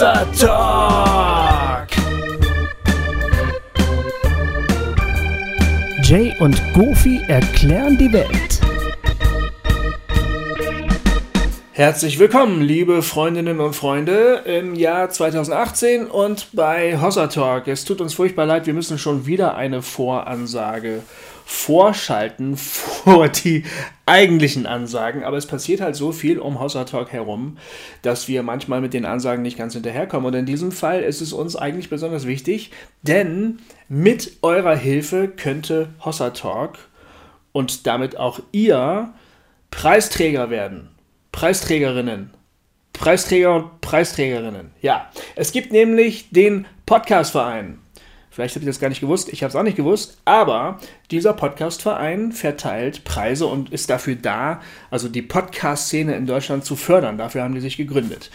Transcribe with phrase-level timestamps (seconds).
[0.00, 1.88] Hossa Talk.
[6.02, 8.60] Jay und Goofy erklären die Welt.
[11.72, 17.68] Herzlich willkommen, liebe Freundinnen und Freunde, im Jahr 2018 und bei Hossa Talk.
[17.68, 21.02] Es tut uns furchtbar leid, wir müssen schon wieder eine Voransage
[21.50, 23.64] vorschalten vor die
[24.06, 25.24] eigentlichen Ansagen.
[25.24, 27.58] Aber es passiert halt so viel um Hossa Talk herum,
[28.02, 30.26] dass wir manchmal mit den Ansagen nicht ganz hinterherkommen.
[30.26, 32.70] Und in diesem Fall ist es uns eigentlich besonders wichtig,
[33.02, 33.58] denn
[33.88, 36.78] mit eurer Hilfe könnte Hossa Talk
[37.52, 39.12] und damit auch ihr
[39.72, 40.88] Preisträger werden.
[41.32, 42.30] Preisträgerinnen.
[42.92, 44.70] Preisträger und Preisträgerinnen.
[44.82, 47.78] Ja, es gibt nämlich den Podcastverein.
[48.30, 50.78] Vielleicht habt ihr das gar nicht gewusst, ich habe es auch nicht gewusst, aber
[51.10, 57.18] dieser Podcastverein verteilt Preise und ist dafür da, also die Podcast-Szene in Deutschland zu fördern.
[57.18, 58.30] Dafür haben die sich gegründet.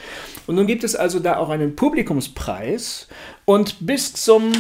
[0.48, 3.08] Und nun gibt es also da auch einen Publikumspreis
[3.46, 4.52] und bis zum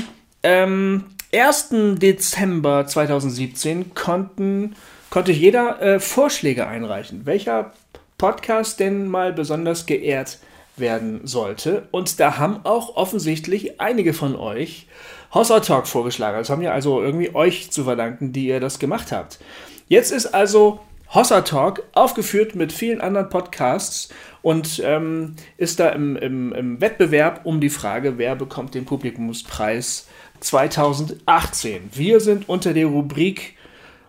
[0.41, 1.97] ähm, 1.
[1.99, 4.75] Dezember 2017 konnten,
[5.09, 7.73] konnte jeder äh, Vorschläge einreichen, welcher
[8.17, 10.39] Podcast denn mal besonders geehrt
[10.77, 11.87] werden sollte.
[11.91, 14.87] Und da haben auch offensichtlich einige von euch
[15.35, 16.37] Hossa Talk vorgeschlagen.
[16.37, 19.37] Das haben wir also irgendwie euch zu verdanken, die ihr das gemacht habt.
[19.89, 20.79] Jetzt ist also
[21.13, 24.09] Hossa Talk aufgeführt mit vielen anderen Podcasts
[24.41, 30.07] und ähm, ist da im, im, im Wettbewerb um die Frage, wer bekommt den Publikumspreis
[30.39, 31.89] 2018.
[31.93, 33.55] Wir sind unter der Rubrik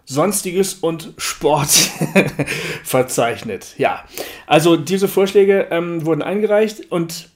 [0.05, 1.71] Sonstiges und Sport
[2.85, 3.75] verzeichnet.
[3.77, 4.05] Ja,
[4.47, 7.31] also diese Vorschläge ähm, wurden eingereicht und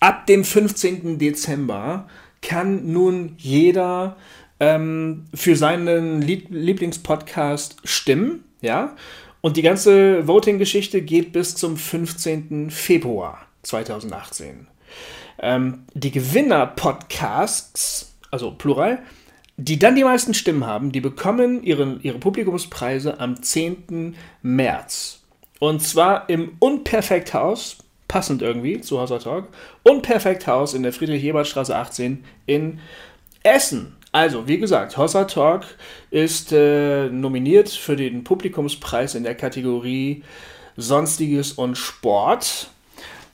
[0.00, 1.18] ab dem 15.
[1.18, 2.08] Dezember
[2.42, 4.16] kann nun jeder
[4.60, 8.44] ähm, für seinen Lieb Lieblingspodcast stimmen.
[8.60, 8.96] Ja,
[9.40, 12.70] und die ganze Voting-Geschichte geht bis zum 15.
[12.70, 14.66] Februar 2018.
[15.40, 18.98] Ähm, die Gewinner-Podcasts, also Plural,
[19.56, 24.16] die dann die meisten Stimmen haben, die bekommen ihren, ihre Publikumspreise am 10.
[24.42, 25.22] März.
[25.60, 29.48] Und zwar im Unperfekthaus, passend irgendwie zu Hauser Talk,
[29.84, 32.80] Unperfekthaus in der Friedrich-Ebert-Straße 18 in
[33.42, 33.94] Essen.
[34.10, 35.64] Also, wie gesagt, Hossa Talk
[36.10, 40.22] ist äh, nominiert für den Publikumspreis in der Kategorie
[40.76, 42.70] Sonstiges und Sport.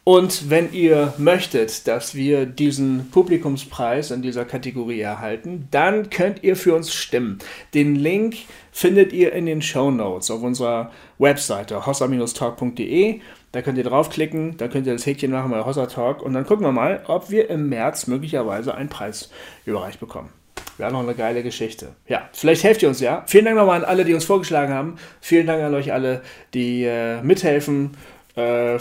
[0.03, 6.57] Und wenn ihr möchtet, dass wir diesen Publikumspreis in dieser Kategorie erhalten, dann könnt ihr
[6.57, 7.39] für uns stimmen.
[7.73, 8.37] Den Link
[8.71, 13.21] findet ihr in den Show Notes auf unserer Webseite hossa-talk.de.
[13.55, 16.45] Da könnt ihr draufklicken, da könnt ihr das Häkchen machen bei Hossa Talk und dann
[16.45, 19.31] gucken wir mal, ob wir im März möglicherweise einen Preis
[19.65, 20.31] überreicht bekommen.
[20.77, 21.95] Wäre noch eine geile Geschichte.
[22.09, 23.23] Ja, vielleicht helft ihr uns ja.
[23.29, 24.97] Vielen Dank nochmal an alle, die uns vorgeschlagen haben.
[25.21, 26.23] Vielen Dank an euch alle,
[26.53, 27.97] die äh, mithelfen
[28.35, 28.77] äh,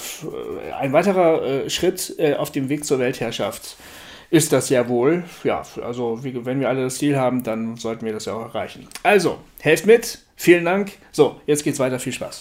[0.80, 3.78] ein weiterer äh, Schritt äh, auf dem Weg zur Weltherrschaft
[4.32, 5.24] ist das ja wohl.
[5.44, 8.42] Ja, also wie, wenn wir alle das Ziel haben, dann sollten wir das ja auch
[8.42, 8.88] erreichen.
[9.04, 10.18] Also, helft mit.
[10.36, 10.94] Vielen Dank.
[11.12, 12.00] So, jetzt geht's weiter.
[12.00, 12.40] Viel Spaß.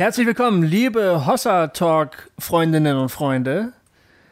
[0.00, 3.74] Herzlich willkommen, liebe Hossa Talk Freundinnen und Freunde.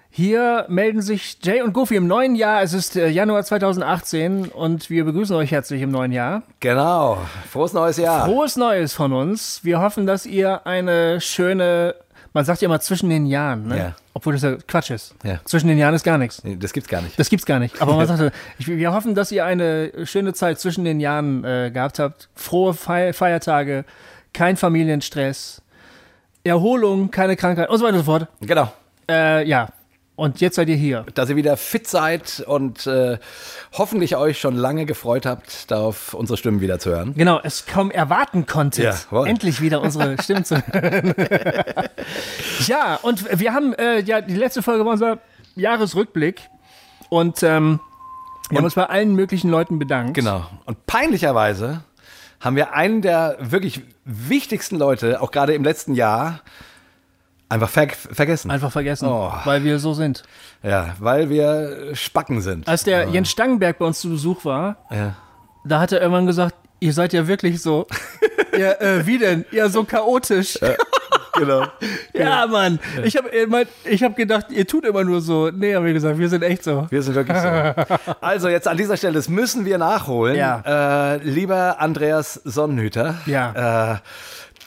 [0.08, 2.62] Hier melden sich Jay und Goofy im neuen Jahr.
[2.62, 6.42] Es ist äh, Januar 2018 und wir begrüßen euch herzlich im neuen Jahr.
[6.60, 7.18] Genau.
[7.50, 8.24] Frohes neues Jahr.
[8.24, 9.62] Frohes Neues von uns.
[9.62, 11.96] Wir hoffen, dass ihr eine schöne,
[12.32, 13.76] man sagt ja immer zwischen den Jahren, ne?
[13.76, 13.96] Ja.
[14.14, 15.16] Obwohl das ja Quatsch ist.
[15.22, 15.38] Ja.
[15.44, 16.42] Zwischen den Jahren ist gar nichts.
[16.44, 17.18] Nee, das gibt's gar nicht.
[17.18, 17.82] Das gibt's gar nicht.
[17.82, 21.98] Aber man sagt, wir hoffen, dass ihr eine schöne Zeit zwischen den Jahren äh, gehabt
[21.98, 22.30] habt.
[22.34, 23.84] Frohe Feiertage
[24.38, 25.62] kein Familienstress,
[26.44, 28.28] Erholung, keine Krankheit und so weiter und so fort.
[28.40, 28.72] Genau.
[29.10, 29.70] Äh, ja.
[30.14, 31.04] Und jetzt seid ihr hier.
[31.14, 33.18] Dass ihr wieder fit seid und äh,
[33.72, 37.14] hoffentlich euch schon lange gefreut habt, darauf unsere Stimmen wieder zu hören.
[37.16, 41.14] Genau, es kaum erwarten konntet, ja, endlich wieder unsere Stimmen zu hören.
[42.68, 45.18] ja, und wir haben, äh, ja, die letzte Folge war unser
[45.56, 46.42] Jahresrückblick.
[47.08, 47.80] Und ähm,
[48.50, 50.14] wir haben uns bei allen möglichen Leuten bedankt.
[50.14, 50.46] Genau.
[50.64, 51.82] Und peinlicherweise
[52.40, 56.40] haben wir einen der wirklich wichtigsten Leute, auch gerade im letzten Jahr,
[57.48, 58.50] einfach ver vergessen.
[58.50, 59.32] Einfach vergessen, oh.
[59.44, 60.22] weil wir so sind.
[60.62, 62.68] Ja, weil wir Spacken sind.
[62.68, 63.12] Als der oh.
[63.12, 65.16] Jens Stangenberg bei uns zu Besuch war, ja.
[65.64, 67.86] da hat er irgendwann gesagt, ihr seid ja wirklich so.
[68.58, 69.44] ja, äh, wie denn?
[69.50, 70.58] Ja, so chaotisch.
[71.48, 71.72] Ja
[72.12, 72.30] genau.
[72.30, 72.78] Ja, Mann.
[73.04, 73.30] Ich habe
[73.84, 75.50] ich hab gedacht, ihr tut immer nur so.
[75.50, 76.86] Nee, haben wir gesagt, wir sind echt so.
[76.90, 77.48] Wir sind wirklich so.
[78.20, 80.36] Also jetzt an dieser Stelle, das müssen wir nachholen.
[80.36, 81.14] Ja.
[81.14, 83.16] Äh, lieber Andreas Sonnenhüter.
[83.26, 83.94] Ja.
[83.94, 83.98] Äh,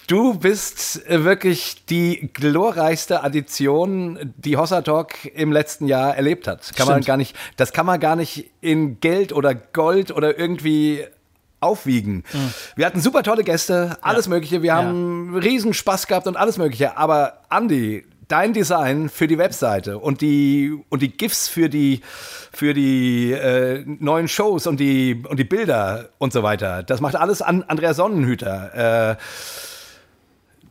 [0.08, 6.72] du bist wirklich die glorreichste Addition, die Hossa Talk im letzten Jahr erlebt hat.
[6.76, 11.06] Kann man gar nicht, das kann man gar nicht in Geld oder Gold oder irgendwie
[11.62, 12.24] aufwiegen.
[12.76, 14.62] Wir hatten super tolle Gäste, alles Mögliche.
[14.62, 16.98] Wir haben riesen Spaß gehabt und alles Mögliche.
[16.98, 22.02] Aber Andy, dein Design für die Webseite und die und die GIFs für die
[22.52, 26.84] für die äh, neuen Shows und die und die Bilder und so weiter.
[26.84, 29.12] Das macht alles an Andrea Sonnenhüter.
[29.12, 29.16] Äh,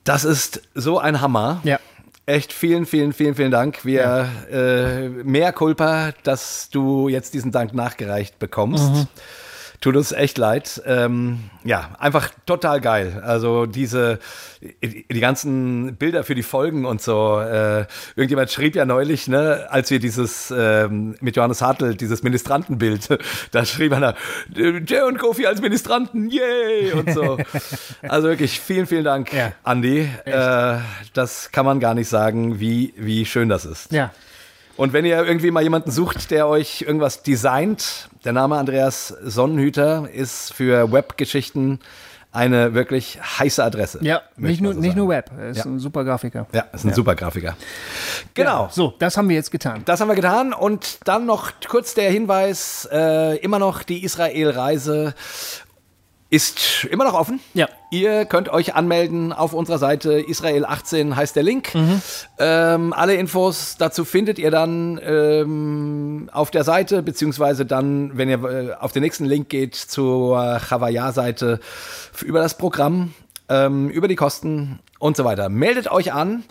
[0.05, 1.61] das ist so ein Hammer.
[1.65, 1.79] Ja.
[2.25, 3.85] Echt vielen, vielen, vielen, vielen Dank.
[3.85, 9.09] Wir äh, mehr Culpa, dass du jetzt diesen Dank nachgereicht bekommst.
[9.81, 10.83] Tut uns echt leid.
[10.85, 13.23] Ähm, ja, einfach total geil.
[13.25, 14.19] Also diese,
[14.83, 17.41] die ganzen Bilder für die Folgen und so.
[17.41, 23.09] Äh, irgendjemand schrieb ja neulich, ne, als wir dieses ähm, mit Johannes Hartl, dieses Ministrantenbild,
[23.53, 24.15] da schrieb einer,
[24.55, 26.93] Jay und Kofi als Ministranten, yay!
[26.93, 27.39] Und so.
[28.03, 29.53] Also wirklich vielen, vielen Dank, Ja.
[29.63, 30.09] Andi.
[30.25, 30.79] Äh,
[31.15, 33.93] das kann man gar nicht sagen, wie, wie schön das ist.
[33.93, 34.11] Ja.
[34.77, 40.09] Und wenn ihr irgendwie mal jemanden sucht, der euch irgendwas designt, der Name Andreas Sonnenhüter
[40.13, 41.81] ist für Webgeschichten
[42.33, 43.99] eine wirklich heiße Adresse.
[44.03, 45.33] Ja, nicht nur, so nicht nur Web.
[45.37, 45.65] Er ist Ja.
[45.65, 46.47] ein super Grafiker.
[46.53, 47.57] Ja, ist ein super Grafiker.
[48.35, 48.69] Genau.
[48.71, 49.83] So, das haben wir jetzt getan.
[49.85, 55.15] Das haben wir getan und dann noch kurz der Hinweis, äh, immer noch die Israel-Reise
[56.31, 57.41] ist immer noch offen.
[57.55, 57.69] Ja.
[57.91, 61.75] Ihr könnt euch anmelden auf unserer Seite Israel 18 heißt der Link.
[61.75, 62.01] Mhm.
[62.39, 68.45] Ähm, alle Infos dazu findet ihr dann ähm, auf der Seite, beziehungsweise dann, wenn ihr
[68.45, 71.59] äh, auf den nächsten Link geht zur Chavaya-Seite
[72.23, 73.13] über das Programm,
[73.49, 75.49] ähm, über die Kosten und so weiter.
[75.49, 76.45] Meldet euch an.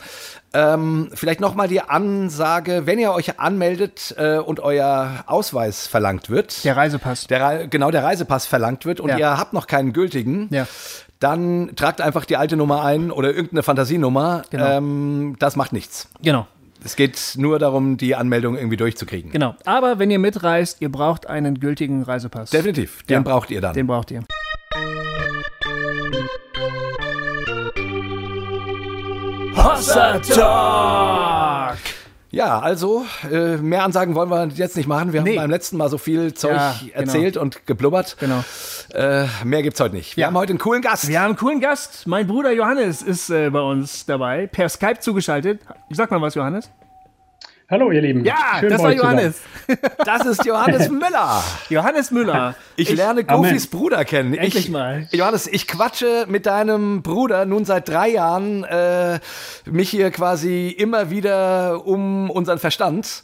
[0.54, 6.64] Ähm, vielleicht nochmal die Ansage, wenn ihr euch anmeldet äh, und euer Ausweis verlangt wird.
[6.64, 7.28] Der Reisepass.
[7.28, 9.18] Der, genau, der Reisepass verlangt wird und Ja.
[9.18, 10.66] ihr habt noch keinen gültigen, Ja.
[11.20, 14.42] dann tragt einfach die alte Nummer ein oder irgendeine Fantasienummer.
[14.50, 14.66] Genau.
[14.78, 16.10] Ähm, das macht nichts.
[16.24, 16.48] Genau.
[16.84, 19.32] Es geht nur darum, die Anmeldung irgendwie durchzukriegen.
[19.32, 19.54] Genau.
[19.66, 22.50] Aber wenn ihr mitreist, ihr braucht einen gültigen Reisepass.
[22.52, 23.22] Definitiv, den Ja.
[23.22, 23.74] braucht ihr dann.
[23.74, 24.24] Den braucht ihr.
[29.56, 31.78] Hossa Talk!
[32.32, 35.14] Ja, also äh, mehr Ansagen wollen wir jetzt nicht machen.
[35.14, 35.32] Wir Nee.
[35.32, 36.94] haben beim letzten Mal so viel Zeug Ja, genau.
[36.96, 38.18] erzählt und geblubbert.
[38.20, 38.44] Genau.
[38.94, 40.16] Äh, mehr gibt's heute nicht.
[40.16, 40.28] Wir Ja.
[40.28, 41.08] haben heute einen coolen Gast.
[41.08, 42.06] Wir haben einen coolen Gast.
[42.06, 45.62] Mein Bruder Johannes ist äh, bei uns dabei, per Skype zugeschaltet.
[45.90, 46.70] Sag mal was, Johannes.
[47.70, 48.26] Hallo, ihr Lieben.
[48.26, 48.92] Ja, Schön, das war.
[48.92, 49.42] Johannes.
[50.04, 51.44] Das ist Johannes Müller.
[51.70, 52.56] Johannes Müller.
[52.76, 53.24] Ich, lerne.
[53.24, 54.34] Kofis Bruder kennen.
[54.34, 55.08] Endlich ich, mal.
[55.12, 59.20] Johannes, ich quatsche mit deinem Bruder nun seit drei Jahren äh,
[59.70, 63.22] mich hier quasi immer wieder um unseren Verstand.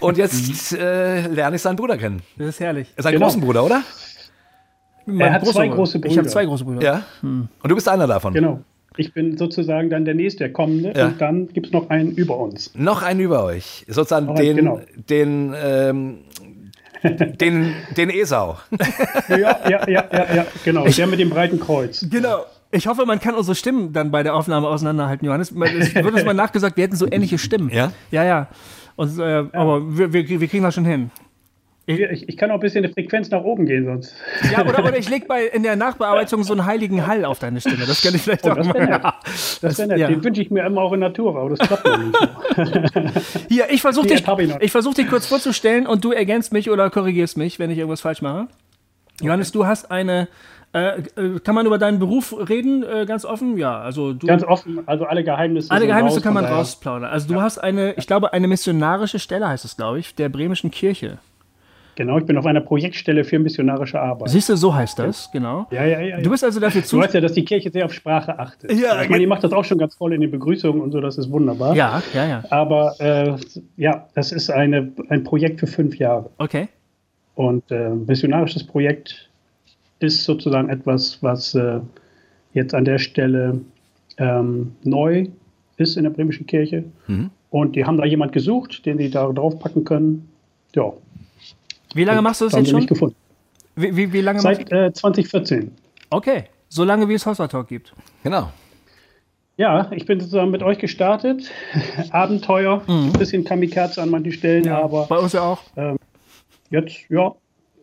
[0.00, 2.20] Und jetzt äh, lerne ich seinen Bruder kennen.
[2.36, 2.92] Das ist herrlich.
[2.98, 3.24] Seinen Genau.
[3.24, 3.82] großen Bruder, oder?
[5.06, 5.76] Mein hat zwei Bruder.
[5.76, 6.28] große Ich habe Brüder.
[6.30, 6.82] zwei große Brüder.
[6.82, 7.02] Ja.
[7.22, 8.34] Und du bist einer davon.
[8.34, 8.60] Genau.
[8.98, 10.92] Ich bin sozusagen dann der nächste, der kommende.
[10.96, 11.06] Ja.
[11.06, 12.72] Und dann gibt es noch einen über uns.
[12.74, 13.84] Noch einen über euch.
[13.88, 14.80] Sozusagen Oh, den, genau.
[15.08, 16.18] den, ähm,
[17.40, 18.56] den, den Esau.
[19.28, 19.36] Ja,
[19.68, 20.84] ja, ja, ja, ja genau.
[20.86, 22.04] Der mit dem breiten Kreuz.
[22.10, 22.44] Genau.
[22.70, 25.52] Ich hoffe, man kann unsere Stimmen dann bei der Aufnahme auseinanderhalten, Johannes.
[25.52, 27.70] Es wird uns mal nachgesagt, wir hätten so ähnliche Stimmen.
[27.70, 27.92] Ja?
[28.10, 28.48] Ja, ja.
[28.96, 31.10] Und, äh, Aber wir, wir, wir kriegen das schon hin.
[31.88, 34.14] Ich, ich kann auch ein bisschen eine Frequenz nach oben gehen sonst.
[34.52, 37.62] Ja, oder, oder ich leg bei in der Nachbearbeitung so einen heiligen Hall auf deine
[37.62, 37.86] Stimme.
[37.86, 38.66] Das kann ich vielleicht Oh, auch das.
[38.76, 39.14] Ja.
[39.62, 39.98] Das wäre nett.
[39.98, 40.08] ja.
[40.08, 43.14] Den wünsche ich mir immer auch in Natur, aber das klappt noch nicht.
[43.48, 46.90] Hier, ich versuche dich, ich ich versuch dich kurz vorzustellen und du ergänzt mich oder
[46.90, 48.48] korrigierst mich, wenn ich irgendwas falsch mache.
[49.22, 50.28] Johannes, du hast eine.
[50.74, 53.56] Äh, äh, kann man über deinen Beruf reden, äh, ganz offen?
[53.56, 54.26] Ja, also du.
[54.26, 55.70] Ganz offen, also alle Geheimnisse.
[55.70, 57.10] alle Geheimnisse raus, kann man rausplaudern.
[57.10, 60.70] Also du hast eine, ich glaube, eine missionarische Stelle heißt es, glaube ich, der bremischen
[60.70, 61.16] Kirche.
[61.98, 64.28] Genau, ich bin auf einer Projektstelle für missionarische Arbeit.
[64.28, 65.66] Siehst du, so heißt das, genau.
[65.72, 66.20] Ja, ja, ja.
[66.20, 66.98] Du bist also dafür Du zu.
[66.98, 68.72] weißt ja, dass die Kirche sehr auf Sprache achtet.
[68.72, 71.00] Ja, ich meine, ihr macht das auch schon ganz toll in den Begrüßungen und so,
[71.00, 71.74] das ist wunderbar.
[71.74, 72.44] Ja, ja, ja.
[72.50, 73.34] Aber äh,
[73.76, 76.30] ja, das ist eine, ein Projekt für fünf Jahre.
[76.38, 76.68] Okay.
[77.34, 79.28] Und äh, missionarisches Projekt
[79.98, 81.80] ist sozusagen etwas, was äh,
[82.52, 83.60] jetzt an der Stelle
[84.18, 85.26] ähm, neu
[85.78, 86.84] ist in der bremischen Kirche.
[87.50, 90.28] Und die haben da jemand gesucht, den sie da draufpacken können.
[90.76, 90.92] Ja,
[91.94, 92.94] Wie lange machst du das jetzt sie nicht schon?
[92.94, 93.16] gefunden.
[93.76, 95.70] Wie, wie, wie lange machst Seit äh, 2014.
[96.10, 96.44] Okay.
[96.68, 97.94] So lange wie es Hossa Talk gibt.
[98.22, 98.50] Genau.
[99.56, 101.50] Ja, ich bin sozusagen mit euch gestartet.
[102.10, 105.60] Abenteuer, ein bisschen Kamikaze an manchen Stellen, aber Bei uns ja auch.
[106.70, 107.34] jetzt, ja,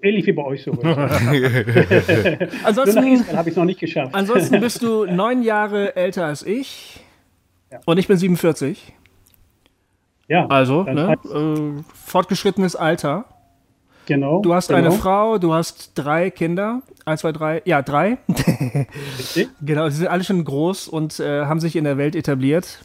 [0.01, 0.71] ähnlich wie bei euch so.
[2.63, 4.13] Ansonsten, Israel habe ich es noch nicht geschafft.
[4.13, 7.01] ansonsten bist du neun Jahre älter als ich.
[7.85, 8.93] Und ich bin 47.
[10.29, 13.25] ja, Also, ne, äh, fortgeschrittenes Alter.
[14.05, 14.41] Genau.
[14.41, 14.79] Du hast genau.
[14.79, 16.81] eine Frau, du hast drei Kinder.
[17.05, 17.61] Eins, zwei, drei.
[17.65, 18.17] Ja, drei.
[19.61, 22.83] genau, sie sind alle schon groß und äh, haben sich in der Welt etabliert.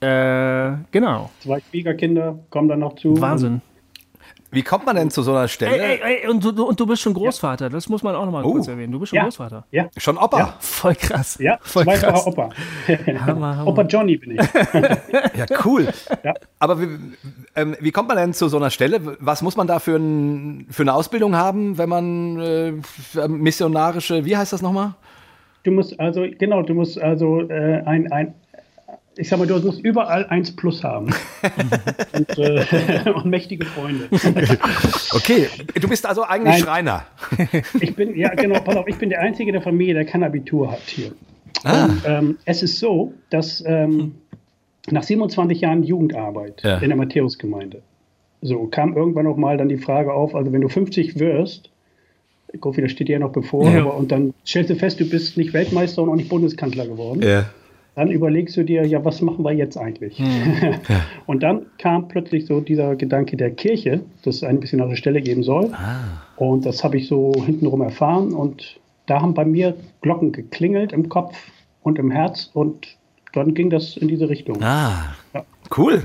[0.00, 1.30] Äh, genau.
[1.40, 3.20] Zwei Schwiegerkinder kommen dann noch zu.
[3.20, 3.60] Wahnsinn.
[4.52, 5.76] Wie kommt man denn zu so einer Stelle?
[5.80, 8.44] Ey, ey, ey, und, du, und du bist schon Großvater, das muss man auch nochmal
[8.44, 8.52] Oh.
[8.52, 8.92] kurz erwähnen.
[8.92, 9.24] Du bist schon Ja.
[9.24, 9.64] Großvater.
[9.70, 10.38] Ja, Schon Opa?
[10.38, 10.54] Ja.
[10.58, 11.38] Voll krass.
[11.40, 12.26] ja, Voll krass.
[12.26, 12.50] Opa.
[13.26, 13.66] Hammer, Hammer.
[13.66, 14.40] Opa Johnny bin ich.
[15.36, 15.88] Ja, cool.
[16.24, 16.34] Ja.
[16.58, 16.88] Aber wie,
[17.56, 19.16] ähm, wie kommt man denn zu so einer Stelle?
[19.20, 22.72] Was muss man da für, ein, für eine Ausbildung haben, wenn man äh,
[23.28, 24.94] missionarische, wie heißt das nochmal?
[25.62, 28.34] Du musst also, genau, du musst also äh, ein, ein,
[29.16, 31.06] ich sag mal, du musst überall eins plus haben.
[32.12, 34.08] und, äh, und mächtige Freunde.
[35.12, 36.62] Okay, du bist also eigentlich Nein.
[36.62, 37.04] Schreiner.
[37.80, 40.70] Ich bin, ja, genau, pass auf, ich bin der Einzige der Familie, der kein Abitur
[40.70, 41.10] hat hier.
[41.64, 41.86] Ah.
[41.86, 44.14] Und, ähm, es ist so, dass ähm,
[44.90, 46.78] nach 27 Jahren Jugendarbeit Ja.
[46.78, 47.82] in der Matthäusgemeinde,
[48.40, 51.70] so kam irgendwann noch mal dann die Frage auf, also wenn du 50 wirst,
[52.60, 53.80] Kofi, das steht dir ja noch bevor, Ja.
[53.82, 57.20] aber, und dann stellst du fest, du bist nicht Weltmeister und auch nicht Bundeskanzler geworden.
[57.22, 57.46] Ja.
[57.96, 60.22] Dann überlegst du dir, ja, was machen wir jetzt eigentlich?
[61.26, 65.42] und dann kam plötzlich so dieser Gedanke der Kirche, dass es eine missionarische Stelle geben
[65.42, 65.70] soll.
[66.36, 68.32] Und das habe ich so hintenrum erfahren.
[68.32, 71.36] Und da haben bei mir Glocken geklingelt im Kopf
[71.82, 72.50] und im Herz.
[72.54, 72.96] Und
[73.32, 74.62] dann ging das in diese Richtung.
[74.62, 75.44] Ah, Ja.
[75.76, 76.04] cool.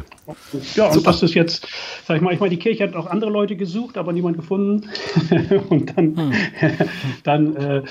[0.75, 1.67] Ja, und das ist jetzt,
[2.05, 4.89] sag ich mal, ich meine, die Kirche hat auch andere Leute gesucht, aber niemand gefunden.
[5.69, 6.33] und dann,
[7.23, 7.81] dann äh,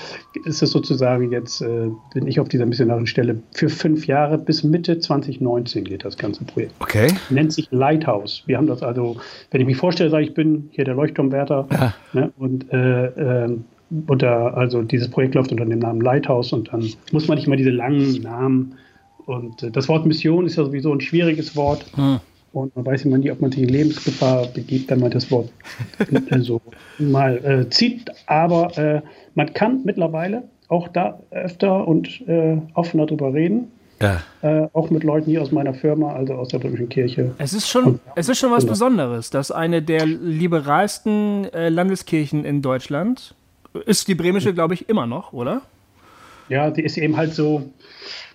[0.44, 4.64] ist es sozusagen jetzt, äh, bin ich auf dieser missionarischen Stelle für fünf Jahre bis
[4.64, 6.74] Mitte 2019 geht das ganze Projekt.
[6.80, 7.08] Okay.
[7.30, 8.42] Nennt sich Lighthouse.
[8.46, 9.16] Wir haben das also,
[9.50, 13.58] wenn ich mich vorstelle, sage ich, bin hier der Leuchtturmwärter ne, und äh, äh,
[14.06, 17.56] unter, also dieses Projekt läuft unter dem Namen Lighthouse und dann muss man nicht immer
[17.56, 18.74] diese langen Namen
[19.26, 21.86] und äh, das Wort Mission ist ja sowieso ein schwieriges Wort
[22.52, 25.50] und man weiß immer nie, ob man sich in Lebensgefahr begibt, wenn man das Wort
[26.40, 26.60] so
[26.98, 29.02] mal äh, zieht, aber äh,
[29.34, 34.22] man kann mittlerweile auch da öfter und äh, offener drüber reden, Ja.
[34.42, 37.34] äh, auch mit Leuten hier aus meiner Firma, also aus der Römischen Kirche.
[37.38, 42.62] Es ist schon, es ist schon was Besonderes, dass eine der liberalsten äh, Landeskirchen in
[42.62, 43.34] Deutschland
[43.86, 45.62] ist die bremische, glaube ich, immer noch, oder?
[46.48, 47.62] Ja, die ist eben halt so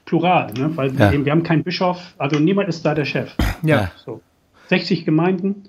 [0.10, 0.72] plural, ne?
[0.76, 1.12] weil Ja.
[1.12, 3.32] eben, wir haben keinen Bischof, also niemand ist da der Chef.
[3.62, 3.92] Ja.
[4.04, 4.22] So.
[4.70, 5.66] 60 Gemeinden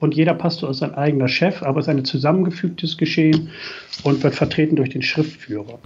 [0.00, 3.50] und jeder Pastor ist sein eigener Chef, aber es ist ein zusammengefügtes Geschehen
[4.02, 5.78] und wird vertreten durch den Schriftführer.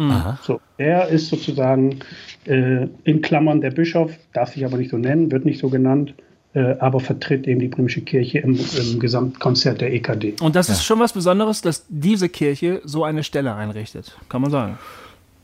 [0.43, 2.01] So, der ist sozusagen
[2.45, 6.15] äh, in Klammern der Bischof, darf sich aber nicht so nennen, wird nicht so genannt,
[6.55, 10.37] äh, aber vertritt eben die Bremische Kirche im, im Gesamtkonzert der EKD.
[10.41, 14.51] Und das ist schon was Besonderes, dass diese Kirche so eine Stelle einrichtet, kann man
[14.51, 14.79] sagen.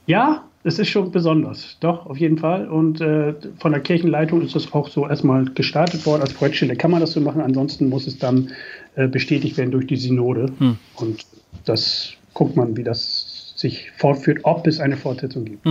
[0.07, 2.69] Ja, es ist schon besonders, doch, auf jeden Fall.
[2.69, 6.23] Und äh, von der Kirchenleitung ist das auch so erstmal gestartet worden.
[6.23, 8.53] Als Projektstelle kann man das so machen, ansonsten muss es dann
[8.95, 10.53] äh, bestätigt werden durch die Synode.
[10.97, 11.27] Und
[11.65, 15.67] das guckt man, wie das sich fortführt, ob es eine Fortsetzung gibt.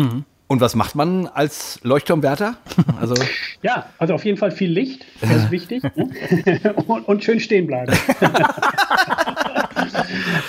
[0.48, 2.58] Und was macht man als Leuchtturmwärter?
[3.00, 3.16] Also,
[3.62, 5.84] Ja, also auf jeden Fall viel Licht, das ist wichtig.
[5.96, 6.74] ne?
[6.88, 7.94] und, und schön stehen bleiben.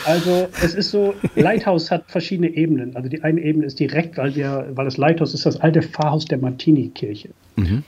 [0.05, 2.97] Also es ist so, Lighthouse hat verschiedene Ebenen.
[2.97, 6.25] Also die eine Ebene ist direkt, weil wir, weil das Lighthouse ist das alte Pfarrhaus
[6.25, 7.31] der Martini-Kirche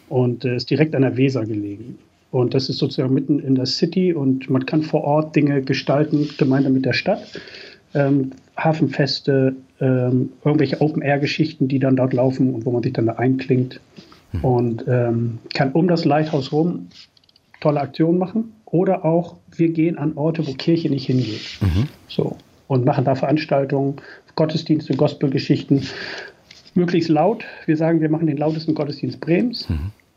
[0.08, 1.98] und äh, ist direkt an der Weser gelegen.
[2.30, 6.28] Und das ist sozusagen mitten in der City und man kann vor Ort Dinge gestalten,
[6.36, 7.40] gemeinsam mit der Stadt.
[7.94, 13.14] Ähm, Hafenfeste, ähm, irgendwelche Open-Air-Geschichten, die dann dort laufen und wo man sich dann da
[13.14, 13.80] einklingt
[14.42, 16.88] und ähm, kann um das Lighthouse rum
[17.60, 18.52] tolle Aktionen machen.
[18.74, 21.60] Oder auch, wir gehen an Orte, wo Kirche nicht hingeht.
[22.08, 22.36] So.
[22.66, 23.94] Und machen da Veranstaltungen,
[24.34, 25.86] Gottesdienste, Gospelgeschichten.
[26.74, 27.44] Möglichst laut.
[27.66, 29.68] Wir sagen, wir machen den lautesten Gottesdienst Brems.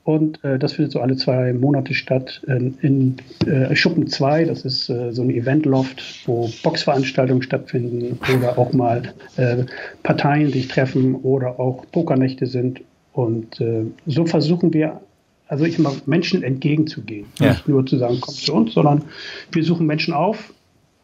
[0.06, 4.46] Und äh, das findet so alle zwei Monate statt in, in äh, Schuppen 2.
[4.46, 9.04] Das ist äh, so ein Eventloft, wo Boxveranstaltungen stattfinden oder auch mal
[9.36, 9.66] äh,
[10.02, 12.82] Parteien sich treffen oder auch Pokernächte sind.
[13.14, 15.00] Und äh, so versuchen wir,
[15.48, 17.28] also ich mal Menschen entgegenzugehen.
[17.40, 17.52] Ja.
[17.52, 19.04] Nicht nur zu sagen, komm zu uns, sondern
[19.52, 20.54] wir suchen Menschen auf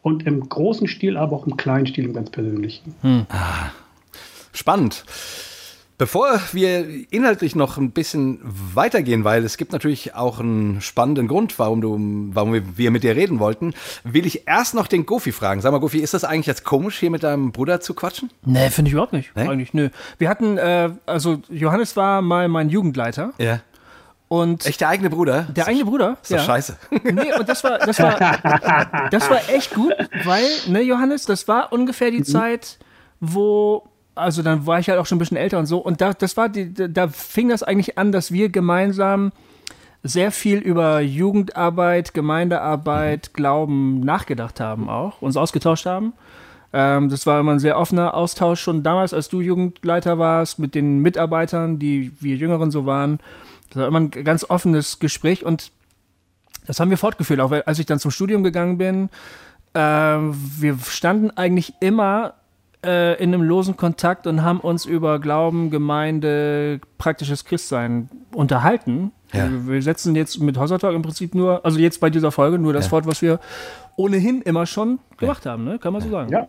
[0.02, 2.94] und im großen Stil, aber auch im kleinen Stil, im ganz persönlichen.
[4.52, 5.04] spannend.
[5.96, 11.56] Bevor wir inhaltlich noch ein bisschen weitergehen, weil es gibt natürlich auch einen spannenden Grund,
[11.60, 11.96] warum, du,
[12.34, 15.60] warum wir mit dir reden wollten, will ich erst noch den Gofi fragen.
[15.60, 18.30] Sag mal, Gofi, ist das eigentlich jetzt komisch, hier mit deinem Bruder zu quatschen?
[18.44, 19.30] Nee, finde ich überhaupt nicht.
[19.36, 19.48] Nee?
[19.48, 19.90] Eigentlich, nö.
[20.18, 23.60] Wir hatten, äh, also Johannes war mal mein Jugendleiter Ja.
[24.40, 25.46] Und Echt der eigene Bruder?
[25.54, 26.16] der eigene Bruder.
[26.22, 26.76] Ist doch scheiße.
[27.04, 31.72] Nee, und das war, das war, das war echt gut, weil, ne, Johannes, das war
[31.72, 32.78] ungefähr die Zeit,
[33.20, 36.12] wo, also dann war ich halt auch schon ein bisschen älter und so, und da,
[36.12, 39.32] das war die, da fing das eigentlich an, dass wir gemeinsam
[40.02, 46.12] sehr viel über Jugendarbeit, Gemeindearbeit, Glauben nachgedacht haben auch, uns ausgetauscht haben.
[46.74, 50.74] Ähm, das war immer ein sehr offener Austausch schon damals, als du Jugendleiter warst, mit
[50.74, 53.20] den Mitarbeitern, die wir Jüngeren so waren.
[53.68, 55.72] Das war immer ein ganz offenes Gespräch und
[56.66, 59.10] das haben wir fortgeführt, auch als ich dann zum Studium gegangen bin.
[59.74, 62.34] Äh, wir standen eigentlich immer
[62.84, 69.12] äh, in einem losen Kontakt und haben uns über Glauben, Gemeinde, praktisches Christsein unterhalten.
[69.32, 69.48] Ja.
[69.66, 72.72] Wir, setzen jetzt mit Hossa Talk im Prinzip nur, also jetzt bei dieser Folge, nur
[72.72, 72.90] das ja.
[72.90, 73.40] fort, was wir
[73.96, 75.78] ohnehin immer schon gemacht haben, ne?
[75.78, 76.30] kann man so sagen.
[76.30, 76.46] Ja,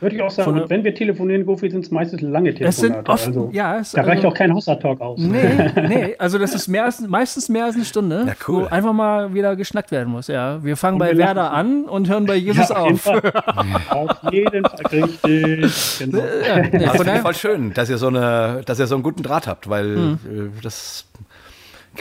[0.00, 2.68] würde ich auch sagen, und wenn wir telefonieren, Goofy, sind es meistens lange Telefonate.
[2.68, 5.18] Es sind oft, also, ja, es, da reicht also, auch kein Hossa-Talk aus.
[5.18, 8.62] Nee, nee, also das ist mehr als, meistens mehr als eine Stunde, ja, cool.
[8.62, 10.28] wo einfach mal wieder geschnackt werden muss.
[10.28, 13.06] Ja, Wir fangen und bei wir Werder an und hören bei Jesus ja, auf.
[13.06, 15.98] auf jeden Fall richtig.
[15.98, 16.18] Genau.
[16.46, 19.46] Ja, nee, also voll schön, dass ihr, so eine, dass ihr so einen guten Draht
[19.46, 20.18] habt, weil hm.
[20.28, 21.06] Äh, das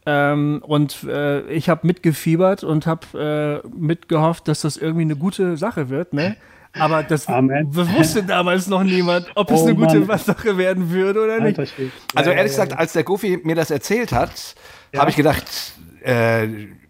[0.07, 5.57] ähm, und äh, ich habe mitgefiebert und habe äh, mitgehofft, dass das irgendwie eine gute
[5.57, 6.13] Sache wird.
[6.13, 6.37] Ne?
[6.79, 7.75] Aber das Amen.
[7.75, 10.19] wusste damals noch niemand, ob es oh, eine gute Mann.
[10.19, 11.59] Sache werden würde oder nicht.
[12.15, 14.55] Also ehrlich gesagt, als der Goofy mir das erzählt hat,
[14.93, 15.01] ja.
[15.01, 15.45] habe ich gedacht,
[16.03, 16.47] äh,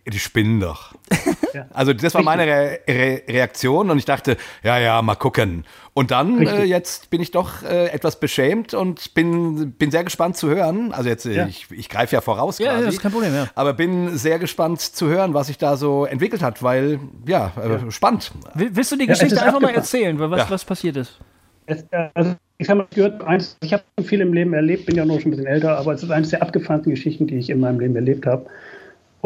[0.06, 0.94] die spinnen doch.
[1.54, 1.64] Ja.
[1.72, 5.64] Also das war meine Re Re Reaktion und ich dachte, ja, ja, mal gucken.
[5.94, 10.36] Und dann äh, jetzt bin ich doch äh, etwas beschämt und bin, bin sehr gespannt
[10.36, 10.92] zu hören.
[10.92, 11.46] Also jetzt, ja.
[11.46, 12.80] ich, ich greife ja voraus ja, quasi.
[12.80, 13.46] Ja, das ist kein Problem, ja.
[13.54, 17.90] Aber bin sehr gespannt zu hören, was sich da so entwickelt hat, weil, ja, äh,
[17.90, 18.32] spannend.
[18.54, 21.19] Willst du die Geschichte einfach mal erzählen, was, was passiert ist?
[21.64, 25.21] Es, also ich habe gehört, eins, ich habe viel im Leben erlebt, bin ja noch
[25.21, 27.80] schon ein bisschen älter, aber es ist eines der abgefahrensten Geschichten, die ich in meinem
[27.80, 28.47] Leben erlebt habe.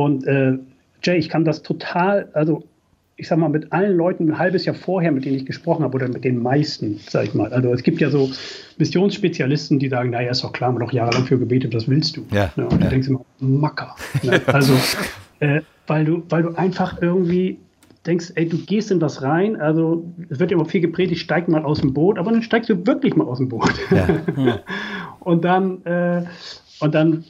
[0.04, 0.58] Und äh,
[1.02, 2.64] Jay, ich kann das total, also
[3.16, 5.94] ich sag mal, mit allen Leuten ein halbes Jahr vorher, mit denen ich gesprochen habe,
[5.94, 7.52] oder mit den meisten, sag ich mal.
[7.52, 8.30] Also es gibt ja so
[8.78, 12.16] Missionsspezialisten, die sagen, naja, ist doch klar, haben wir doch jahrelang für gebetet, was willst
[12.16, 12.24] du?
[12.32, 12.78] Ja, ja, und ja.
[12.78, 13.94] du denkst immer, Macker.
[14.22, 14.40] Ne?
[14.46, 14.72] Also,
[15.40, 17.58] äh, weil, du, weil du einfach irgendwie
[18.06, 21.46] denkst, ey, du gehst in das rein, also es wird ja immer viel gepredigt, steig
[21.48, 23.74] mal aus dem Boot, aber dann steigst du wirklich mal aus dem Boot.
[23.90, 24.60] Ja.
[25.20, 26.24] und dann, äh,
[26.80, 27.24] und dann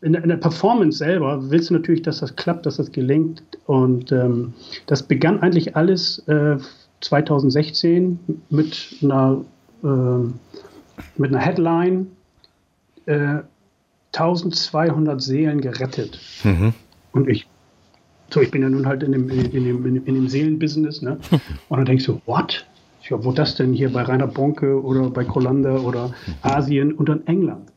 [0.00, 3.42] in, in, der Performance selber willst du natürlich, dass das klappt, dass das gelingt.
[3.66, 4.54] Und ähm,
[4.86, 6.56] das begann eigentlich alles äh,
[7.00, 8.18] 2016
[8.50, 9.44] mit einer,
[9.84, 9.88] äh,
[11.16, 12.08] mit einer Headline:
[13.06, 13.38] äh,
[14.14, 16.18] 1200 Seelen gerettet.
[16.44, 16.74] Mhm.
[17.12, 17.46] Und ich,
[18.30, 21.02] so, ich bin ja nun halt in dem, in dem, in dem, in dem Seelenbusiness.
[21.02, 21.18] Ne?
[21.68, 22.66] Und dann denkst du, what?
[23.08, 27.26] Ja, wo das denn hier bei Rainer Bonke oder bei Kolander oder Asien und dann
[27.26, 27.71] England?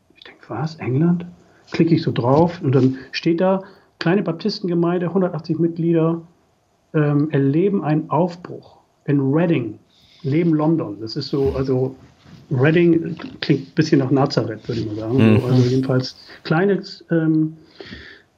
[0.48, 0.76] Was?
[0.76, 1.26] England?
[1.72, 3.62] klicke ich so drauf und dann steht da,
[3.98, 6.22] kleine Baptistengemeinde, 180 Mitglieder,
[6.94, 9.78] ähm, erleben einen Aufbruch in Reading,
[10.22, 10.98] neben London.
[11.00, 11.94] Das ist so, also
[12.50, 15.34] Reading klingt ein bisschen nach Nazareth, würde ich mal sagen.
[15.34, 15.44] Mhm.
[15.44, 17.56] Also jedenfalls kleine ähm,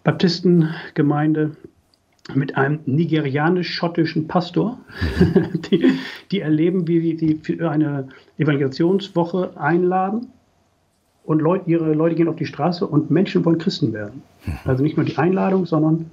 [0.04, 1.56] Baptistengemeinde
[2.34, 4.78] mit einem nigerianisch-schottischen Pastor,
[5.70, 5.92] die,
[6.30, 10.28] die erleben, wie sie für eine Evangelisationswoche einladen
[11.28, 14.22] und Leute, ihre Leute gehen auf die Straße und Menschen wollen Christen werden.
[14.64, 16.10] Also nicht nur die Einladung, sondern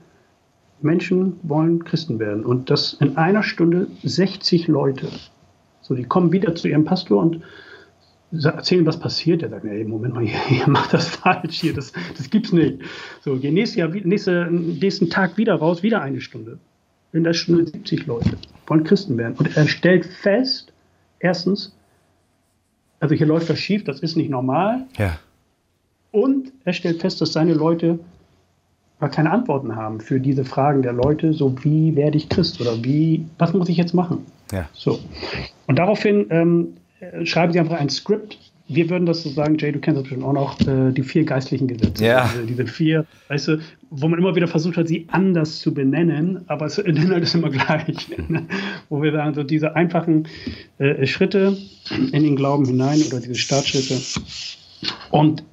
[0.82, 2.43] Menschen wollen Christen werden.
[2.43, 5.08] Und das in einer Stunde 60 Leute.
[5.80, 7.41] So, die kommen wieder zu ihrem Pastor und
[8.43, 9.41] erzählen, was passiert.
[9.41, 12.80] Der sagt, nee, Moment mal, ihr, ihr macht das falsch hier, das, das gibt's nicht.
[13.21, 16.60] So, gehen nächstes Jahr, nächste, nächsten Tag wieder raus, wieder eine Stunde.
[17.13, 18.32] In der Stunde 70 Leute
[18.67, 19.36] wollen Christen werden.
[19.38, 20.73] Und er stellt fest,
[21.19, 21.73] erstens,
[22.99, 24.86] also hier läuft was schief, das ist nicht normal.
[24.97, 25.17] Ja.
[26.12, 27.99] Und er stellt fest, dass seine Leute
[29.12, 33.25] keine Antworten haben für diese Fragen der Leute, so wie werde ich Christ oder wie,
[33.38, 34.25] was muss ich jetzt machen?
[34.51, 34.67] Ja.
[34.73, 34.99] So.
[35.67, 36.77] Und daraufhin ähm,
[37.23, 40.23] schreiben sie einfach ein Skript, wir würden das so sagen, Jay, du kennst das bestimmt
[40.23, 42.04] auch noch, äh, die vier geistlichen Gesetze.
[42.04, 42.23] Ja.
[42.23, 43.60] Also diese vier, weißt du,
[43.91, 47.49] wo man immer wieder versucht hat, sie anders zu benennen, aber es Inhalt ist immer
[47.49, 48.08] gleich.
[48.89, 50.28] wo wir sagen, so diese einfachen
[50.80, 51.58] äh, Schritte
[52.12, 54.01] in den Glauben hinein oder diese Startschritte.
[55.12, 55.43] Und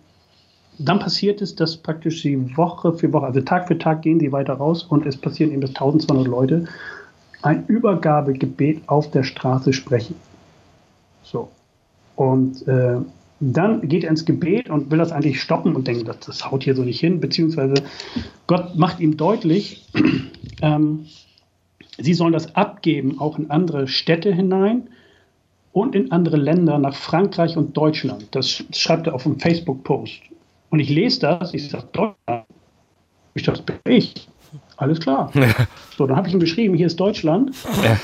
[0.79, 4.33] dann passiert es, dass praktisch sie Woche für Woche, also Tag für Tag gehen sie
[4.33, 6.65] weiter raus und es passieren eben, dass 1200 Leute
[7.43, 10.15] ein Übergabegebet auf der Straße sprechen.
[11.23, 11.51] So.
[12.17, 12.99] Und äh,
[13.41, 16.63] dann geht er ins Gebet und will das eigentlich stoppen und denkt, das, das haut
[16.63, 17.75] hier so nicht hin, beziehungsweise
[18.47, 19.85] Gott macht ihm deutlich,
[20.63, 21.07] ähm,
[21.99, 24.89] sie sollen das abgeben, auch in andere Städte hinein
[25.73, 28.29] und in andere Länder, nach Frankreich und Deutschland.
[28.31, 30.21] Das schreibt er auf einem Facebook-Post.
[30.71, 32.47] Und ich lese das, ich sage, Deutschland,
[33.35, 34.29] ich dachte, das bin ich.
[34.77, 35.31] Alles klar.
[35.35, 35.49] Ja.
[35.99, 37.55] So, dann habe ich ihm geschrieben, hier ist Deutschland.
[37.85, 37.99] Ja.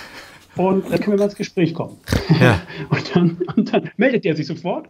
[0.59, 1.97] Und dann können wir mal ins Gespräch kommen.
[2.40, 2.61] Ja.
[2.90, 4.88] Und, dann, und, dann, meldet er sich sofort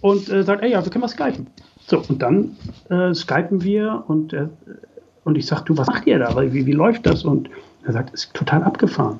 [0.00, 1.46] und äh, sagt, ey, ja, wir können was skypen.
[1.86, 2.56] So, und dann
[2.90, 4.48] äh, skypen wir und, äh,
[5.24, 6.34] und ich sage, du, was macht ihr da?
[6.52, 7.24] Wie, wie läuft das?
[7.24, 7.48] Und
[7.84, 9.18] er sagt, es ist total abgefahren.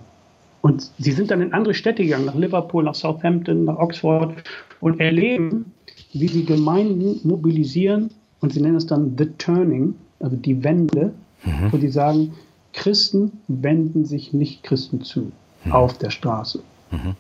[0.62, 4.34] Und sie sind dann in andere Städte gegangen, nach Liverpool, nach Southampton, nach Oxford
[4.80, 5.72] und erleben,
[6.12, 11.12] wie die Gemeinden mobilisieren und sie nennen es dann The Turning, also die Wende,
[11.44, 11.72] mhm.
[11.72, 12.34] wo sie sagen,
[12.72, 15.32] Christen wenden sich nicht Christen zu
[15.64, 15.72] mhm.
[15.72, 16.60] auf der Straße.
[16.90, 17.14] Mhm.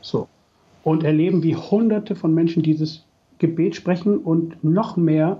[0.00, 0.28] So.
[0.84, 3.04] Und erleben, wie Hunderte von Menschen dieses
[3.38, 5.38] Gebet sprechen und noch mehr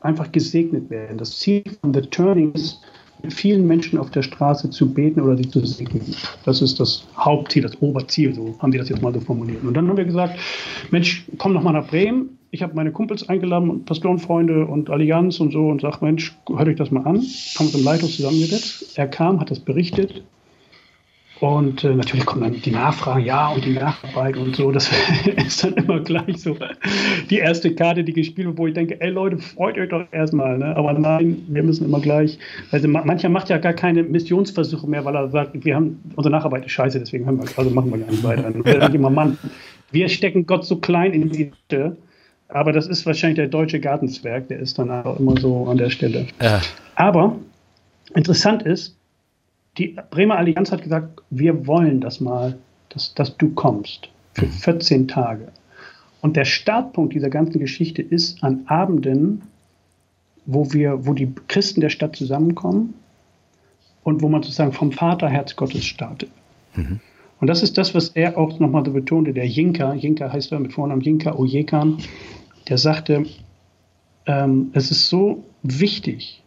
[0.00, 1.18] einfach gesegnet werden.
[1.18, 2.80] Das Ziel von The Turning ist,
[3.22, 6.14] mit vielen Menschen auf der Straße zu beten oder sie zu segnen.
[6.44, 9.64] Das ist das Hauptziel, das Oberziel, so haben die das jetzt mal so formuliert.
[9.64, 10.38] Und dann haben wir gesagt,
[10.90, 12.38] Mensch, komm noch mal nach Bremen.
[12.50, 16.76] Ich habe meine Kumpels eingeladen, Pastorenfreunde und Allianz und so und sag, Mensch, hört euch
[16.76, 17.16] das mal an.
[17.16, 18.96] Haben uns im Leithaus zusammengesetzt.
[18.96, 20.22] Er kam, hat das berichtet
[21.40, 24.70] und äh, natürlich kommen dann die Nachfragen, ja, und die Nacharbeit und so.
[24.70, 24.90] Das
[25.36, 26.56] ist dann immer gleich so
[27.28, 30.58] die erste Karte, die gespielt wird, wo ich denke, ey Leute, freut euch doch erstmal.
[30.58, 30.76] Ne?
[30.76, 32.38] Aber nein, wir müssen immer gleich.
[32.70, 36.66] Also mancher macht ja gar keine Missionsversuche mehr, weil er sagt, wir haben unsere Nacharbeit
[36.66, 38.46] ist scheiße, deswegen haben wir, also machen wir gar nicht weiter.
[38.46, 39.36] Und dann denke immer, Mann,
[39.90, 41.96] wir stecken Gott so klein in die Mitte.
[42.48, 45.90] Aber das ist wahrscheinlich der deutsche Gartenzwerg, der ist dann auch immer so an der
[45.90, 46.26] Stelle.
[46.40, 46.60] Ja.
[46.94, 47.36] Aber
[48.14, 48.96] interessant ist,
[49.78, 52.58] die Bremer Allianz hat gesagt, wir wollen das mal,
[52.90, 55.08] dass, dass du kommst für 14 mhm.
[55.08, 55.48] Tage.
[56.20, 59.42] Und der Startpunkt dieser ganzen Geschichte ist an Abenden,
[60.46, 62.94] wo wir, wo die Christen der Stadt zusammenkommen
[64.04, 66.30] und wo man sozusagen vom Vaterherz Gottes startet.
[66.74, 67.00] Mhm.
[67.40, 70.60] Und das ist das, was er auch nochmal so betonte, der Jinka, Jinka heißt er
[70.60, 71.98] mit Vornamen Jinka Ojekan,
[72.68, 73.26] der sagte,
[74.26, 76.43] ähm, es ist so wichtig,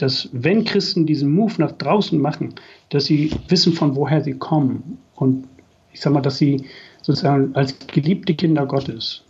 [0.00, 2.54] dass wenn Christen diesen Move nach draußen machen,
[2.88, 5.46] dass sie wissen, von woher sie kommen und
[5.92, 6.64] ich sage mal, dass sie
[7.02, 9.22] sozusagen als geliebte Kinder Gottes,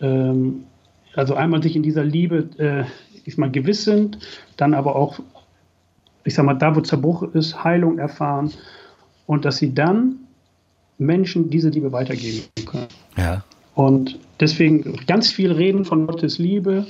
[0.00, 0.64] ähm,
[1.14, 2.84] also einmal sich in dieser Liebe, äh,
[3.24, 4.18] ich mal gewiss sind,
[4.58, 5.18] dann aber auch,
[6.24, 8.52] ich sage mal, da wo Zerbruch ist, Heilung erfahren
[9.26, 10.16] und dass sie dann
[10.98, 12.88] Menschen diese Liebe weitergeben können.
[13.16, 13.44] Ja.
[13.74, 16.86] Und deswegen ganz viel reden von Gottes Liebe,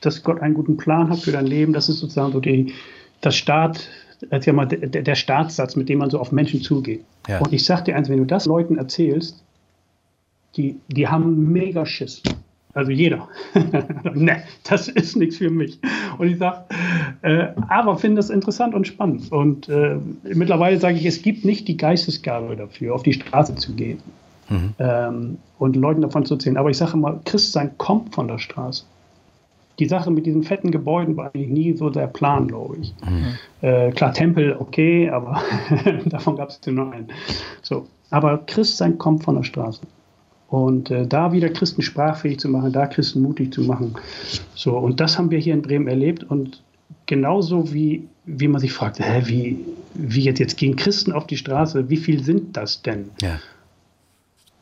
[0.00, 1.72] dass Gott einen guten Plan hat für dein Leben.
[1.72, 2.72] Das ist sozusagen so die,
[3.20, 3.88] das Start,
[4.30, 7.04] ja mal der, der Startsatz, mit dem man so auf Menschen zugeht.
[7.28, 7.40] Ja.
[7.40, 9.42] Und ich sag dir eins, wenn du das Leuten erzählst,
[10.56, 12.22] die, die haben mega Schiss.
[12.74, 13.28] Also jeder.
[14.14, 15.80] ne, das ist nichts für mich.
[16.18, 16.64] Und ich sage,
[17.22, 19.32] äh, aber finde das interessant und spannend.
[19.32, 23.72] Und äh, mittlerweile sage ich, es gibt nicht die Geistesgabe dafür, auf die Straße zu
[23.72, 24.00] gehen
[24.48, 24.74] mhm.
[24.78, 26.56] ähm, und Leuten davon zu erzählen.
[26.56, 28.84] Aber ich sage mal, Christsein kommt von der Straße
[29.78, 32.94] die Sache mit diesen fetten Gebäuden war eigentlich nie so der Plan, glaube ich.
[33.04, 33.38] Mhm.
[33.60, 35.42] Äh, klar, Tempel, okay, aber
[36.06, 37.08] davon gab es nur einen.
[37.62, 37.86] So.
[38.10, 39.82] Aber Christsein kommt von der Straße.
[40.48, 43.94] Und äh, da wieder Christen sprachfähig zu machen, da Christen mutig zu machen.
[44.54, 46.24] So, und das haben wir hier in Bremen erlebt.
[46.24, 46.62] Und
[47.04, 49.58] genauso wie, wie man sich fragt, hä, wie,
[49.94, 53.10] wie jetzt, jetzt gehen Christen auf die Straße, wie viel sind das denn?
[53.20, 53.38] Ja.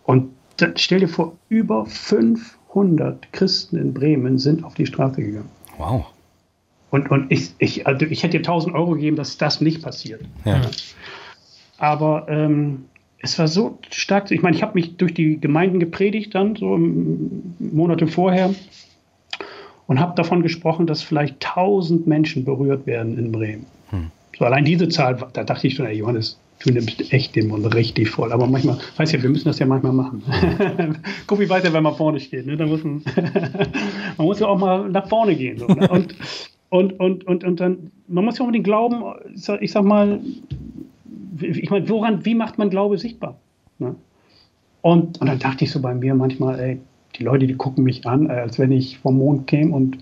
[0.02, 5.22] Und dann stell dir vor, über fünf 100 Christen in Bremen sind auf die Straße
[5.22, 5.48] gegangen.
[5.78, 6.06] Wow.
[6.90, 10.20] Und, und ich, ich, also ich hätte dir 1000 Euro gegeben, dass das nicht passiert.
[10.44, 10.60] Ja.
[11.78, 12.84] Aber ähm,
[13.18, 14.30] es war so stark.
[14.30, 18.54] Ich meine, ich habe mich durch die Gemeinden gepredigt dann, so Monate vorher,
[19.86, 23.66] und habe davon gesprochen, dass vielleicht 1000 Menschen berührt werden in Bremen.
[23.90, 24.10] Hm.
[24.38, 27.74] So allein diese Zahl, da dachte ich schon, ey Johannes, du nimmst echt den Mund
[27.74, 28.32] richtig voll.
[28.32, 30.22] Aber manchmal, weißt ja, wir müssen das ja manchmal machen.
[31.26, 32.46] Guck, wie weit er, wenn man vorne steht.
[32.46, 32.56] Ne?
[32.56, 33.02] Da muss man,
[34.16, 35.58] man muss ja auch mal nach vorne gehen.
[35.58, 35.88] So, ne?
[35.90, 36.14] und,
[36.70, 39.02] und, und, und, und dann, man muss ja unbedingt glauben,
[39.60, 40.20] ich sag mal,
[41.40, 43.38] ich meine, woran, wie macht man Glaube sichtbar?
[43.78, 43.94] Ne?
[44.82, 46.80] Und, und dann dachte ich so bei mir manchmal, ey,
[47.16, 49.74] die Leute, die gucken mich an, als wenn ich vom Mond käme.
[49.74, 49.98] Und,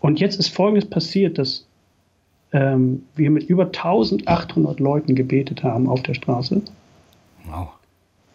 [0.00, 1.66] und jetzt ist Folgendes passiert, dass
[2.52, 6.62] ähm, wir mit über 1800 Leuten gebetet haben auf der Straße.
[7.50, 7.68] Wow.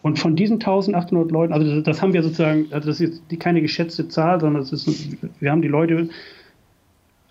[0.01, 3.61] Und von diesen 1800 Leuten, also das, haben wir sozusagen, also das ist die, keine
[3.61, 6.09] geschätzte Zahl, sondern das ist, wir haben die Leute,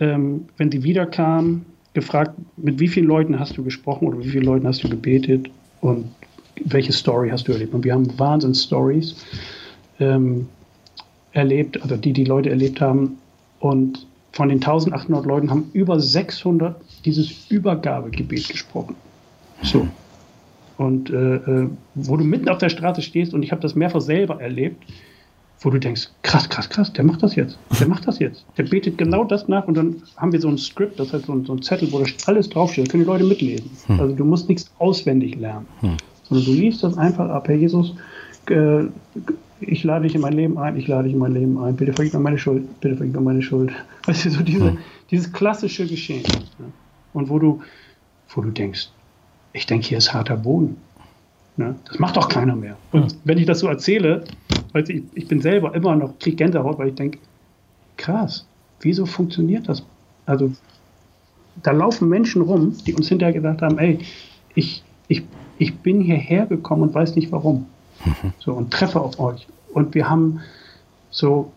[0.00, 4.44] ähm, wenn sie wiederkamen, gefragt, mit wie vielen Leuten hast du gesprochen oder wie vielen
[4.44, 5.48] Leuten hast du gebetet?
[5.80, 6.10] Und
[6.64, 7.72] welche Story hast du erlebt?
[7.72, 9.24] Und wir haben Wahnsinns-Stories
[9.98, 10.46] ähm,
[11.32, 13.16] erlebt, also die die Leute erlebt haben.
[13.60, 14.05] Und
[14.36, 18.94] von den 1800 Leuten haben über 600 dieses Übergabegebet gesprochen.
[19.62, 19.88] So.
[20.76, 24.02] Und äh, äh, wo du mitten auf der Straße stehst, und ich habe das mehrfach
[24.02, 24.84] selber erlebt,
[25.60, 28.44] wo du denkst, krass, krass, krass, der macht das jetzt, der macht das jetzt.
[28.58, 31.32] Der betet genau das nach und dann haben wir so ein Skript, das heißt so
[31.32, 33.70] ein, so ein Zettel, wo da alles draufsteht, da können die Leute mitlesen.
[33.86, 34.00] Hm.
[34.00, 35.96] Also du musst nichts auswendig lernen, hm.
[36.24, 37.94] sondern du liest das einfach ab, Herr Jesus,
[38.50, 38.84] äh,
[39.60, 41.92] ich lade dich in mein Leben ein, ich lade dich in mein Leben ein, bitte
[41.92, 43.72] vergib mir meine Schuld, bitte vergib mir meine Schuld.
[44.06, 44.78] Weißt du, so diese, hm.
[45.10, 46.22] dieses klassische Geschehen.
[46.58, 46.66] Ne?
[47.12, 47.62] Und wo du,
[48.34, 48.90] wo du denkst,
[49.52, 50.76] ich denke, hier ist harter Boden.
[51.56, 51.76] Ne?
[51.86, 52.76] Das macht doch keiner mehr.
[52.92, 54.24] Und wenn ich das so erzähle,
[54.72, 57.18] weil ich, ich bin selber immer noch, krieg Gänsehaut, weil ich denke,
[57.96, 58.46] krass,
[58.80, 59.82] wieso funktioniert das?
[60.26, 60.52] Also,
[61.62, 64.00] da laufen Menschen rum, die uns hinterher gedacht haben, ey,
[64.54, 65.22] ich, ich,
[65.56, 67.66] ich bin hierher gekommen und weiß nicht warum.
[68.04, 68.32] Mhm.
[68.38, 69.46] So, und treffe auf euch.
[69.72, 70.40] Und wir haben
[71.10, 71.52] so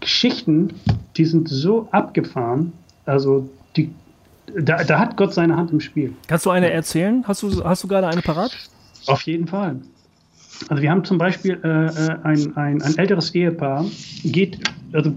[0.00, 0.74] Geschichten,
[1.16, 2.72] die sind so abgefahren,
[3.04, 3.90] also die,
[4.56, 6.14] da, da hat Gott seine Hand im Spiel.
[6.26, 7.24] Kannst du eine erzählen?
[7.26, 8.56] Hast du, hast du gerade eine parat?
[9.06, 9.80] Auf jeden Fall.
[10.68, 13.84] Also wir haben zum Beispiel äh, äh, ein, ein, ein älteres Ehepaar,
[14.24, 14.58] geht,
[14.92, 15.12] also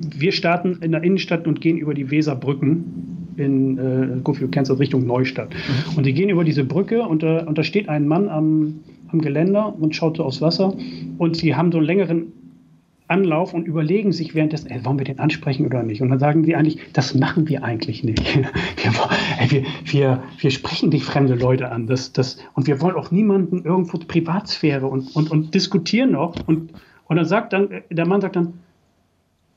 [0.00, 4.78] wir starten in der Innenstadt und gehen über die Weserbrücken in, äh, du kennst das,
[4.78, 5.50] Richtung Neustadt.
[5.50, 5.98] Mhm.
[5.98, 8.80] Und sie gehen über diese Brücke und, äh, und da steht ein Mann am,
[9.14, 10.74] am Geländer und schaut so aufs Wasser
[11.18, 12.32] und sie haben so einen längeren
[13.06, 16.00] Anlauf und überlegen sich währenddessen, ey, wollen wir den ansprechen oder nicht?
[16.00, 18.22] Und dann sagen die eigentlich, das machen wir eigentlich nicht.
[18.76, 21.86] Wir, wir, wir, wir sprechen nicht fremde Leute an.
[21.86, 26.36] Das, das, und wir wollen auch niemanden irgendwo Privatsphäre und, und, und diskutieren noch.
[26.46, 26.72] Und,
[27.06, 28.54] und dann sagt dann, der Mann sagt dann,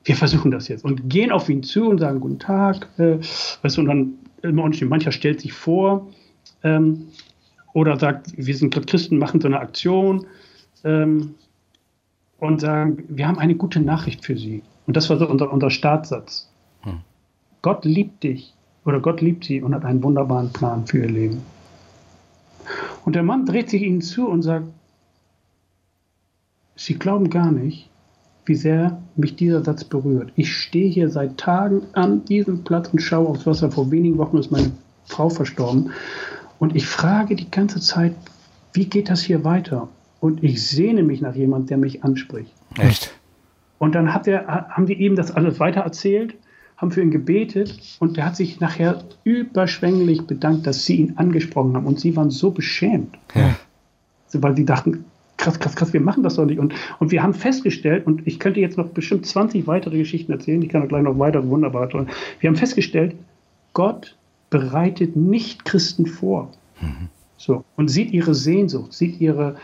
[0.03, 2.87] wir versuchen das jetzt und gehen auf ihn zu und sagen, guten Tag.
[2.97, 3.17] Äh,
[3.61, 4.89] weißt du, und dann immer unstehen.
[4.89, 6.07] Mancher stellt sich vor
[6.63, 7.07] ähm,
[7.77, 10.25] oder sagt, wir sind Christen, machen so eine Aktion.
[10.83, 11.35] Ähm,
[12.39, 14.63] und sagen, wir haben eine gute Nachricht für Sie.
[14.87, 16.49] Und das war so unser, unser Startsatz.
[16.81, 17.01] Hm.
[17.61, 21.41] Gott liebt dich oder Gott liebt sie und hat einen wunderbaren Plan für ihr Leben.
[23.05, 24.65] Und der Mann dreht sich ihnen zu und sagt,
[26.75, 27.89] Sie glauben gar nicht,
[28.45, 30.31] wie sehr mich dieser Satz berührt.
[30.35, 33.71] Ich stehe hier seit Tagen an diesem Platz und schaue aufs Wasser.
[33.71, 34.71] Vor wenigen Wochen ist meine
[35.05, 35.91] Frau verstorben.
[36.59, 38.15] Und ich frage die ganze Zeit,
[38.73, 39.89] wie geht das hier weiter?
[40.19, 42.53] und ich sehne mich nach jemandem, der mich anspricht.
[42.77, 43.13] Echt?
[43.79, 46.35] Und dann hat der, haben die ihm das alles weiter erzählt,
[46.77, 51.75] haben für ihn gebetet und der hat sich nachher überschwänglich bedankt, dass sie ihn angesprochen
[51.75, 51.85] haben.
[51.85, 53.17] Und sie waren so beschämt.
[53.35, 53.55] Ja.
[54.33, 55.05] Weil sie dachten,
[55.37, 56.59] krass, krass, krass, wir machen das doch nicht.
[56.59, 60.61] Und, und wir haben festgestellt, und ich könnte jetzt noch bestimmt 20 weitere Geschichten erzählen,
[60.61, 61.89] ich kann auch gleich noch weitere wunderbar.
[62.39, 63.15] Wir haben festgestellt,
[63.73, 64.16] Gott
[64.49, 66.51] bereitet nicht Christen vor.
[66.81, 67.09] Mhm.
[67.37, 69.57] So, und sieht ihre Sehnsucht, sieht ihre,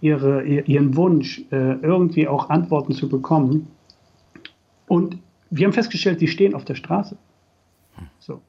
[0.00, 3.68] ihre, ihren Wunsch, äh, irgendwie auch Antworten zu bekommen.
[4.88, 5.18] Und
[5.50, 7.16] wir haben festgestellt, sie stehen auf der Straße.
[8.18, 8.40] So.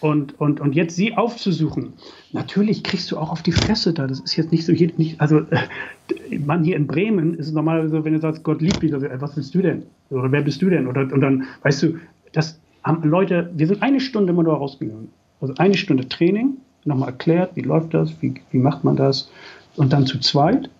[0.00, 1.92] Und, und, und jetzt sie aufzusuchen,
[2.32, 4.06] natürlich kriegst du auch auf die Fresse da.
[4.06, 7.52] Das ist jetzt nicht so hier, nicht, also äh, man hier in Bremen ist es
[7.52, 9.82] normalerweise, wenn du sagst, Gott liebt dich, also, was willst du denn?
[10.08, 10.86] Oder wer bist du denn?
[10.86, 11.98] Oder und dann, weißt du,
[12.32, 15.08] das haben Leute, wir sind eine Stunde immer nur rausgegangen.
[15.40, 19.30] Also eine Stunde Training, nochmal erklärt, wie läuft das, wie, wie macht man das,
[19.76, 20.70] und dann zu zweit.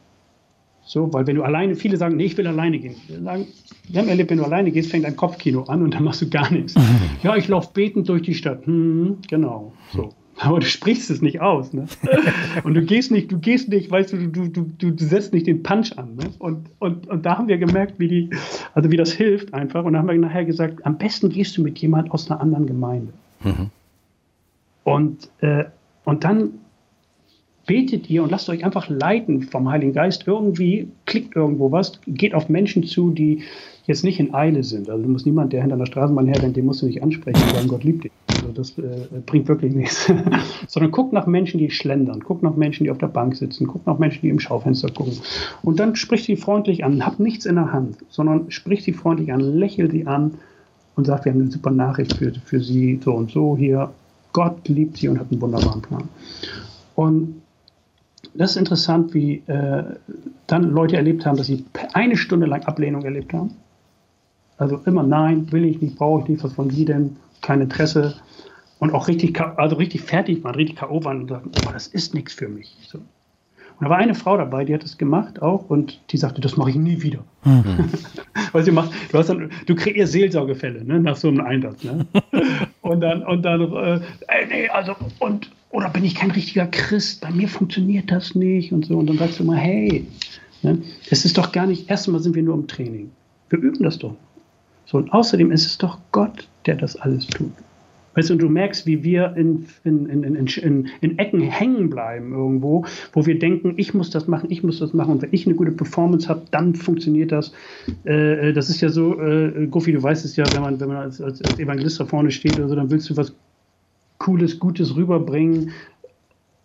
[0.85, 2.97] So, weil wenn du alleine, viele sagen, nee, ich will alleine gehen.
[3.07, 3.47] Wir sagen,
[3.89, 6.29] wir haben erlebt, wenn du alleine gehst, fängt ein Kopfkino an und dann machst du
[6.29, 6.75] gar nichts.
[7.23, 8.67] Ja, ich laufe betend durch die Stadt.
[8.67, 9.73] Hm, genau.
[9.93, 10.13] So.
[10.43, 11.73] Aber du sprichst es nicht aus.
[11.75, 11.85] Ne?
[12.65, 15.47] Und du gehst nicht, du gehst nicht, weißt du, du, du, du, du setzt nicht
[15.47, 16.17] den Punch an.
[16.17, 16.31] Ne?
[16.39, 18.31] Und, und, und da haben wir gemerkt, wie die,
[18.75, 19.85] also wie das hilft einfach.
[19.85, 22.67] Und da haben wir nachher gesagt, am besten gehst du mit jemand aus einer anderen
[22.67, 23.13] Gemeinde.
[23.45, 23.71] Mhm.
[24.85, 25.65] Und, äh,
[26.05, 26.53] und dann
[27.67, 30.27] betet ihr und lasst euch einfach leiten vom Heiligen Geist.
[30.27, 33.43] Irgendwie klickt irgendwo was, geht auf Menschen zu, die
[33.85, 34.89] jetzt nicht in Eile sind.
[34.89, 37.55] Also du musst niemand, der hinter der Straßenbahn herrennt, den musst du nicht ansprechen und
[37.55, 38.13] sagen, Gott liebt dich.
[38.43, 40.11] Also das äh, bringt wirklich nichts.
[40.69, 43.87] Sondern guck nach Menschen, die schlendern, guck nach Menschen, die auf der Bank sitzen, guck
[43.87, 45.19] nach Menschen, die im Schaufenster gucken.
[45.63, 49.33] Und dann sprich sie freundlich an, hab nichts in der Hand, sondern sprich sie freundlich
[49.33, 50.35] an, lächel sie an
[50.97, 53.91] und sag, wir haben eine super Nachricht für, für sie, so und so hier.
[54.33, 56.09] Gott liebt sie und hat einen wunderbaren Plan.
[56.95, 57.43] Und
[58.35, 59.83] das ist interessant, wie äh,
[60.47, 63.53] dann Leute erlebt haben, dass sie eine Stunde lang Ablehnung erlebt haben.
[64.57, 68.15] Also immer nein, will ich nicht, brauche ich nicht, was von Sie denn, kein Interesse.
[68.81, 71.05] Und auch richtig, also richtig fertig waren, richtig K.O.
[71.05, 72.77] waren und sagten, oh, das ist nichts für mich.
[72.89, 72.99] So.
[72.99, 76.57] Und da war eine Frau dabei, die hat das gemacht auch und die sagte, das
[76.57, 77.25] mache ich nie wieder.
[77.45, 77.91] Mhm.
[78.53, 81.85] Weil sie macht, du, hast dann, du kreierst Seelsorgefälle ne, nach so einem Einsatz.
[81.85, 82.07] Ne?
[82.81, 84.01] und dann, und dann äh,
[84.49, 87.21] nee, also, und Oder bin ich kein richtiger Christ?
[87.21, 88.99] Bei mir funktioniert das nicht und so.
[88.99, 90.07] Und dann sagst du mal, hey,
[90.63, 93.11] ne, es ist doch gar nicht, erstmal sind wir nur im Training.
[93.51, 94.17] Wir üben das doch.
[94.87, 97.53] So, und außerdem ist es doch Gott, der das alles tut.
[98.21, 102.35] Weißt du, und du merkst, wie wir in, in, in, in, in Ecken hängen bleiben
[102.35, 105.13] irgendwo, wo wir denken, ich muss das machen, ich muss das machen.
[105.13, 107.55] Und wenn ich eine gute Performance habe, dann funktioniert das.
[108.05, 110.99] Äh, das ist ja so, äh, Goofy, du weißt es ja, wenn man, wenn man
[110.99, 113.35] als, als, als Evangelist da vorne steht oder so, dann willst du was
[114.19, 115.71] Cooles, Gutes rüberbringen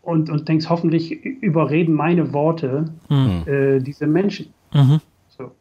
[0.02, 3.44] und, und denkst, hoffentlich überreden meine Worte mhm.
[3.46, 4.48] äh, diese Menschen.
[4.74, 5.00] Mhm.
[5.38, 5.52] So.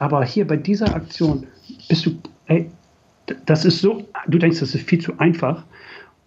[0.00, 1.46] Aber hier bei dieser Aktion
[1.88, 2.10] bist du,
[2.46, 2.70] ey,
[3.46, 5.64] das ist so, du denkst, das ist viel zu einfach.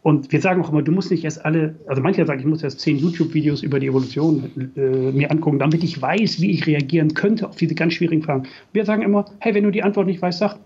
[0.03, 2.63] Und wir sagen auch immer, du musst nicht erst alle, also mancher sagen, ich muss
[2.63, 7.13] erst zehn YouTube-Videos über die Evolution äh, mir angucken, damit ich weiß, wie ich reagieren
[7.13, 8.47] könnte auf diese ganz schwierigen Fragen.
[8.71, 10.57] Wir sagen immer, hey, wenn du die Antwort nicht weißt, sag,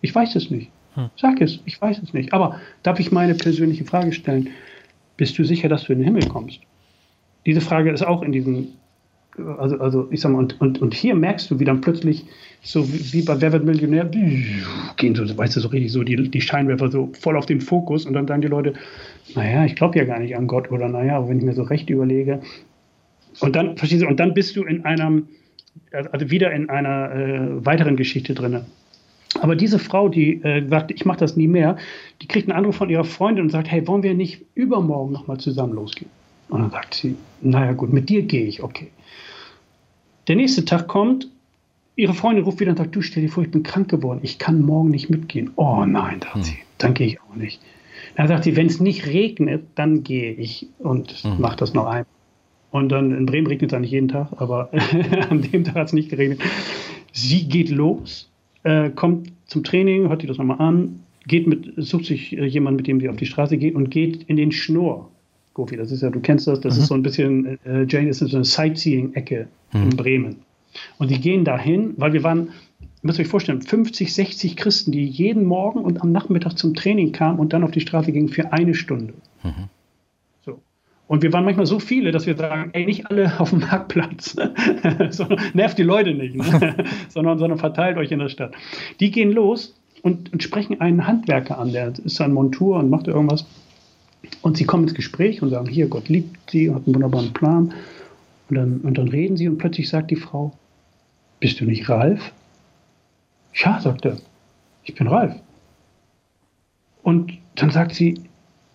[0.00, 0.70] ich weiß es nicht.
[0.94, 1.10] Hm.
[1.16, 2.32] Sag es, ich weiß es nicht.
[2.32, 4.48] Aber darf ich meine persönliche Frage stellen?
[5.18, 6.60] Bist du sicher, dass du in den Himmel kommst?
[7.44, 8.68] Diese Frage ist auch in diesem
[9.58, 12.24] also, also ich sag mal, und, und, und hier merkst du, wie dann plötzlich,
[12.66, 16.40] so wie, bei Wer wird Millionär, gehen so, weißt du, so richtig so die, die
[16.40, 18.74] Scheinwerfer so voll auf den Fokus und dann sagen die Leute,
[19.36, 21.88] naja, ich glaube ja gar nicht an Gott oder naja, wenn ich mir so recht
[21.88, 22.40] überlege.
[23.40, 25.28] Und dann, verstehst du, und dann bist du in einem,
[25.92, 28.62] also wieder in einer äh, weiteren Geschichte drin.
[29.40, 31.76] Aber diese Frau, die äh, sagt, ich mache das nie mehr,
[32.20, 35.38] die kriegt einen Anruf von ihrer Freundin und sagt, hey, wollen wir nicht übermorgen nochmal
[35.38, 36.10] zusammen losgehen?
[36.48, 38.88] Und dann sagt sie, naja gut, mit dir gehe ich, okay.
[40.26, 41.28] Der nächste Tag kommt,
[41.96, 44.38] ihre Freundin ruft wieder und sagt, du stell dir vor, ich bin krank geworden, ich
[44.38, 45.50] kann morgen nicht mitgehen.
[45.56, 46.42] Oh nein, sagt hm.
[46.42, 47.60] sie, dann gehe ich auch nicht.
[48.16, 51.40] Dann sagt sie, wenn es nicht regnet, dann gehe ich und hm.
[51.40, 52.04] mache das noch ein.
[52.70, 54.70] Und dann in Bremen regnet es ja nicht jeden Tag, aber
[55.30, 56.40] an dem Tag hat es nicht geregnet.
[57.12, 58.30] Sie geht los,
[58.64, 62.76] äh, kommt zum Training, hört sich das nochmal an, geht mit, sucht sich äh, jemanden,
[62.76, 65.10] mit dem sie auf die Straße geht und geht in den Schnur.
[65.54, 66.82] Gofi, das ist ja, du kennst das, das mhm.
[66.82, 69.82] ist so ein bisschen, äh, Jane ist so eine Sightseeing-Ecke mhm.
[69.82, 70.36] in Bremen.
[70.98, 72.50] Und die gehen dahin, weil wir waren,
[73.02, 77.12] müsst ihr euch vorstellen, 50, 60 Christen, die jeden Morgen und am Nachmittag zum Training
[77.12, 79.14] kamen und dann auf die Straße gingen für eine Stunde.
[79.42, 79.68] Mhm.
[81.08, 84.36] Und wir waren manchmal so viele, dass wir sagen, ey, nicht alle auf dem Marktplatz,
[85.10, 86.74] sondern nervt die Leute nicht, ne?
[87.08, 88.54] sondern, sondern verteilt euch in der Stadt.
[88.98, 93.06] Die gehen los und, und sprechen einen Handwerker an, der ist an Montur und macht
[93.06, 93.46] irgendwas.
[94.42, 97.72] Und sie kommen ins Gespräch und sagen, hier, Gott liebt sie, hat einen wunderbaren Plan.
[98.48, 100.52] Und dann, und dann reden sie und plötzlich sagt die Frau,
[101.40, 102.32] bist du nicht Ralf?
[103.54, 104.18] Ja, sagt er,
[104.84, 105.34] ich bin Ralf.
[107.02, 108.20] Und dann sagt sie,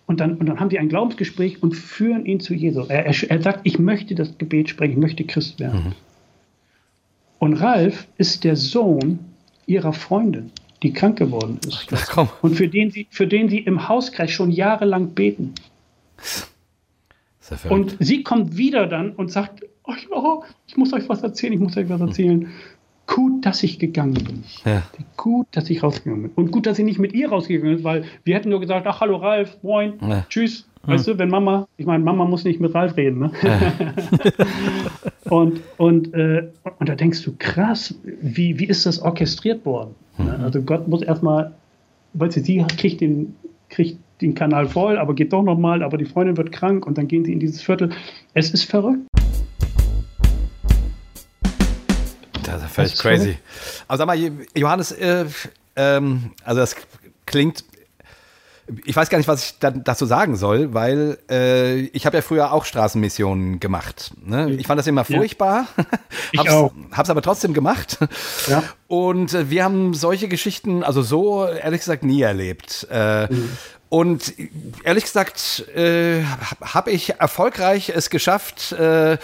[0.06, 2.88] und dann, und dann haben die ein Glaubensgespräch und führen ihn zu Jesus.
[2.88, 5.84] Er, er, er sagt, ich möchte das Gebet sprechen, ich möchte Christ werden.
[5.84, 5.92] Mhm.
[7.38, 9.20] Und Ralf ist der Sohn
[9.66, 10.50] ihrer Freundin
[10.82, 11.88] die krank geworden ist.
[11.92, 15.54] Ach, und für den, sie, für den sie im Hauskreis schon jahrelang beten.
[17.68, 21.60] Und sie kommt wieder dann und sagt, oh, oh, ich muss euch was erzählen, ich
[21.60, 22.48] muss euch was erzählen.
[23.06, 24.44] Gut, dass ich gegangen bin.
[24.64, 24.82] Ja.
[25.16, 26.30] Gut, dass ich rausgegangen bin.
[26.34, 29.00] Und gut, dass ich nicht mit ihr rausgegangen bin, weil wir hätten nur gesagt, ach,
[29.00, 30.24] hallo Ralf, moin, ja.
[30.28, 30.66] tschüss.
[30.84, 33.30] Weißt du, wenn Mama, ich meine, Mama muss nicht mit Ralf reden, ne?
[33.42, 33.60] Ja.
[35.30, 39.94] und, und, äh, und da denkst du, krass, wie, wie ist das orchestriert worden?
[40.18, 40.28] Mhm.
[40.42, 41.52] Also Gott muss erstmal,
[42.14, 43.36] weil sie, sie kriegt den,
[43.68, 47.06] kriegt den Kanal voll, aber geht doch nochmal, aber die Freundin wird krank und dann
[47.06, 47.90] gehen sie in dieses Viertel.
[48.34, 49.06] Es ist verrückt.
[52.72, 53.38] Völlig crazy.
[53.88, 54.18] Aber sag mal,
[54.54, 55.26] Johannes, äh,
[55.76, 56.76] ähm, also das
[57.26, 57.64] klingt
[58.84, 62.22] ich weiß gar nicht, was ich da, dazu sagen soll, weil äh, ich habe ja
[62.22, 64.12] früher auch Straßenmissionen gemacht.
[64.24, 64.52] Ne?
[64.52, 65.84] Ich fand das immer furchtbar, ja.
[66.32, 66.72] ich hab's, auch.
[66.92, 67.98] hab's aber trotzdem gemacht.
[68.48, 68.62] Ja.
[68.86, 72.86] Und äh, wir haben solche Geschichten, also so ehrlich gesagt, nie erlebt.
[72.90, 73.50] Äh, mhm.
[73.92, 74.32] Und
[74.84, 76.22] ehrlich gesagt äh,
[76.62, 79.18] habe ich erfolgreich es geschafft, äh,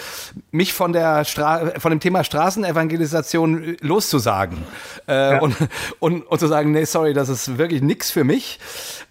[0.51, 4.59] mich von der Stra von dem Thema Straßenevangelisation loszusagen
[5.09, 5.39] äh, ja.
[5.39, 5.57] und,
[6.01, 8.59] und, und zu sagen, nee, sorry, das ist wirklich nichts für mich.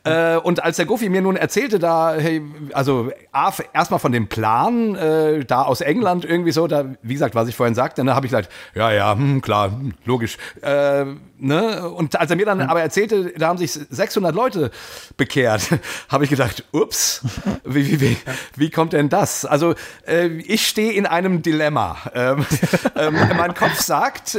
[0.08, 2.42] Äh, und als der Goofy mir nun erzählte, da, hey,
[2.74, 3.12] also
[3.74, 7.56] erstmal von dem Plan, äh, da aus England irgendwie so, da, wie gesagt, was ich
[7.56, 10.38] vorhin sagte, dann ne, habe ich gesagt, ja, ja, hm, klar, hm, logisch.
[10.62, 11.06] Äh,
[11.40, 11.90] ne?
[11.90, 14.72] Und als er mir dann aber erzählte, da haben sich 600 Leute
[15.18, 15.70] bekehrt,
[16.10, 17.22] habe ich gedacht, ups,
[17.64, 18.18] wie, wie, wie,
[18.56, 19.46] wie kommt denn das?
[19.46, 19.76] Also
[20.08, 21.98] äh, ich stehe in einem Dilemma.
[22.14, 22.46] Ähm,
[22.96, 24.38] ähm, mein Kopf sagt,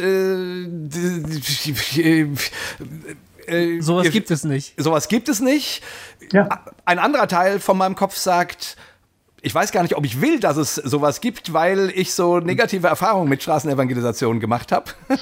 [3.49, 4.75] äh, äh, sowas ihr, gibt es nicht.
[4.81, 5.83] Sowas gibt es nicht.
[6.33, 6.49] Ja.
[6.85, 8.77] Ein anderer Teil von meinem Kopf sagt,
[9.41, 12.87] ich weiß gar nicht, ob ich will, dass es sowas gibt, weil ich so negative
[12.87, 14.91] Erfahrungen mit Straßenevangelisation gemacht habe.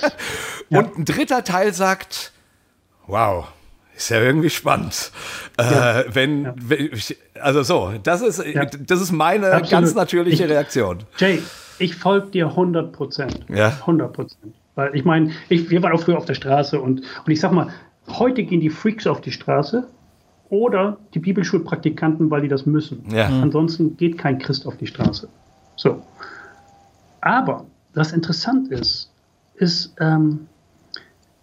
[0.70, 0.80] ja.
[0.80, 2.32] Und ein dritter Teil sagt,
[3.06, 3.46] wow,
[3.96, 5.10] Ist ja irgendwie spannend.
[5.58, 6.00] Ja.
[6.00, 6.54] Äh, wenn, ja.
[6.56, 6.90] wenn,
[7.40, 8.64] also so, das ist, ja.
[8.64, 9.70] das ist meine Absolut.
[9.70, 11.04] ganz natürliche ich, Reaktion.
[11.16, 11.42] Jay,
[11.78, 13.46] ich folge dir 100 Prozent.
[13.48, 13.68] Ja.
[13.68, 14.54] 100 Prozent.
[14.74, 17.52] Weil ich meine, ich, wir waren auch früher auf der Straße und, und ich sag
[17.52, 17.72] mal,
[18.08, 19.86] heute gehen die Freaks auf die Straße
[20.48, 23.04] oder die Bibelschulpraktikanten, weil die das müssen.
[23.10, 23.28] Ja.
[23.28, 23.44] Mhm.
[23.44, 25.28] Ansonsten geht kein Christ auf die Straße.
[25.76, 26.02] So.
[27.20, 29.10] Aber was interessant ist,
[29.56, 30.46] ist, ähm,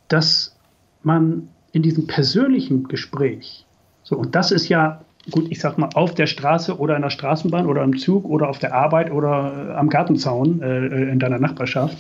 [0.07, 0.55] dass
[1.01, 3.65] man in diesem persönlichen Gespräch,
[4.03, 5.01] so, und das ist ja,
[5.31, 8.49] gut, ich sag mal, auf der Straße oder in der Straßenbahn oder im Zug oder
[8.49, 11.97] auf der Arbeit oder äh, am Gartenzaun äh, äh, in deiner Nachbarschaft,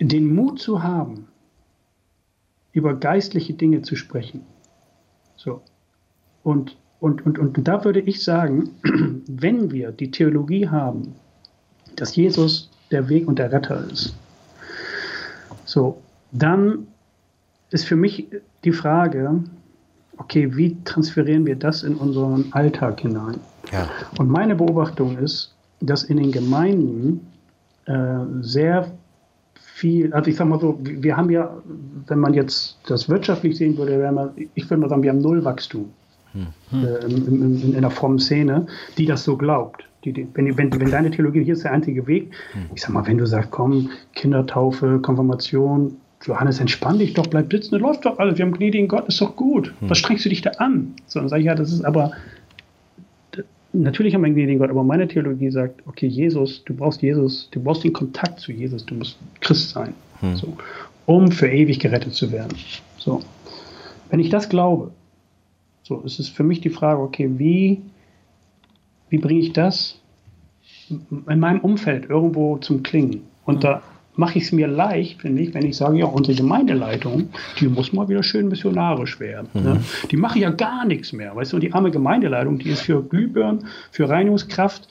[0.00, 1.28] den Mut zu haben,
[2.72, 4.42] über geistliche Dinge zu sprechen.
[5.36, 5.62] So.
[6.42, 8.70] Und, und, und, und da würde ich sagen,
[9.26, 11.14] wenn wir die Theologie haben,
[11.96, 14.14] dass Jesus der Weg und der Retter ist,
[15.64, 16.00] so,
[16.32, 16.86] dann
[17.70, 18.26] ist für mich
[18.64, 19.42] die Frage,
[20.16, 23.40] okay, wie transferieren wir das in unseren Alltag hinein?
[23.72, 23.88] Ja.
[24.18, 27.26] Und meine Beobachtung ist, dass in den Gemeinden
[27.86, 28.90] äh, sehr
[29.80, 31.50] viel, also ich sag mal so, wir haben ja,
[32.06, 35.88] wenn man jetzt das wirtschaftlich sehen würde, wir, ich würde mal sagen, wir haben Nullwachstum
[36.32, 36.46] hm.
[36.84, 38.66] äh, in, in, in, einer frommen Szene,
[38.98, 39.84] die das so glaubt.
[40.04, 42.66] Die, die, wenn, wenn, wenn deine Theologie hier ist der einzige Weg, hm.
[42.74, 47.72] ich sag mal, wenn du sagst, komm, Kindertaufe, Konfirmation, Johannes, entspann dich doch, bleib sitzen,
[47.72, 49.72] das läuft doch alles, wir haben gnädigen Gott, ist doch gut.
[49.80, 49.88] Hm.
[49.88, 50.92] Was strengst du dich da an?
[51.06, 52.12] So, dann sage ich, ja, das ist aber,
[53.72, 57.48] natürlich haben wir einen gnädigen Gott, aber meine Theologie sagt, okay, Jesus, du brauchst Jesus,
[57.50, 60.36] du brauchst den Kontakt zu Jesus, du musst Christ sein, hm.
[60.36, 60.56] so,
[61.06, 62.56] um für ewig gerettet zu werden.
[62.98, 63.22] So.
[64.10, 64.92] Wenn ich das glaube,
[65.82, 67.82] so, ist es für mich die Frage, okay, wie,
[69.08, 70.00] wie bringe ich das
[70.88, 73.22] in meinem Umfeld irgendwo zum Klingen?
[73.44, 73.60] Und hm.
[73.60, 73.82] da
[74.20, 77.92] mache ich es mir leicht, finde ich, wenn ich sage, ja, unsere Gemeindeleitung, die muss
[77.92, 79.48] mal wieder schön missionarisch werden.
[79.54, 79.62] Mhm.
[79.62, 79.80] Ne?
[80.10, 81.34] Die machen ja gar nichts mehr.
[81.34, 84.88] Weißt du, und die arme Gemeindeleitung, die ist für Glühbirnen, für Reinigungskraft,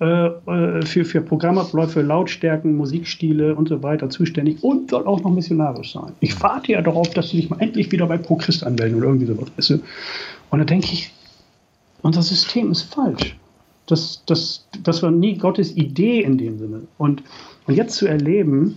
[0.00, 5.30] äh, äh, für, für Programmabläufe, Lautstärken, Musikstile und so weiter zuständig und soll auch noch
[5.30, 6.12] missionarisch sein.
[6.20, 9.08] Ich warte ja darauf, dass sie sich mal endlich wieder bei Pro Christ anmelden oder
[9.08, 9.48] irgendwie sowas.
[9.56, 9.80] Weißt du?
[10.48, 11.12] Und da denke ich,
[12.00, 13.36] unser System ist falsch.
[13.90, 16.82] Das, das, das war nie Gottes Idee in dem Sinne.
[16.98, 17.22] Und
[17.70, 18.74] und jetzt zu erleben,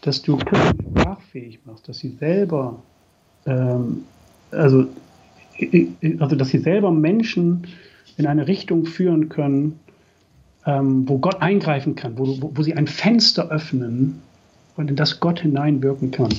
[0.00, 2.82] dass du Kirchen sprachfähig machst, dass sie selber,
[3.46, 4.02] ähm,
[4.50, 4.86] also,
[6.18, 7.68] also dass sie selber Menschen
[8.16, 9.78] in eine Richtung führen können,
[10.66, 14.20] ähm, wo Gott eingreifen kann, wo, wo, wo, sie ein Fenster öffnen
[14.76, 16.30] und in das Gott hineinwirken kann.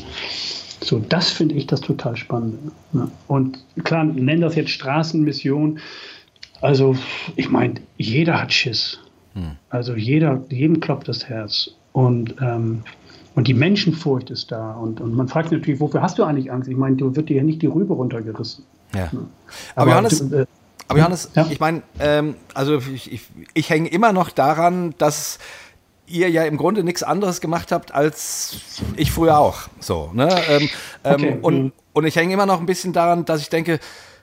[0.82, 2.58] So, das finde ich das total Spannende.
[2.92, 3.10] Ne?
[3.30, 5.80] Und klar, nennen das jetzt Straßenmission.
[6.64, 6.96] Also,
[7.36, 8.98] ich meine, jeder hat Schiss.
[9.34, 9.58] Hm.
[9.70, 11.72] Also jeder, jedem klopft das Herz.
[11.92, 12.84] Und, ähm,
[13.36, 14.72] und die Menschenfurcht ist da.
[14.72, 16.70] Und, und man fragt natürlich, wofür hast du eigentlich Angst?
[16.70, 18.64] Ich meine, du wird dir ja nicht die Rübe runtergerissen.
[18.96, 19.10] Ja.
[19.12, 19.28] Aber,
[19.76, 20.46] aber Johannes, du, äh,
[20.88, 21.48] aber Johannes ja?
[21.50, 23.22] ich meine, ähm, also ich, ich,
[23.54, 25.40] ich hänge immer noch daran, dass
[26.08, 28.58] ihr ja im Grunde nichts anderes gemacht habt als
[28.96, 29.64] ich früher auch.
[29.82, 30.30] So, ne?
[30.48, 30.70] Ähm,
[31.04, 31.38] ähm okay.
[31.42, 31.72] und, mhm.
[31.92, 33.80] und ich hänge immer noch ein bisschen daran, dass ich denke,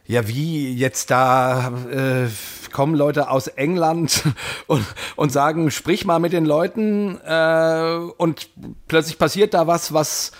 [0.06, 2.28] ja, wie jetzt da äh,
[2.72, 4.24] kommen Leute aus England
[4.66, 4.84] und,
[5.16, 8.48] und sagen, sprich mal mit den Leuten äh, und
[8.88, 10.32] plötzlich passiert da was, was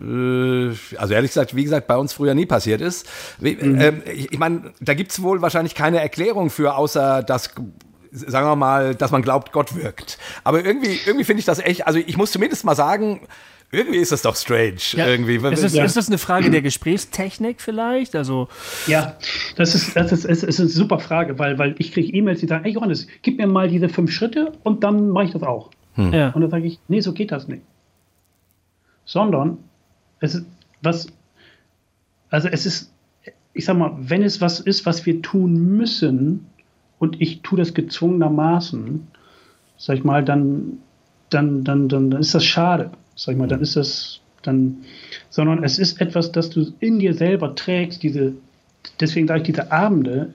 [0.00, 3.06] äh, also ehrlich gesagt, wie gesagt, bei uns früher nie passiert ist.
[3.40, 3.80] Mhm.
[3.80, 7.50] Ähm, ich, ich meine, da gibt es wohl wahrscheinlich keine Erklärung für, außer dass
[8.10, 10.18] sagen wir mal, dass man glaubt, Gott wirkt.
[10.44, 13.28] Aber irgendwie, irgendwie finde ich das echt, also ich muss zumindest mal sagen,
[13.70, 14.78] irgendwie ist das doch strange.
[14.92, 15.06] Ja.
[15.06, 15.36] Irgendwie.
[15.36, 15.84] Ist, das, ja.
[15.84, 18.16] ist das eine Frage der Gesprächstechnik vielleicht?
[18.16, 18.48] Also
[18.86, 19.16] ja,
[19.56, 22.46] das ist, das ist, ist, ist eine super Frage, weil, weil ich kriege E-Mails, die
[22.46, 25.70] sagen, hey Johannes, gib mir mal diese fünf Schritte und dann mache ich das auch.
[25.94, 26.14] Hm.
[26.14, 26.30] Ja.
[26.30, 27.62] Und dann sage ich, nee, so geht das nicht.
[29.04, 29.58] Sondern
[30.20, 30.46] es ist
[30.80, 31.08] was,
[32.30, 32.92] also es ist,
[33.52, 36.46] ich sag mal, wenn es was ist, was wir tun müssen
[36.98, 39.08] und ich tue das gezwungenermaßen,
[39.76, 40.78] sag ich mal, dann,
[41.28, 44.78] dann, dann, dann, dann ist das schade sag ich mal, dann ist das dann,
[45.28, 48.32] sondern es ist etwas, das du in dir selber trägst, diese,
[49.00, 50.32] deswegen sage ich diese Abende,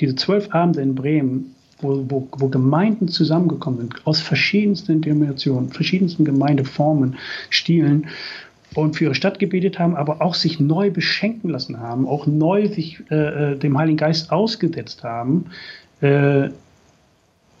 [0.00, 6.24] diese zwölf Abende in Bremen, wo, wo, wo Gemeinden zusammengekommen sind, aus verschiedensten Denominationen, verschiedensten
[6.24, 7.16] Gemeindeformen,
[7.50, 8.06] Stilen,
[8.74, 12.66] und für ihre Stadt gebetet haben, aber auch sich neu beschenken lassen haben, auch neu
[12.66, 15.46] sich äh, äh dem Heiligen Geist ausgesetzt haben
[16.00, 16.48] äh,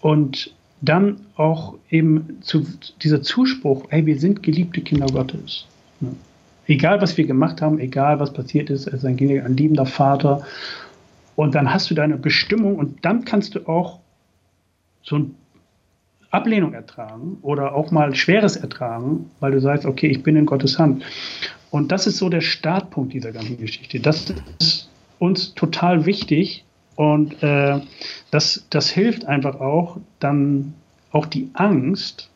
[0.00, 0.52] und
[0.84, 2.66] dann auch eben zu
[3.02, 5.66] dieser Zuspruch, hey, wir sind geliebte Kinder Gottes.
[6.00, 6.14] Ne?
[6.66, 10.46] Egal, was wir gemacht haben, egal, was passiert ist, er ist ein liebender Vater.
[11.36, 14.00] Und dann hast du deine Bestimmung und dann kannst du auch
[15.02, 15.30] so eine
[16.30, 20.78] Ablehnung ertragen oder auch mal Schweres ertragen, weil du sagst, okay, ich bin in Gottes
[20.78, 21.04] Hand.
[21.70, 24.00] Und das ist so der Startpunkt dieser ganzen Geschichte.
[24.00, 26.63] Das ist uns total wichtig
[26.96, 27.80] und äh,
[28.30, 30.74] das, das hilft einfach auch, dann
[31.12, 32.30] auch die Angst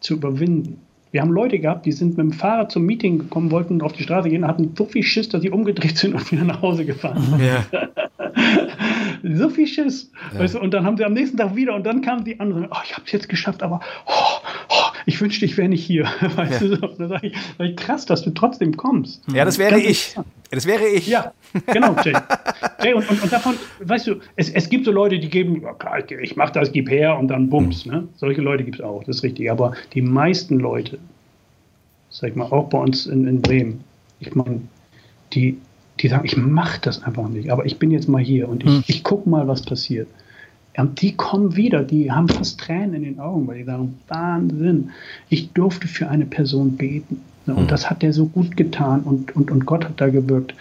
[0.00, 0.80] zu überwinden.
[1.10, 4.02] Wir haben Leute gehabt, die sind mit dem Fahrrad zum Meeting gekommen, wollten auf die
[4.02, 7.22] Straße gehen, hatten so viel Schiss, dass sie umgedreht sind und wieder nach Hause gefahren
[7.22, 7.40] sind.
[7.40, 7.64] Ja.
[9.36, 10.10] so viel Schiss.
[10.34, 10.40] Ja.
[10.40, 12.68] Weißt du, und dann haben sie am nächsten Tag wieder und dann kamen die anderen,
[12.70, 14.12] oh, ich habe es jetzt geschafft, aber oh,
[14.68, 16.04] oh, ich wünschte, ich wäre nicht hier.
[16.36, 16.68] Weißt ja.
[16.68, 16.86] du, so.
[16.86, 19.22] da sage ich, sag ich, krass, dass du trotzdem kommst.
[19.32, 20.14] Ja, das wäre Ganz ich.
[20.50, 21.06] Das wäre ich.
[21.06, 21.32] Ja,
[21.66, 22.12] genau, Jay.
[22.82, 25.72] Jay und, und, und, davon, weißt du, es, es gibt so Leute, die geben, ja,
[25.72, 27.86] klar, ich mache das, gib her und dann bums.
[27.86, 27.92] Mhm.
[27.92, 28.08] Ne?
[28.16, 29.50] Solche Leute gibt es auch, das ist richtig.
[29.50, 30.98] Aber die meisten Leute,
[32.10, 33.84] sag ich mal, auch bei uns in, in Bremen,
[34.20, 34.60] ich meine,
[35.32, 35.56] die,
[36.00, 38.70] die sagen, ich mache das einfach nicht, aber ich bin jetzt mal hier und ich,
[38.70, 38.84] mhm.
[38.86, 40.08] ich gucke mal, was passiert.
[40.84, 44.90] Die kommen wieder, die haben fast Tränen in den Augen, weil die sagen, Wahnsinn,
[45.28, 47.20] ich durfte für eine Person beten.
[47.46, 47.68] Und mhm.
[47.68, 50.54] das hat der so gut getan und, und, und Gott hat da gewirkt.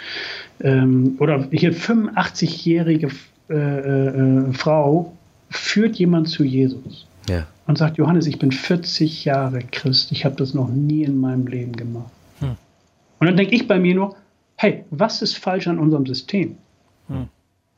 [0.61, 3.09] Ähm, oder hier 85-jährige
[3.49, 5.13] äh, äh, Frau
[5.49, 7.45] führt jemand zu Jesus ja.
[7.67, 11.47] und sagt, Johannes, ich bin 40 Jahre Christ, ich habe das noch nie in meinem
[11.47, 12.11] Leben gemacht.
[12.39, 12.55] Hm.
[13.19, 14.15] Und dann denke ich bei mir nur,
[14.55, 16.57] hey, was ist falsch an unserem System?
[17.07, 17.27] Hm.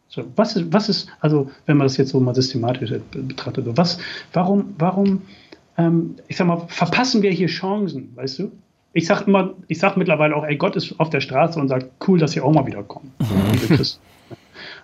[0.09, 3.77] So, was ist, was ist, also wenn man das jetzt so mal systematisch betrachtet, so,
[3.77, 3.99] was,
[4.33, 5.21] warum, warum,
[5.77, 8.51] ähm, ich sag mal, verpassen wir hier Chancen, weißt du?
[8.91, 11.91] Ich sag immer, ich sag mittlerweile auch, ey, Gott ist auf der Straße und sagt,
[12.07, 13.11] cool, dass ihr auch mal wieder kommt.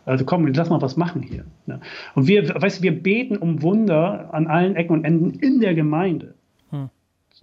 [0.05, 1.45] Also komm, lass mal was machen hier.
[1.65, 1.81] Ne?
[2.13, 5.73] Und wir, weißt du, wir beten um Wunder an allen Ecken und Enden in der
[5.73, 6.34] Gemeinde.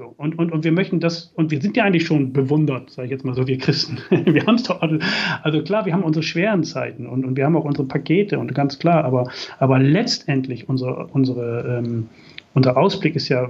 [0.02, 3.06] So, und, und, und wir möchten das, und wir sind ja eigentlich schon bewundert, sage
[3.06, 3.98] ich jetzt mal so, wir Christen.
[4.10, 4.98] wir haben es doch, also,
[5.44, 8.52] also klar, wir haben unsere schweren Zeiten und, und wir haben auch unsere Pakete und
[8.52, 9.30] ganz klar, aber,
[9.60, 12.08] aber letztendlich unsere, unsere, ähm,
[12.52, 13.48] unser Ausblick ist ja,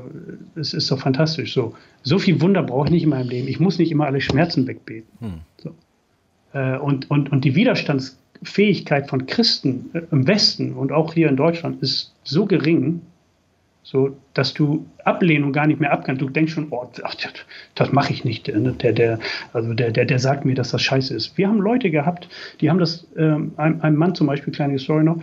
[0.55, 1.55] es ist doch fantastisch.
[1.55, 3.49] So, so viel Wunder brauche ich nicht in meinem Leben.
[3.49, 5.09] Ich muss nicht immer alle Schmerzen wegbeten.
[5.21, 5.33] Hm.
[5.57, 5.75] So.
[6.53, 11.37] Äh, und, und, und die Widerstandsfähigkeit von Christen äh, im Westen und auch hier in
[11.37, 13.01] Deutschland ist so gering,
[13.83, 16.23] so dass du Ablehnung gar nicht mehr abkannst.
[16.23, 17.33] Du denkst schon, oh, ach, das,
[17.75, 18.47] das mache ich nicht.
[18.47, 19.19] Der, der,
[19.53, 21.37] also der, der, der sagt mir, dass das scheiße ist.
[21.37, 22.29] Wir haben Leute gehabt,
[22.61, 25.21] die haben das, ähm, einem, einem Mann zum Beispiel, kleine Story noch,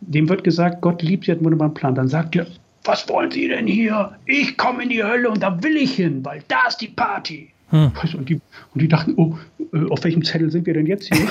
[0.00, 1.94] dem wird gesagt, Gott liebt sie, hat einen wunderbaren Plan.
[1.94, 2.46] Dann sagt er,
[2.84, 4.16] was wollen Sie denn hier?
[4.24, 7.50] Ich komme in die Hölle und da will ich hin, weil da ist die Party.
[7.70, 7.92] Hm.
[8.16, 8.40] Und, die,
[8.74, 9.38] und die dachten, oh,
[9.72, 11.26] äh, auf welchem Zettel sind wir denn jetzt hier?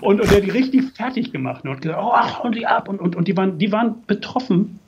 [0.00, 2.88] und, und der hat die richtig fertig gemacht und hat gesagt, oh, hauen die ab.
[2.88, 4.78] Und, und, und die, waren, die waren betroffen,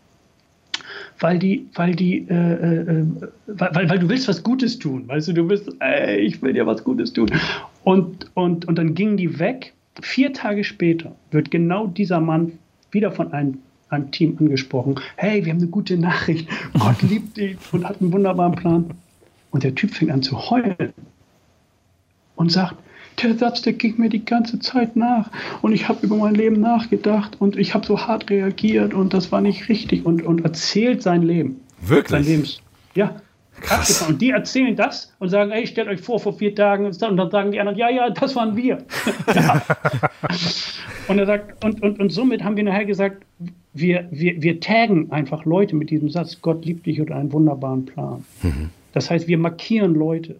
[1.20, 3.04] weil die, weil die, äh, äh,
[3.46, 5.06] weil, weil du willst was Gutes tun.
[5.08, 7.30] Weißt du, du willst, ey, ich will dir was Gutes tun.
[7.84, 9.74] Und, und, und dann gingen die weg.
[10.00, 12.52] Vier Tage später wird genau dieser Mann
[12.90, 13.58] wieder von einem
[13.90, 16.48] einem Team angesprochen, hey, wir haben eine gute Nachricht,
[16.78, 18.90] Gott liebt dich und hat einen wunderbaren Plan.
[19.50, 20.92] Und der Typ fängt an zu heulen
[22.36, 22.76] und sagt,
[23.22, 25.30] der Satz, der ging mir die ganze Zeit nach
[25.62, 29.32] und ich habe über mein Leben nachgedacht und ich habe so hart reagiert und das
[29.32, 31.60] war nicht richtig und, und erzählt sein Leben.
[31.80, 32.10] Wirklich?
[32.10, 32.60] Sein Lebens.
[32.94, 33.20] Ja.
[33.60, 34.02] Krass.
[34.02, 37.30] Und die erzählen das und sagen, ey, stellt euch vor, vor vier Tagen und dann
[37.30, 38.84] sagen die anderen, ja, ja, das waren wir.
[41.08, 43.24] und er sagt, und, und, und somit haben wir nachher gesagt,
[43.74, 47.84] wir, wir, wir taggen einfach Leute mit diesem Satz, Gott liebt dich und einen wunderbaren
[47.84, 48.24] Plan.
[48.42, 48.70] Mhm.
[48.92, 50.36] Das heißt, wir markieren Leute.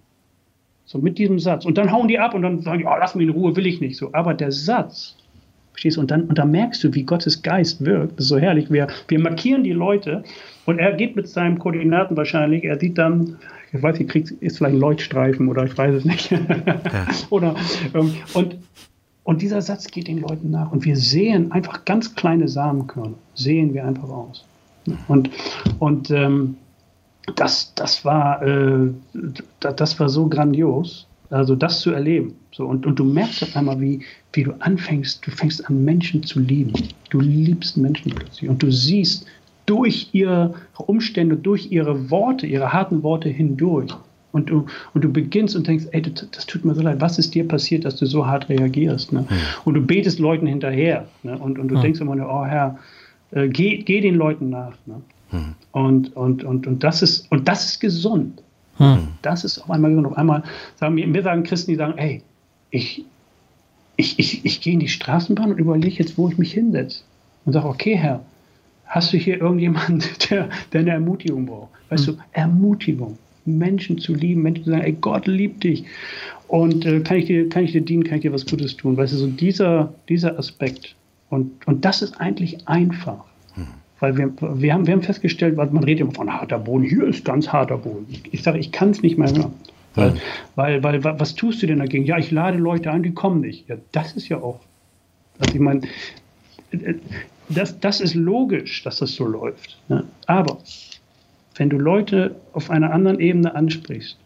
[0.85, 1.67] So mit diesem Satz.
[1.67, 3.67] Und dann hauen die ab und dann sagen die, oh, lass mich in Ruhe, will
[3.67, 4.11] ich nicht so.
[4.15, 5.17] Aber der Satz,
[5.73, 6.01] verstehst du?
[6.01, 8.15] Und dann, und dann merkst du, wie Gottes Geist wirkt.
[8.19, 8.71] Das ist so herrlich.
[8.71, 10.25] Wir, wir markieren die Leute
[10.65, 13.37] und er geht mit seinen Koordinaten wahrscheinlich, er sieht dann,
[13.73, 16.31] ich weiß nicht, kriegt, ist vielleicht ein Leuchtstreifen oder ich weiß es nicht.
[16.67, 17.07] Ja.
[17.31, 17.55] oder,
[17.95, 18.57] ähm, und,
[19.25, 20.73] und dieser Satz geht den Leuten nach.
[20.73, 24.45] Und wir sehen einfach ganz kleine Samenkörner, sehen wir einfach aus.
[25.07, 25.31] Und,
[25.79, 26.57] und ähm,
[27.37, 28.91] das, das, war, äh,
[29.61, 32.35] das war so grandios, also das zu erleben.
[32.53, 34.01] So, und, und du merkst auf einmal, wie,
[34.33, 36.73] wie du anfängst, du fängst an, Menschen zu lieben.
[37.11, 38.49] Du liebst Menschen plötzlich.
[38.49, 39.27] Und du siehst
[39.67, 43.95] durch ihre Umstände, durch ihre Worte, ihre harten Worte hindurch.
[44.33, 47.19] Und du, und du beginnst und denkst, ey, das, das tut mir so leid, was
[47.19, 49.13] ist dir passiert, dass du so hart reagierst?
[49.13, 49.27] Ne?
[49.65, 51.07] Und du betest Leuten hinterher.
[51.23, 51.37] Ne?
[51.39, 51.83] Und, und du hm.
[51.83, 52.79] denkst immer nur, oh Herr,
[53.31, 54.75] äh, geh, geh den Leuten nach.
[54.87, 55.01] Ne?
[55.73, 58.43] Und, und, und, und, das ist, und das ist gesund.
[58.77, 59.09] Hm.
[59.23, 60.07] Das ist auf einmal gesund.
[60.07, 60.43] Auf einmal
[60.77, 62.23] sagen wir, wir sagen Christen, die sagen, ey,
[62.71, 63.05] ich,
[63.97, 67.03] ich, ich, ich gehe in die Straßenbahn und überlege jetzt, wo ich mich hinsetze.
[67.45, 68.25] Und sage, okay, Herr,
[68.87, 71.71] hast du hier irgendjemanden, der, der eine Ermutigung braucht?
[71.91, 72.17] Weißt hm.
[72.17, 73.19] du, Ermutigung.
[73.45, 75.85] Menschen zu lieben, Menschen zu sagen, ey, Gott liebt dich.
[76.49, 78.97] Und äh, kann, ich dir, kann ich dir dienen, kann ich dir was Gutes tun?
[78.97, 80.95] Weißt du, so dieser, dieser Aspekt.
[81.31, 83.25] Und, und das ist eigentlich einfach.
[84.01, 87.25] Weil wir, wir, haben, wir haben festgestellt, man redet immer von harter Boden, hier ist
[87.25, 88.07] ganz harter Boden.
[88.31, 89.55] Ich sage, ich kann es nicht mehr hören.
[89.95, 90.19] Weil, hm.
[90.55, 92.05] weil, weil, was tust du denn dagegen?
[92.05, 93.69] Ja, ich lade Leute ein, die kommen nicht.
[93.69, 94.61] Ja, das ist ja auch.
[95.41, 95.83] Also ich meine,
[97.49, 99.79] das, das ist logisch, dass das so läuft.
[99.89, 100.05] Ne?
[100.27, 100.59] Aber
[101.57, 104.17] wenn du Leute auf einer anderen Ebene ansprichst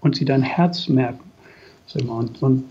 [0.00, 1.30] und sie dein Herz merken,
[1.94, 2.64] und, und,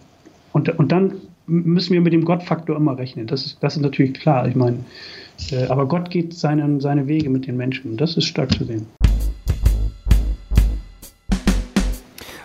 [0.51, 1.13] und, und dann
[1.47, 3.27] müssen wir mit dem Gottfaktor immer rechnen.
[3.27, 4.47] Das ist, das ist natürlich klar.
[4.47, 4.79] Ich meine,
[5.51, 7.97] äh, aber Gott geht seine, seine Wege mit den Menschen.
[7.97, 8.87] Das ist stark zu sehen.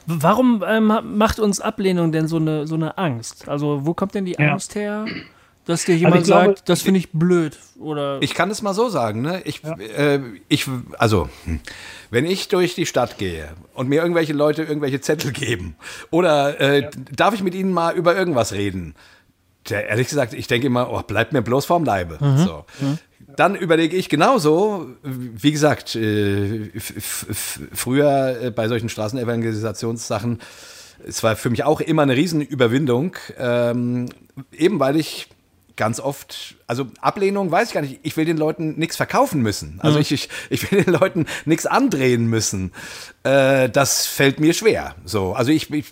[0.06, 3.46] Warum ähm, macht uns Ablehnung denn so eine, so eine Angst?
[3.46, 4.80] Also, wo kommt denn die Angst ja.
[4.80, 5.06] her?
[5.68, 8.22] Dass dir jemand also sagt, glaube, das finde ich blöd oder.
[8.22, 9.42] Ich kann es mal so sagen, ne?
[9.44, 9.76] Ich, ja.
[9.76, 10.64] äh, ich,
[10.96, 11.60] also, hm,
[12.10, 15.76] wenn ich durch die Stadt gehe und mir irgendwelche Leute irgendwelche Zettel geben
[16.10, 16.90] oder äh, ja.
[17.14, 18.94] darf ich mit ihnen mal über irgendwas reden?
[19.68, 22.16] Der, ehrlich gesagt, ich denke immer, oh, bleibt mir bloß vorm Leibe.
[22.18, 22.38] Mhm.
[22.38, 22.64] So.
[22.80, 22.98] Mhm.
[23.36, 26.70] Dann überlege ich genauso, wie gesagt, äh,
[27.74, 30.40] früher äh, bei solchen Straßenevangelisationssachen,
[31.06, 34.06] es war für mich auch immer eine Riesenüberwindung, ähm,
[34.50, 35.28] eben weil ich
[35.78, 39.80] ganz oft, also Ablehnung weiß ich gar nicht, ich will den Leuten nichts verkaufen müssen.
[39.80, 40.02] Also mhm.
[40.02, 42.72] ich, ich, ich will den Leuten nichts andrehen müssen.
[43.22, 44.94] Äh, das fällt mir schwer.
[45.06, 45.86] So, also ich, ich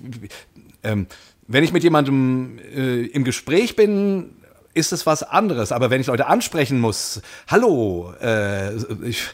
[0.82, 1.07] ähm,
[1.49, 4.37] wenn ich mit jemandem äh, im Gespräch bin,
[4.74, 5.72] ist es was anderes.
[5.72, 8.74] Aber wenn ich Leute ansprechen muss, hallo, äh,
[9.05, 9.24] ich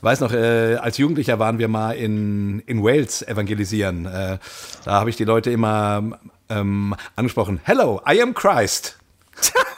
[0.00, 4.06] weiß noch, äh, als Jugendlicher waren wir mal in, in Wales evangelisieren.
[4.06, 4.38] Äh,
[4.84, 8.98] da habe ich die Leute immer ähm, angesprochen, hello, I am Christ.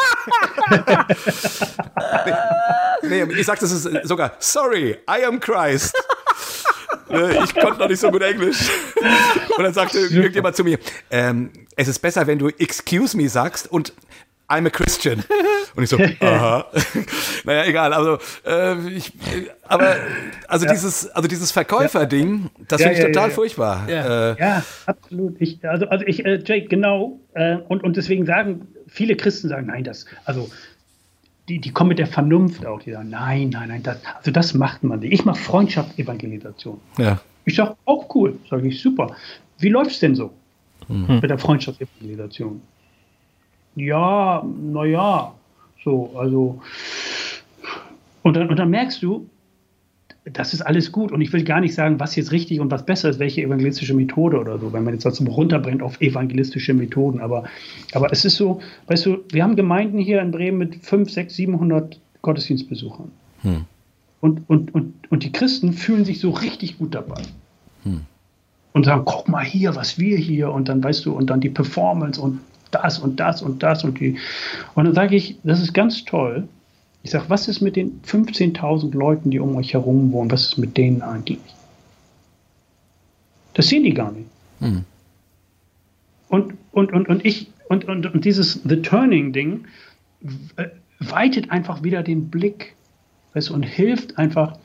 [3.02, 5.94] nee, nee, ich sag das ist sogar, sorry, I am Christ.
[7.08, 8.70] ich konnte noch nicht so gut Englisch.
[9.56, 10.78] Und dann sagte irgendjemand zu mir,
[11.10, 13.92] ähm, es ist besser, wenn du excuse me sagst und
[14.48, 15.24] I'm a Christian.
[15.74, 16.66] Und ich so, aha.
[17.44, 17.92] naja, egal.
[17.92, 19.12] Also, äh, ich,
[19.66, 19.96] aber
[20.48, 20.72] also ja.
[20.72, 23.88] dieses, also dieses Verkäuferding, das ja, finde ich ja, total furchtbar.
[23.88, 25.40] Ja, äh, ja absolut.
[25.40, 27.20] Ich, also, also ich, äh, Jake, genau.
[27.32, 30.48] Äh, und, und deswegen sagen viele Christen sagen, nein, das, also
[31.48, 34.54] die, die kommen mit der Vernunft auch, die sagen, nein, nein, nein, das, also das
[34.54, 35.12] macht man nicht.
[35.12, 36.80] Ich mache Freundschaftsevangelisation.
[36.96, 37.20] Ja.
[37.44, 39.14] Ich sage, auch cool, sage ich, super.
[39.58, 40.32] Wie läuft es denn so
[40.88, 41.18] mhm.
[41.20, 42.62] mit der Freundschaftsevangelisation?
[43.74, 45.34] Ja, naja,
[45.82, 46.62] so, also
[48.22, 49.28] und dann, und dann merkst du,
[50.24, 51.12] das ist alles gut.
[51.12, 53.94] Und ich will gar nicht sagen, was jetzt richtig und was besser ist, welche evangelistische
[53.94, 57.20] Methode oder so, wenn man jetzt das runterbrennt auf evangelistische Methoden.
[57.20, 57.44] Aber,
[57.92, 61.34] aber es ist so, weißt du, wir haben Gemeinden hier in Bremen mit 5, 6,
[61.34, 63.10] 700 Gottesdienstbesuchern.
[63.42, 63.64] Hm.
[64.20, 67.20] Und, und, und, und die Christen fühlen sich so richtig gut dabei.
[67.82, 68.00] Hm.
[68.72, 70.50] Und sagen, guck mal hier, was wir hier.
[70.50, 74.00] Und dann weißt du, und dann die Performance und das und das und das und
[74.00, 74.16] die.
[74.74, 76.48] Und dann sage ich, das ist ganz toll.
[77.04, 80.30] Ich sage, was ist mit den 15.000 Leuten, die um euch herum wohnen?
[80.30, 81.38] Was ist mit denen eigentlich?
[83.52, 84.26] Das sehen die gar nicht.
[84.60, 84.84] Mhm.
[86.28, 89.66] Und, und, und, und ich, und, und, und dieses The Turning-Ding
[90.56, 92.74] äh, weitet einfach wieder den Blick
[93.34, 94.56] weißt, und hilft einfach,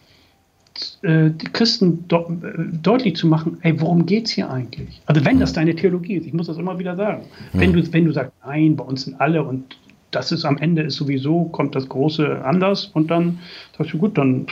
[1.02, 5.02] äh, die Christen äh, deutlich zu machen, ey, worum geht es hier eigentlich?
[5.08, 7.26] Also wenn das deine Theologie ist, ich muss das immer wieder sagen.
[7.52, 7.60] Mhm.
[7.60, 9.78] Wenn, du, wenn du sagst, nein, bei uns sind alle und
[10.12, 13.40] das ist am Ende ist sowieso, kommt das Große anders und dann
[13.78, 14.48] sagst du, gut, dann,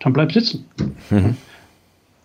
[0.00, 0.64] dann bleib sitzen.
[1.10, 1.36] Mhm.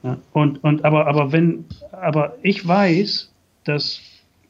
[0.03, 3.29] Ja, und, und aber, aber wenn, aber ich weiß,
[3.65, 4.01] dass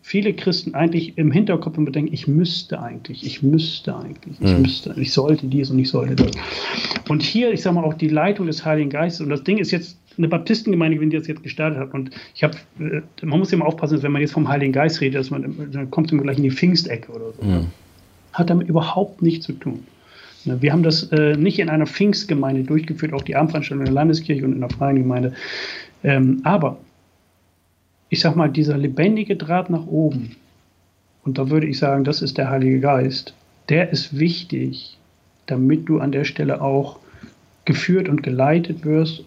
[0.02, 4.62] viele Christen eigentlich im Hinterkopf immer denken, ich müsste eigentlich, ich müsste eigentlich, ich mhm.
[4.62, 6.32] müsste, ich sollte dies und ich sollte das.
[7.10, 9.72] Und hier, ich sage mal, auch die Leitung des Heiligen Geistes, und das Ding ist
[9.72, 13.54] jetzt eine Baptistengemeinde, wenn die das jetzt gestartet hat, und ich habe, äh, man muss
[13.54, 16.38] immer aufpassen, wenn man jetzt vom Heiligen Geist redet, dass man, dann kommt man gleich
[16.38, 17.46] in die Pfingstecke oder so.
[17.46, 17.68] Mhm
[18.34, 19.86] hat damit überhaupt nichts zu tun.
[20.46, 23.94] Ne, wir haben das äh, nicht in einer Pfingstgemeinde durchgeführt, auch die Abendveranstaltung in der
[23.94, 25.34] Landeskirche und in der Freien Gemeinde.
[26.04, 26.78] Ähm, aber
[28.10, 30.36] ich sag mal, dieser lebendige Draht nach oben,
[31.24, 33.34] und da würde ich sagen, das ist der Heilige Geist,
[33.70, 34.98] der ist wichtig,
[35.46, 37.00] damit du an der Stelle auch
[37.66, 39.24] geführt und geleitet wirst,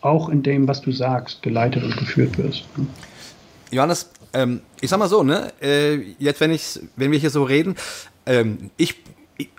[0.00, 2.66] auch in dem, was du sagst, geleitet und geführt wirst.
[2.76, 2.86] Ne?
[3.70, 5.52] Johannes, ähm, ich sag mal so, ne?
[5.62, 7.74] Äh, jetzt, wenn, ich, wenn wir hier so reden,
[8.26, 8.96] ähm, ich,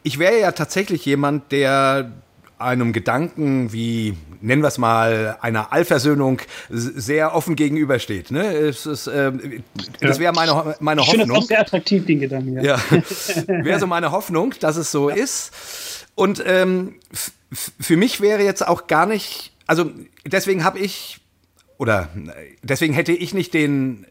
[0.04, 2.12] ich wäre ja tatsächlich jemand, der
[2.60, 8.32] einem Gedanken wie, nennen wir es mal, einer Allversöhnung sehr offen gegenübersteht.
[8.32, 8.46] Ne?
[8.46, 9.32] Es ist, äh,
[10.00, 11.02] das wäre meine, meine Hoffnung.
[11.02, 12.62] Ich finde das auch sehr attraktiv, den Gedanken.
[12.62, 12.98] Ja, ja.
[13.48, 15.16] wäre so meine Hoffnung, dass es so ja.
[15.16, 16.06] ist.
[16.16, 16.96] Und ähm,
[17.52, 19.92] für mich wäre jetzt auch gar nicht, also
[20.26, 21.20] deswegen habe ich,
[21.78, 22.10] oder
[22.64, 24.08] deswegen hätte ich nicht den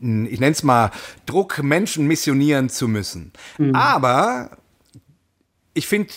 [0.00, 0.90] ich nenne es mal,
[1.26, 3.32] Druck, Menschen missionieren zu müssen.
[3.58, 3.74] Mhm.
[3.74, 4.50] Aber
[5.74, 6.12] ich finde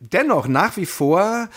[0.00, 1.48] dennoch nach wie vor,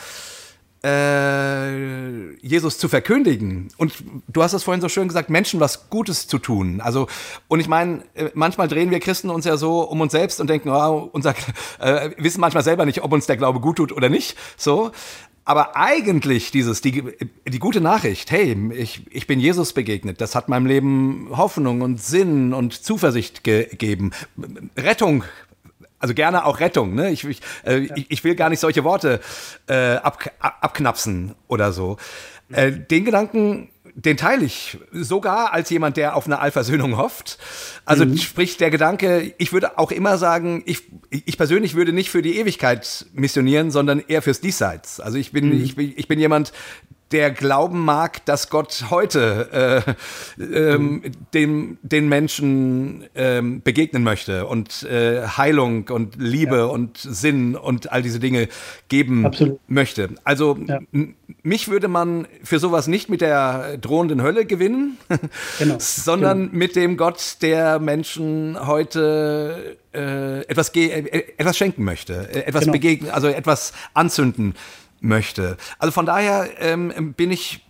[0.84, 3.70] äh, Jesus zu verkündigen.
[3.78, 3.94] Und
[4.28, 6.80] du hast es vorhin so schön gesagt, Menschen was Gutes zu tun.
[6.82, 7.08] Also,
[7.48, 10.50] und ich meine, äh, manchmal drehen wir Christen uns ja so um uns selbst und
[10.50, 11.36] denken, oh, unser,
[11.80, 14.38] äh, wissen manchmal selber nicht, ob uns der Glaube gut tut oder nicht.
[14.58, 14.92] So.
[15.50, 17.04] Aber eigentlich dieses, die,
[17.48, 22.00] die gute Nachricht, hey, ich, ich bin Jesus begegnet, das hat meinem Leben Hoffnung und
[22.00, 24.12] Sinn und Zuversicht gegeben.
[24.78, 25.24] Rettung
[25.98, 26.94] also gerne auch Rettung.
[26.94, 27.10] Ne?
[27.10, 27.96] Ich, ich, äh, ja.
[27.98, 29.22] ich, ich, will gar nicht solche Worte
[29.66, 31.98] äh, ab, abknapsen oder so.
[32.52, 37.38] Äh, den Gedanken, den teile ich sogar als jemand, der auf eine Allversöhnung hofft.
[37.86, 38.18] Also mhm.
[38.18, 42.38] sprich der Gedanke, ich würde auch immer sagen, ich, ich persönlich würde nicht für die
[42.38, 45.00] Ewigkeit missionieren, sondern eher fürs Diesseits.
[45.00, 45.64] Also ich bin, mhm.
[45.64, 46.54] ich, ich bin jemand,
[47.12, 49.86] der glauben mag, dass Gott heute
[50.38, 51.02] äh, ähm,
[51.34, 56.66] den, den Menschen ähm, begegnen möchte und äh, Heilung und Liebe ja.
[56.66, 58.48] und Sinn und all diese Dinge
[58.90, 59.60] geben Absolut.
[59.68, 60.10] möchte.
[60.24, 60.80] Also ja.
[61.42, 64.98] mich würde man für sowas nicht mit der drohenden Hölle gewinnen,
[65.60, 65.76] genau.
[65.80, 66.58] sondern genau.
[66.58, 72.74] mit dem Gott, der Menschen heute äh, etwas, äh, etwas schenken möchte, äh, etwas genau.
[72.74, 74.54] begegnen, also etwas anzünden
[75.02, 75.58] möchte.
[75.78, 77.66] Also von daher ähm, bin ich,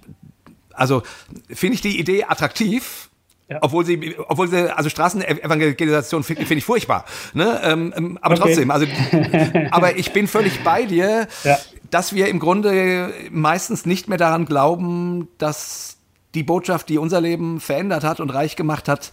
[0.74, 1.04] also
[1.50, 3.10] finde ich die Idee attraktiv.
[3.48, 3.58] Ja.
[3.62, 7.06] Obwohl sie, obwohl sie, also Straßenevangelisation finde find ich furchtbar.
[7.34, 7.60] Ne?
[7.64, 8.44] Ähm, ähm aber okay.
[8.44, 8.86] trotzdem, also,
[9.72, 11.58] aber ich bin völlig bei dir, ja.
[11.90, 15.98] dass wir im Grunde meistens nicht mehr daran glauben, dass
[16.36, 19.12] die Botschaft, die unser Leben verändert hat und reich gemacht hat,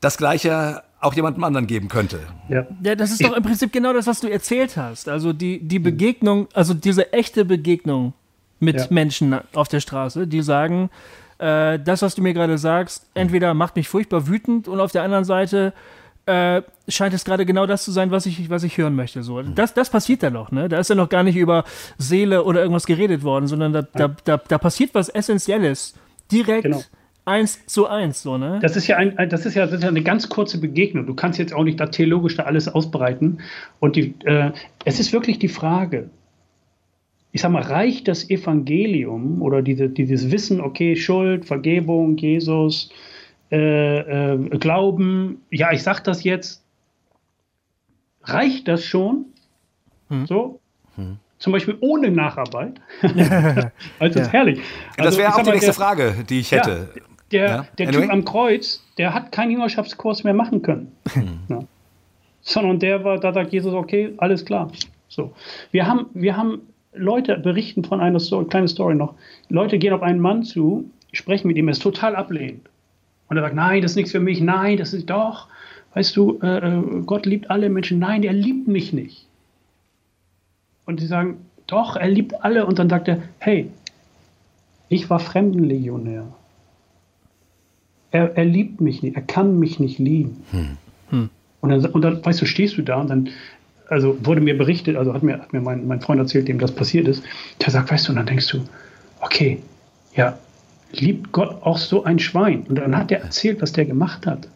[0.00, 2.20] das Gleiche auch jemandem anderen geben könnte.
[2.48, 2.66] Ja.
[2.82, 5.08] ja, das ist doch im Prinzip genau das, was du erzählt hast.
[5.08, 8.12] Also die, die Begegnung, also diese echte Begegnung
[8.58, 8.86] mit ja.
[8.90, 10.90] Menschen auf der Straße, die sagen,
[11.38, 15.02] äh, das, was du mir gerade sagst, entweder macht mich furchtbar wütend und auf der
[15.02, 15.72] anderen Seite
[16.26, 19.22] äh, scheint es gerade genau das zu sein, was ich, was ich hören möchte.
[19.22, 19.40] So.
[19.40, 20.68] Das, das passiert da noch, ne?
[20.68, 21.64] Da ist ja noch gar nicht über
[21.96, 25.94] Seele oder irgendwas geredet worden, sondern da, da, da, da passiert was Essentielles.
[26.30, 26.64] Direkt.
[26.64, 26.82] Genau
[27.30, 28.58] eins zu eins, so, ne?
[28.60, 31.06] Das ist ja ein, das ist ja, das ist ja eine ganz kurze Begegnung.
[31.06, 33.38] Du kannst jetzt auch nicht da theologisch da alles ausbreiten.
[33.78, 34.52] Und die, äh,
[34.84, 36.10] es ist wirklich die Frage,
[37.32, 42.90] ich sag mal, reicht das Evangelium oder diese, dieses Wissen, okay, Schuld, Vergebung, Jesus,
[43.52, 46.62] äh, äh, Glauben, ja, ich sag das jetzt,
[48.22, 49.26] reicht das schon?
[50.08, 50.26] Hm.
[50.26, 50.60] So?
[50.96, 51.18] Hm.
[51.38, 52.80] Zum Beispiel ohne Nacharbeit.
[53.98, 54.24] also ja.
[54.24, 54.60] ist herrlich.
[54.98, 56.90] Also, das wäre auch die nächste der, Frage, die ich hätte.
[56.94, 57.02] Ja,
[57.32, 57.66] der, ja.
[57.78, 58.02] der anyway.
[58.02, 60.92] Typ am Kreuz, der hat keinen Jüngerschaftskurs mehr machen können.
[61.12, 61.38] Hm.
[61.48, 61.60] Ja.
[62.42, 64.70] Sondern der war, da sagt Jesus, okay, alles klar.
[65.08, 65.32] So.
[65.72, 66.62] Wir haben, wir haben
[66.94, 69.14] Leute berichten von einer Story, kleine Story noch.
[69.48, 72.68] Leute gehen auf einen Mann zu, sprechen mit ihm, er ist total ablehnend.
[73.28, 75.46] Und er sagt, nein, das ist nichts für mich, nein, das ist doch,
[75.94, 79.26] weißt du, äh, äh Gott liebt alle Menschen, nein, er liebt mich nicht.
[80.86, 82.66] Und sie sagen, doch, er liebt alle.
[82.66, 83.70] Und dann sagt er, hey,
[84.88, 86.26] ich war Fremdenlegionär.
[88.12, 90.42] Er, er liebt mich nicht, er kann mich nicht lieben.
[90.50, 90.76] Hm.
[91.10, 91.30] Hm.
[91.60, 93.28] Und, dann, und dann, weißt du, stehst du da und dann,
[93.88, 96.72] also wurde mir berichtet, also hat mir, hat mir mein, mein Freund erzählt, dem das
[96.72, 97.22] passiert ist,
[97.60, 98.60] der sagt, weißt du, und dann denkst du,
[99.20, 99.60] okay,
[100.14, 100.38] ja,
[100.92, 102.64] liebt Gott auch so ein Schwein?
[102.68, 104.48] Und dann hat er erzählt, was der gemacht hat.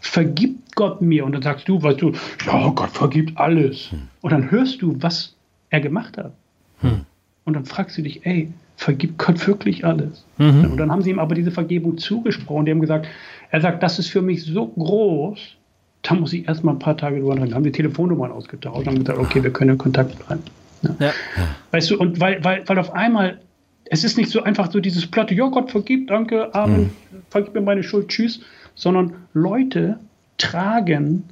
[0.00, 1.24] Vergibt Gott mir?
[1.24, 2.12] Und dann sagst du, weißt du,
[2.46, 3.90] ja, Gott vergibt alles.
[3.90, 4.02] Hm.
[4.20, 5.34] Und dann hörst du, was
[5.70, 6.32] er gemacht hat.
[6.80, 7.00] Hm.
[7.44, 10.24] Und dann fragst du dich, ey, vergibt Gott wirklich alles?
[10.38, 10.70] Mhm.
[10.70, 12.64] Und dann haben sie ihm aber diese Vergebung zugesprochen.
[12.64, 13.08] Die haben gesagt,
[13.50, 15.38] er sagt, das ist für mich so groß,
[16.02, 17.56] da muss ich erstmal ein paar Tage drüber nachdenken.
[17.56, 20.42] Haben die Telefonnummern ausgetauscht und haben gesagt, okay, wir können in Kontakt bleiben.
[20.82, 20.94] Ja.
[21.00, 21.12] Ja.
[21.72, 23.40] Weißt du, und weil, weil, weil auf einmal,
[23.86, 26.90] es ist nicht so einfach so dieses platte, ja Gott vergibt, danke, Amen, mhm.
[27.30, 28.40] vergib mir meine Schuld, tschüss,
[28.76, 29.98] sondern Leute
[30.36, 31.24] tragen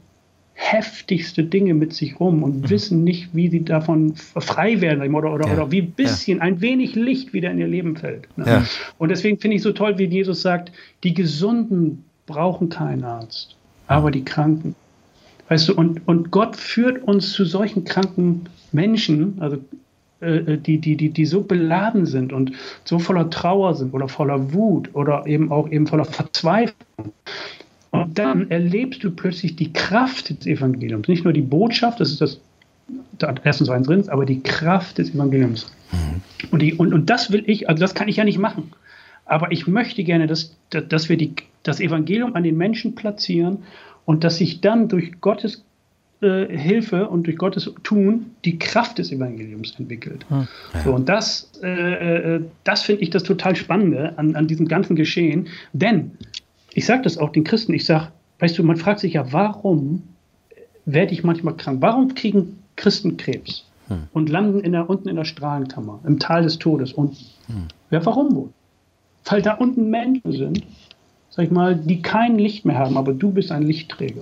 [0.59, 2.71] heftigste Dinge mit sich rum und mhm.
[2.71, 5.53] wissen nicht, wie sie davon frei werden oder, oder, ja.
[5.53, 6.45] oder wie ein bisschen, ja.
[6.45, 8.27] ein wenig Licht wieder in ihr Leben fällt.
[8.39, 8.47] Ne?
[8.47, 8.65] Ja.
[8.97, 10.73] Und deswegen finde ich so toll, wie Jesus sagt,
[11.05, 13.55] die Gesunden brauchen keinen Arzt,
[13.87, 14.75] aber die Kranken.
[15.49, 19.59] Weißt du, und, und Gott führt uns zu solchen kranken Menschen, also
[20.21, 22.53] äh, äh, die, die, die, die so beladen sind und
[22.85, 27.13] so voller Trauer sind oder voller Wut oder eben auch eben voller Verzweiflung.
[28.07, 31.09] Und dann erlebst du plötzlich die Kraft des Evangeliums.
[31.09, 32.41] Nicht nur die Botschaft, das ist das
[33.43, 35.75] erstens eins drin, aber die Kraft des Evangeliums.
[35.91, 36.21] Mhm.
[36.53, 38.71] Und, die, und, und das will ich, also das kann ich ja nicht machen.
[39.25, 41.35] Aber ich möchte gerne, dass, dass wir die,
[41.65, 43.65] das Evangelium an den Menschen platzieren
[44.05, 45.65] und dass sich dann durch Gottes
[46.21, 50.25] äh, Hilfe und durch Gottes Tun die Kraft des Evangeliums entwickelt.
[50.29, 50.47] Hm.
[50.75, 50.81] Ja.
[50.85, 54.95] So, und das, äh, äh, das finde ich das total Spannende an, an diesem ganzen
[54.95, 55.49] Geschehen.
[55.73, 56.13] Denn
[56.77, 58.09] ich sage das auch den Christen, ich sage,
[58.39, 60.03] weißt du, man fragt sich ja, warum
[60.85, 61.79] werde ich manchmal krank?
[61.81, 63.67] Warum kriegen Christen Krebs?
[63.89, 64.09] hm.
[64.13, 66.93] und landen in der, unten in der Strahlenkammer, im Tal des Todes.
[66.93, 67.17] Und
[67.47, 67.69] hm.
[67.91, 68.49] ja, warum wohl?
[69.25, 70.63] Weil da unten Menschen sind,
[71.31, 74.21] sag ich mal, die kein Licht mehr haben, aber du bist ein Lichtträger.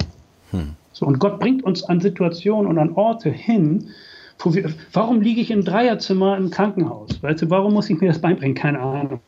[0.50, 0.74] Hm.
[0.92, 3.88] So, und Gott bringt uns an Situationen und an Orte hin,
[4.38, 7.22] wo wir, warum liege ich im Dreierzimmer im Krankenhaus?
[7.22, 8.54] Weißt du, warum muss ich mir das beibringen?
[8.54, 9.20] Keine Ahnung.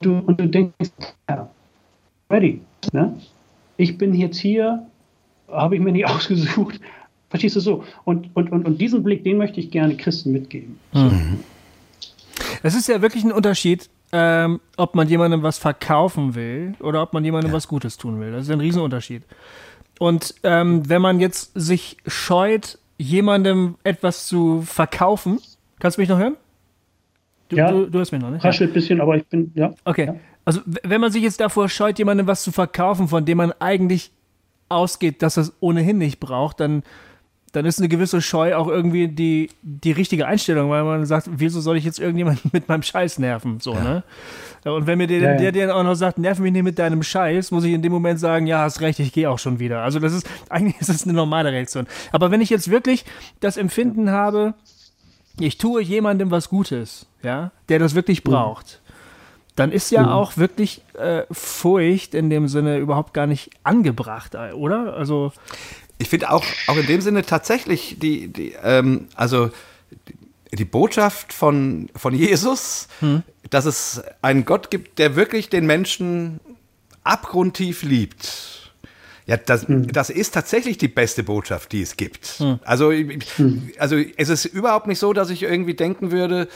[0.00, 0.90] Du, und du denkst,
[1.28, 1.48] ja,
[2.34, 2.60] ready.
[2.92, 3.16] Ne?
[3.76, 4.86] Ich bin jetzt hier,
[5.48, 6.80] habe ich mir nicht ausgesucht.
[7.30, 7.84] Verstehst du so?
[8.04, 10.78] Und, und, und, und diesen Blick, den möchte ich gerne Christen mitgeben.
[10.92, 11.40] Mhm.
[12.62, 17.12] Es ist ja wirklich ein Unterschied, ähm, ob man jemandem was verkaufen will oder ob
[17.12, 17.56] man jemandem ja.
[17.56, 18.32] was Gutes tun will.
[18.32, 19.22] Das ist ein Riesenunterschied.
[19.98, 25.40] Und ähm, wenn man jetzt sich scheut, jemandem etwas zu verkaufen,
[25.80, 26.36] kannst du mich noch hören?
[27.48, 28.42] Du, ja, du, du hörst mich noch, ne?
[28.42, 29.74] Raschelt ein bisschen, aber ich bin, ja.
[29.84, 30.06] Okay.
[30.06, 30.14] Ja.
[30.44, 34.10] Also, wenn man sich jetzt davor scheut, jemandem was zu verkaufen, von dem man eigentlich
[34.68, 36.82] ausgeht, dass er es ohnehin nicht braucht, dann,
[37.52, 41.60] dann ist eine gewisse Scheu auch irgendwie die, die richtige Einstellung, weil man sagt, wieso
[41.60, 43.60] soll ich jetzt irgendjemanden mit meinem Scheiß nerven?
[43.60, 43.82] So, ja.
[43.82, 44.04] ne?
[44.64, 45.36] Und wenn mir der, ja, ja.
[45.36, 47.92] der, der auch noch sagt, nerv mich nicht mit deinem Scheiß, muss ich in dem
[47.92, 49.82] Moment sagen, ja, hast recht, ich gehe auch schon wieder.
[49.82, 51.86] Also das ist, eigentlich ist das eine normale Reaktion.
[52.12, 53.04] Aber wenn ich jetzt wirklich
[53.40, 54.54] das Empfinden habe,
[55.38, 58.30] ich tue jemandem was Gutes, ja, der das wirklich mhm.
[59.56, 60.08] Dann ist ja mhm.
[60.08, 64.94] auch wirklich äh, Furcht in dem Sinne überhaupt gar nicht angebracht, oder?
[64.94, 65.32] Also
[65.98, 69.50] ich finde auch, auch in dem Sinne tatsächlich die, die ähm, also
[70.08, 73.22] die, die, Botschaft von, von Jesus, hm.
[73.50, 76.40] dass es einen Gott gibt, der wirklich den Menschen
[77.04, 78.72] abgrundtief liebt.
[79.26, 79.86] Ja, das, hm.
[79.90, 82.26] das ist tatsächlich die beste Botschaft, die es gibt.
[82.38, 82.58] Hm.
[82.64, 83.70] Also, hm.
[83.78, 86.48] also es ist überhaupt nicht so, dass ich irgendwie denken würde,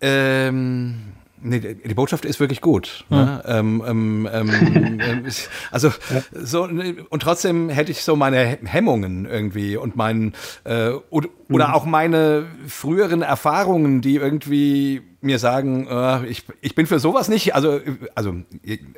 [0.00, 1.12] ähm,
[1.42, 3.04] Nee, die Botschaft ist wirklich gut.
[3.08, 3.24] Ja.
[3.24, 3.42] Ne?
[3.46, 4.50] Ähm, ähm, ähm,
[5.00, 5.26] ähm
[5.70, 6.22] also ja.
[6.32, 10.34] so und trotzdem hätte ich so meine Hemmungen irgendwie und meinen
[10.64, 11.54] äh, oder, mhm.
[11.54, 17.28] oder, auch meine früheren Erfahrungen, die irgendwie mir sagen, äh, ich, ich bin für sowas
[17.28, 17.80] nicht, also
[18.14, 18.34] also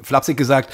[0.02, 0.72] flapsig gesagt,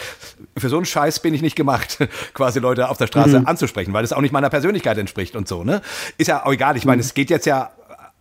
[0.56, 1.98] für so einen Scheiß bin ich nicht gemacht,
[2.34, 3.46] quasi Leute auf der Straße mhm.
[3.46, 5.64] anzusprechen, weil das auch nicht meiner Persönlichkeit entspricht und so.
[5.64, 5.82] Ne,
[6.16, 6.76] ist ja auch egal.
[6.76, 7.06] Ich meine, mhm.
[7.06, 7.72] es geht jetzt ja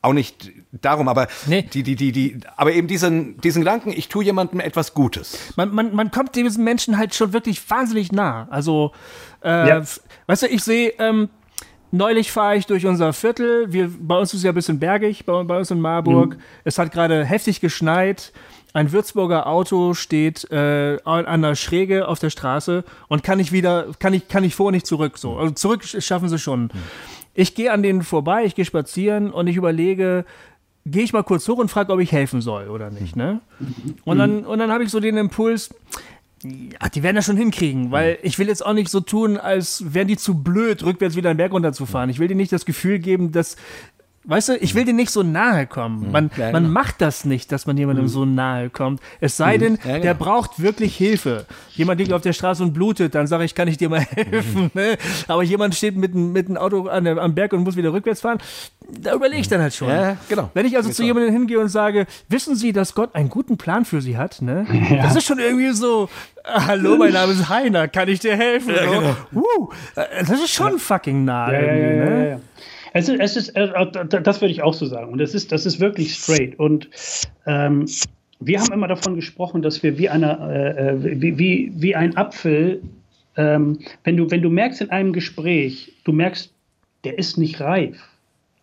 [0.02, 1.64] auch nicht darum, aber nee.
[1.64, 5.54] die, die, die, die, aber eben diesen, diesen Gedanken, ich tue jemandem etwas Gutes.
[5.56, 8.48] Man, man, man kommt diesen Menschen halt schon wirklich wahnsinnig nah.
[8.50, 8.92] Also,
[9.44, 9.84] äh, ja.
[10.28, 11.30] weißt du, ich sehe, ähm,
[11.92, 13.72] neulich fahre ich durch unser Viertel.
[13.74, 16.36] Wir, bei uns ist es ja ein bisschen bergig, bei, bei uns in Marburg.
[16.36, 16.42] Mhm.
[16.64, 18.32] Es hat gerade heftig geschneit.
[18.74, 23.88] Ein Würzburger Auto steht äh, an der Schräge auf der Straße und kann nicht wieder,
[23.98, 25.18] kann ich, kann ich vor, nicht zurück.
[25.18, 25.38] So.
[25.38, 26.64] Also zurück schaffen sie schon.
[26.64, 26.72] Mhm.
[27.40, 30.26] Ich gehe an denen vorbei, ich gehe spazieren und ich überlege,
[30.88, 33.16] gehe ich mal kurz hoch und frage, ob ich helfen soll oder nicht.
[33.16, 33.42] Ne?
[34.06, 35.70] Und dann, und dann habe ich so den Impuls,
[36.44, 39.94] ja, die werden das schon hinkriegen, weil ich will jetzt auch nicht so tun, als
[39.94, 42.10] wären die zu blöd, rückwärts wieder einen Berg runterzufahren.
[42.10, 43.56] Ich will denen nicht das Gefühl geben, dass
[44.30, 46.12] Weißt du, ich will dir nicht so nahe kommen.
[46.12, 46.74] Man, ja, man genau.
[46.74, 48.10] macht das nicht, dass man jemandem mhm.
[48.10, 49.00] so nahe kommt.
[49.22, 49.62] Es sei mhm.
[49.62, 50.00] denn, ja, genau.
[50.02, 51.46] der braucht wirklich Hilfe.
[51.72, 54.64] Jemand liegt auf der Straße und blutet, dann sage ich, kann ich dir mal helfen.
[54.64, 54.72] Mhm.
[54.74, 54.98] Ne?
[55.30, 58.40] Aber jemand steht mit, mit einem Auto an, am Berg und muss wieder rückwärts fahren,
[59.00, 59.88] da überlege ich dann halt schon.
[59.88, 60.52] Ja, genau.
[60.54, 63.86] Wenn ich also zu jemandem hingehe und sage, wissen Sie, dass Gott einen guten Plan
[63.86, 64.68] für Sie hat, ne?
[65.02, 66.10] Das ist schon irgendwie so,
[66.44, 68.74] hallo, mein Name ist Heiner, kann ich dir helfen?
[68.76, 69.16] Ja, genau.
[69.34, 72.42] uh, das ist schon fucking nah irgendwie, ne?
[72.94, 73.70] Es ist, es ist, äh,
[74.24, 75.12] das würde ich auch so sagen.
[75.12, 76.58] Und es ist, das ist wirklich straight.
[76.60, 76.90] Und
[77.46, 77.86] ähm,
[78.40, 82.16] wir haben immer davon gesprochen, dass wir wie, eine, äh, äh, wie, wie, wie ein
[82.18, 82.82] Apfel,
[83.36, 86.52] ähm, wenn, du, wenn du merkst in einem Gespräch, du merkst,
[87.04, 87.98] der ist nicht reif.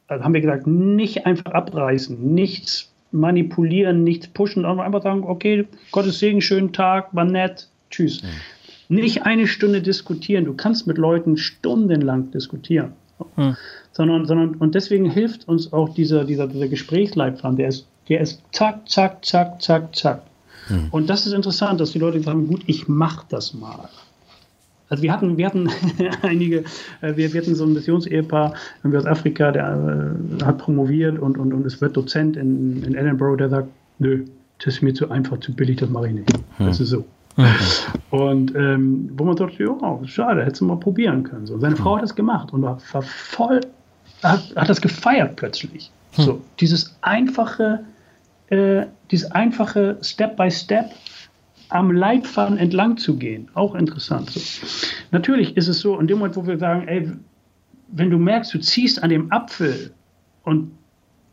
[0.07, 5.67] Also haben wir gesagt, nicht einfach abreißen, nichts manipulieren, nichts pushen, sondern einfach sagen, okay,
[5.93, 8.23] Gottes Segen, schönen Tag, war nett, tschüss.
[8.23, 8.97] Mhm.
[8.97, 10.45] Nicht eine Stunde diskutieren.
[10.45, 12.93] Du kannst mit Leuten stundenlang diskutieren.
[13.37, 13.57] Mhm
[13.95, 18.43] sondern, sondern und deswegen hilft uns auch dieser, dieser, dieser Gesprächsleitfaden, der ist, der ist
[18.53, 20.23] zack, zack, zack, zack, zack.
[20.67, 20.89] Hm.
[20.91, 23.89] Und das ist interessant, dass die Leute sagen, gut, ich mache das mal.
[24.89, 25.71] Also wir hatten, wir hatten
[26.23, 26.65] einige,
[27.01, 31.55] äh, wir, wir hatten so ein Missionsehepaar aus Afrika, der äh, hat promoviert und, und,
[31.55, 34.25] und es wird Dozent in, in Edinburgh, der sagt, nö,
[34.59, 36.33] das ist mir zu einfach, zu billig, das mache ich nicht.
[36.57, 36.67] Hm.
[36.67, 37.05] Das ist so.
[37.37, 37.49] Okay.
[38.11, 41.47] Und ähm, wo man dachte, ja, schade, hättest du mal probieren können.
[41.47, 41.59] So.
[41.59, 43.61] Seine Frau hat das gemacht und war, war voll
[44.25, 45.91] hat, hat das gefeiert plötzlich.
[46.15, 46.25] Hm.
[46.25, 47.85] So, dieses einfache,
[48.49, 50.91] äh, dieses einfache Step by Step
[51.69, 54.31] am Leitfaden entlang zu gehen, auch interessant.
[54.31, 54.41] So.
[55.11, 57.11] Natürlich ist es so, in dem Moment, wo wir sagen, ey,
[57.89, 59.93] wenn du merkst, du ziehst an dem Apfel
[60.45, 60.73] und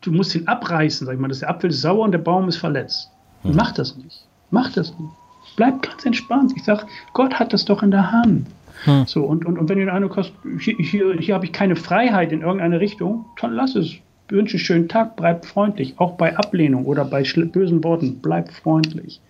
[0.00, 2.48] du musst ihn abreißen, sag ich mal, dass der Apfel ist sauer und der Baum
[2.48, 3.10] ist verletzt.
[3.42, 3.56] Hm.
[3.56, 4.26] Mach das nicht.
[4.50, 5.12] Mach das nicht.
[5.56, 6.52] Bleib ganz entspannt.
[6.56, 8.46] Ich sag, Gott hat das doch in der Hand.
[8.84, 9.04] Hm.
[9.06, 11.76] So, und, und, und wenn du den Eindruck hast, hier, hier, hier habe ich keine
[11.76, 13.94] Freiheit in irgendeine Richtung, dann lass es.
[14.28, 15.94] Wünsche einen schönen Tag, bleib freundlich.
[15.98, 19.20] Auch bei Ablehnung oder bei bösen Worten, bleib freundlich.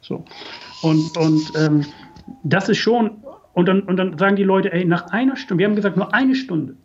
[0.00, 0.24] So.
[0.82, 1.84] Und, und ähm,
[2.44, 3.10] das ist schon,
[3.52, 6.14] und dann, und dann sagen die Leute, ey, nach einer Stunde, wir haben gesagt, nur
[6.14, 6.76] eine Stunde.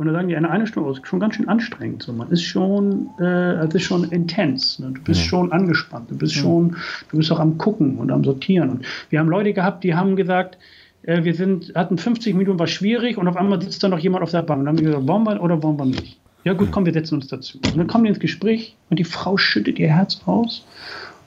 [0.00, 2.02] Und dann sagen die, eine, eine Stunde ist schon ganz schön anstrengend.
[2.02, 2.14] So.
[2.14, 4.78] Man ist schon, äh, das ist schon intens.
[4.78, 4.92] Ne?
[4.94, 5.26] Du bist ja.
[5.26, 6.10] schon angespannt.
[6.10, 6.40] Du bist ja.
[6.40, 6.74] schon,
[7.10, 8.70] du bist auch am Gucken und am Sortieren.
[8.70, 10.56] Und wir haben Leute gehabt, die haben gesagt,
[11.02, 14.22] äh, wir sind, hatten 50 Minuten, war schwierig und auf einmal sitzt da noch jemand
[14.22, 14.60] auf der Bank.
[14.60, 16.18] Und dann haben wir gesagt, wollen wir oder wollen wir nicht?
[16.44, 17.58] Ja gut, komm, wir setzen uns dazu.
[17.58, 20.64] Und dann kommen die ins Gespräch und die Frau schüttet ihr Herz aus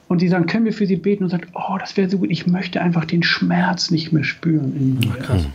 [0.08, 1.22] und die sagen, können wir für sie beten?
[1.22, 4.74] Und sagt, oh, das wäre so gut, ich möchte einfach den Schmerz nicht mehr spüren
[4.76, 5.14] in mir.
[5.28, 5.46] Ach,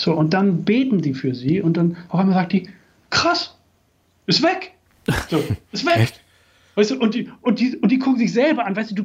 [0.00, 2.70] so, und dann beten die für sie und dann auf einmal sagt die,
[3.10, 3.54] krass,
[4.26, 4.72] ist weg.
[5.28, 5.42] So,
[5.72, 6.14] ist weg.
[6.74, 9.04] Weißt du, und die, und, die, und die gucken sich selber an, weißt du, du,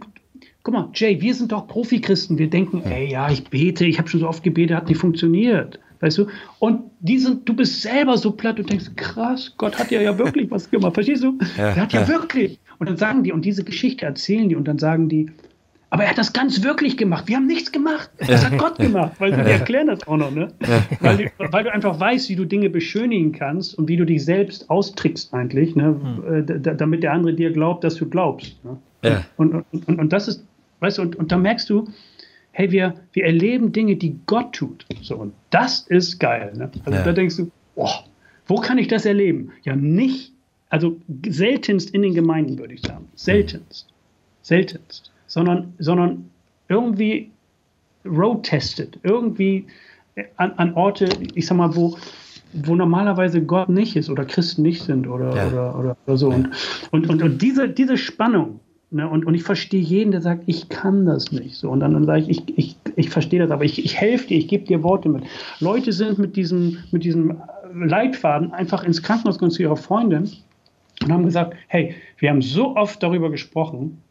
[0.64, 2.38] guck mal, Jay, wir sind doch Profi-Christen.
[2.38, 5.80] Wir denken, ey, ja, ich bete, ich habe schon so oft gebetet, hat nicht funktioniert.
[6.00, 6.28] Weißt du?
[6.60, 10.18] Und die sind, du bist selber so platt und denkst, krass, Gott hat ja ja
[10.18, 10.94] wirklich was gemacht.
[10.94, 11.38] Verstehst du?
[11.58, 12.58] Ja, er hat ja, ja wirklich.
[12.80, 15.30] Und dann sagen die, und diese Geschichte erzählen die, und dann sagen die,
[15.90, 17.28] aber er hat das ganz wirklich gemacht.
[17.28, 18.10] Wir haben nichts gemacht.
[18.28, 20.50] Das hat Gott gemacht, weil sie erklären das auch noch, ne?
[21.00, 24.26] Weil du, weil, du, einfach weißt, wie du Dinge beschönigen kannst und wie du dich
[24.26, 25.96] selbst austrickst eigentlich, ne?
[26.26, 26.64] Hm.
[26.78, 28.64] damit der andere dir glaubt, dass du glaubst.
[28.66, 28.78] Ne?
[29.04, 29.26] Ja.
[29.38, 30.46] Und, und, und, und, das ist,
[30.80, 31.88] weißt du, und, und da merkst du,
[32.52, 34.86] hey, wir, wir erleben Dinge, die Gott tut.
[35.02, 36.54] So, und das ist geil.
[36.56, 36.72] Ne?
[36.86, 37.04] Also ja.
[37.04, 37.90] da denkst du, oh,
[38.48, 39.52] wo kann ich das erleben?
[39.64, 40.34] Ja, nicht,
[40.70, 43.08] also seltenst in den Gemeinden, würde ich sagen.
[43.16, 43.88] Seltenst.
[44.42, 45.12] Seltenst.
[45.36, 46.30] Sondern, sondern
[46.70, 47.30] irgendwie
[48.06, 49.66] road-tested, irgendwie
[50.38, 51.98] an, an Orte, ich sag mal, wo,
[52.54, 55.48] wo normalerweise Gott nicht ist oder Christen nicht sind oder, ja.
[55.48, 56.32] oder, oder, oder, so.
[56.32, 56.38] Ja.
[56.38, 56.50] Und,
[56.92, 58.62] und, und, und diese, diese Spannung,
[58.92, 59.10] Ne?
[59.10, 61.56] Und, und ich verstehe jeden, der sagt, ich kann das nicht.
[61.56, 64.28] So, und dann, dann sage ich, ich, ich, ich verstehe das, aber ich, ich helfe
[64.28, 65.26] dir, ich gebe dir Worte mit.
[65.60, 67.42] Leute sind mit diesem, mit diesem
[67.74, 70.30] Leitfaden einfach ins Krankenhaus gegangen zu ihrer Freundin
[71.04, 74.02] und haben gesagt, hey, wir haben so oft darüber gesprochen,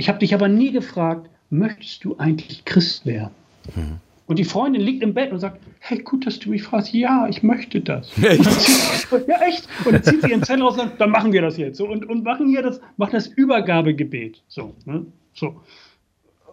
[0.00, 3.34] ich habe dich aber nie gefragt, möchtest du eigentlich Christ werden?
[3.76, 3.98] Mhm.
[4.26, 6.94] Und die Freundin liegt im Bett und sagt, hey, gut, dass du mich fragst.
[6.94, 8.10] Ja, ich möchte das.
[8.22, 8.44] Echt?
[8.44, 9.68] Sie, ja, echt.
[9.84, 11.78] Und dann zieht sie ihren Zettel raus und sagt, dann machen wir das jetzt.
[11.78, 14.40] So, und, und machen hier das, machen das Übergabegebet.
[14.46, 15.04] So, ne?
[15.34, 15.60] so.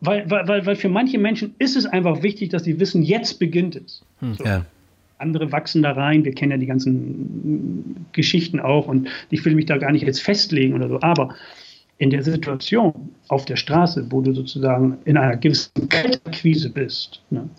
[0.01, 3.75] Weil, weil, weil für manche Menschen ist es einfach wichtig, dass sie wissen, jetzt beginnt
[3.75, 4.03] es.
[4.19, 4.43] Hm, so.
[4.43, 4.65] Ja.
[5.19, 6.25] Andere wachsen da rein.
[6.25, 8.87] Wir kennen ja die ganzen Geschichten auch.
[8.87, 10.99] Und ich will mich da gar nicht jetzt festlegen oder so.
[11.01, 11.35] Aber
[11.97, 17.49] in der Situation auf der Straße, wo du sozusagen in einer gewissen Kaltakquise bist, ne,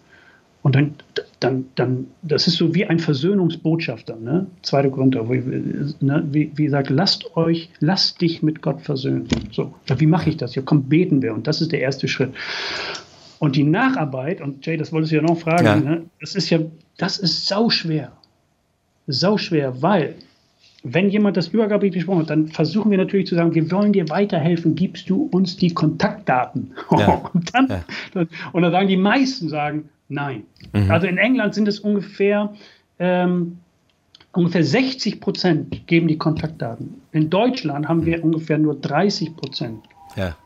[0.63, 0.95] und dann,
[1.41, 4.47] dann, dann, das ist so wie ein Versöhnungsbotschafter, ne?
[4.63, 9.29] Zweite Korinther, wo, ne, wie, wie sagt, lasst euch, lasst dich mit Gott versöhnen.
[9.53, 10.57] So, wie mache ich das?
[10.57, 11.33] Ja, komm, beten wir.
[11.33, 12.35] Und das ist der erste Schritt.
[13.39, 15.77] Und die Nacharbeit, und Jay, das wolltest du ja noch fragen, ja.
[15.77, 16.03] Ne?
[16.21, 16.59] das ist ja,
[16.97, 18.13] das ist sauschwer.
[19.07, 20.17] Sauschwer, weil
[20.85, 24.09] wenn jemand das Übergabe gesprochen hat, dann versuchen wir natürlich zu sagen, wir wollen dir
[24.09, 26.73] weiterhelfen, gibst du uns die Kontaktdaten.
[26.93, 27.31] Ja.
[27.35, 28.27] und, dann, ja.
[28.53, 30.45] und dann sagen die meisten, sagen, Nein.
[30.73, 30.91] Mhm.
[30.91, 32.55] Also in England sind es ungefähr,
[32.99, 33.59] ähm,
[34.33, 37.01] ungefähr 60 Prozent geben die Kontaktdaten.
[37.13, 39.85] In Deutschland haben wir ungefähr nur 30 Prozent.
[40.17, 40.37] Ja.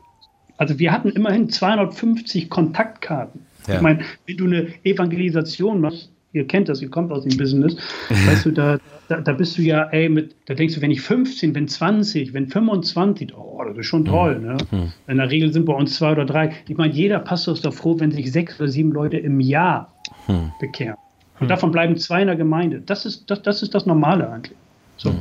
[0.57, 3.41] Also wir hatten immerhin 250 Kontaktkarten.
[3.65, 7.77] Ich meine, wenn du eine Evangelisation machst, ihr kennt das, ihr kommt aus dem Business,
[8.09, 8.77] weißt du, da,
[9.13, 12.33] da, da, bist du ja, ey, mit, da denkst du, wenn ich 15, wenn 20,
[12.33, 14.57] wenn 25, oh, das ist schon toll, ne?
[14.71, 14.91] Mhm.
[15.07, 16.53] In der Regel sind bei uns zwei oder drei.
[16.67, 19.93] Ich meine, jeder Pastor ist doch froh, wenn sich sechs oder sieben Leute im Jahr
[20.27, 20.51] mhm.
[20.59, 20.97] bekehren.
[21.39, 22.81] Und davon bleiben zwei in der Gemeinde.
[22.81, 24.57] Das ist das, das, ist das Normale eigentlich.
[24.97, 25.13] So.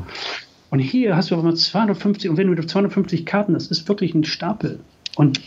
[0.71, 4.15] Und hier hast du aber mal 250, und wenn du 250 Karten hast, ist wirklich
[4.15, 4.81] ein Stapel.
[5.17, 5.41] Und,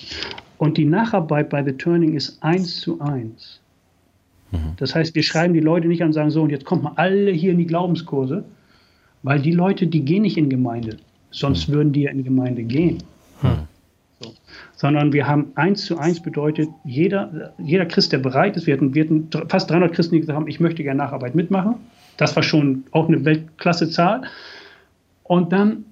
[0.58, 3.60] und die Nacharbeit bei The Turning ist eins zu eins.
[4.56, 4.74] Mhm.
[4.78, 6.94] Das heißt, wir schreiben die Leute nicht an und sagen, so, und jetzt kommt mal
[6.96, 8.44] alle hier in die Glaubenskurse,
[9.24, 10.98] weil die Leute, die gehen nicht in Gemeinde.
[11.32, 11.74] Sonst mhm.
[11.74, 13.04] würden die ja in Gemeinde gehen.
[13.42, 13.68] Mhm.
[14.22, 14.34] So.
[14.76, 18.94] Sondern wir haben eins zu eins bedeutet, jeder, jeder Christ, der bereit ist, wir hatten,
[18.96, 21.76] wir hatten fast 300 Christen, die gesagt haben, ich möchte gerne Nacharbeit mitmachen.
[22.18, 24.22] Das war schon auch eine Weltklasse-Zahl.
[25.24, 25.86] Und dann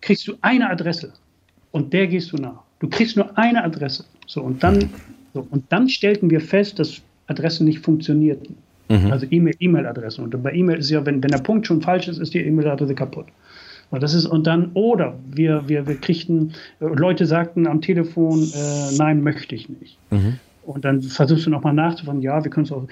[0.00, 1.12] kriegst du eine Adresse
[1.72, 2.62] und der gehst du nach.
[2.78, 4.04] Du kriegst nur eine Adresse.
[4.26, 4.90] So, und dann,
[5.34, 8.56] so, und dann stellten wir fest, dass Adressen nicht funktionierten.
[8.88, 9.10] Mhm.
[9.10, 10.24] Also E-Mail-Adressen.
[10.24, 12.94] und bei E-Mail ist ja, wenn, wenn der Punkt schon falsch ist, ist die E-Mail-Adresse
[12.94, 13.26] kaputt.
[13.90, 18.96] Und das ist, und dann, oder wir, wir, wir kriegten, Leute sagten am Telefon, äh,
[18.96, 19.98] nein, möchte ich nicht.
[20.10, 20.38] Mhm.
[20.64, 22.86] Und dann versuchst du nochmal nachzufragen, ja, wir können es auch.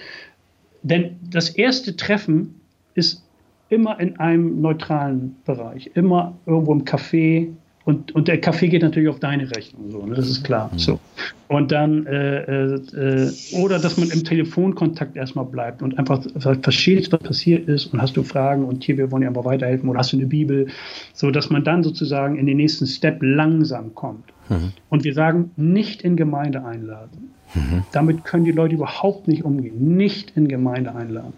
[0.83, 2.61] Denn das erste Treffen
[2.95, 3.25] ist
[3.69, 7.49] immer in einem neutralen Bereich, immer irgendwo im Café
[7.85, 10.15] und, und der Kaffee geht natürlich auf deine Rechnung, so, ne?
[10.15, 10.71] das ist klar.
[10.73, 10.79] Mhm.
[10.79, 11.01] So.
[11.49, 16.23] Und dann, äh, äh, oder dass man im Telefonkontakt erstmal bleibt und einfach
[16.61, 19.89] versteht, was passiert ist und hast du Fragen und hier, wir wollen dir einfach weiterhelfen
[19.89, 20.67] oder hast du eine Bibel,
[21.13, 24.33] so dass man dann sozusagen in den nächsten Step langsam kommt.
[24.49, 24.73] Mhm.
[24.89, 27.31] Und wir sagen, nicht in Gemeinde einladen.
[27.55, 27.85] Mhm.
[27.93, 29.97] Damit können die Leute überhaupt nicht umgehen.
[29.97, 31.33] Nicht in Gemeinde einladen.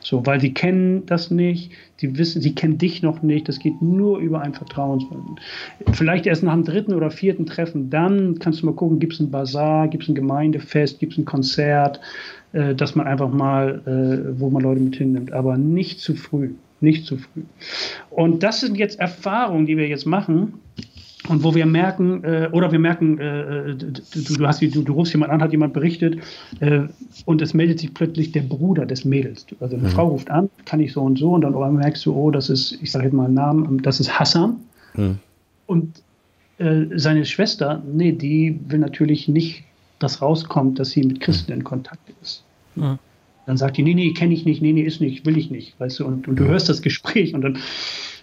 [0.00, 3.48] So, weil sie kennen das nicht, sie wissen, sie kennen dich noch nicht.
[3.48, 5.38] Das geht nur über ein Vertrauensverhältnis.
[5.92, 9.20] Vielleicht erst nach dem dritten oder vierten Treffen, dann kannst du mal gucken, gibt es
[9.22, 12.00] ein Bazar, gibt es ein Gemeindefest, gibt es ein Konzert,
[12.52, 15.32] äh, dass man einfach mal, äh, wo man Leute mit hinnimmt.
[15.32, 16.50] Aber nicht zu früh.
[16.80, 17.42] Nicht zu früh.
[18.10, 20.54] Und das sind jetzt Erfahrungen, die wir jetzt machen
[21.28, 24.92] und wo wir merken, äh, oder wir merken, äh, äh du, du, hast, du, du,
[24.92, 26.18] rufst jemand an, hat jemand berichtet,
[26.60, 26.80] äh,
[27.24, 29.46] und es meldet sich plötzlich der Bruder des Mädels.
[29.60, 29.92] Also eine mhm.
[29.92, 32.78] Frau ruft an, kann ich so und so, und dann merkst du, oh, das ist,
[32.82, 34.56] ich sage jetzt mal einen Namen, das ist Hassan.
[34.94, 35.18] Mhm.
[35.66, 36.02] Und
[36.62, 39.64] äh, seine Schwester, nee, die will natürlich nicht,
[39.98, 42.44] dass rauskommt, dass sie mit Christen in Kontakt ist.
[42.74, 42.98] Mhm.
[43.46, 45.78] Dann sagt die, nee, nee, kenne ich nicht, nee, nee, ist nicht, will ich nicht,
[45.80, 47.58] weißt du, und, und du hörst das Gespräch und dann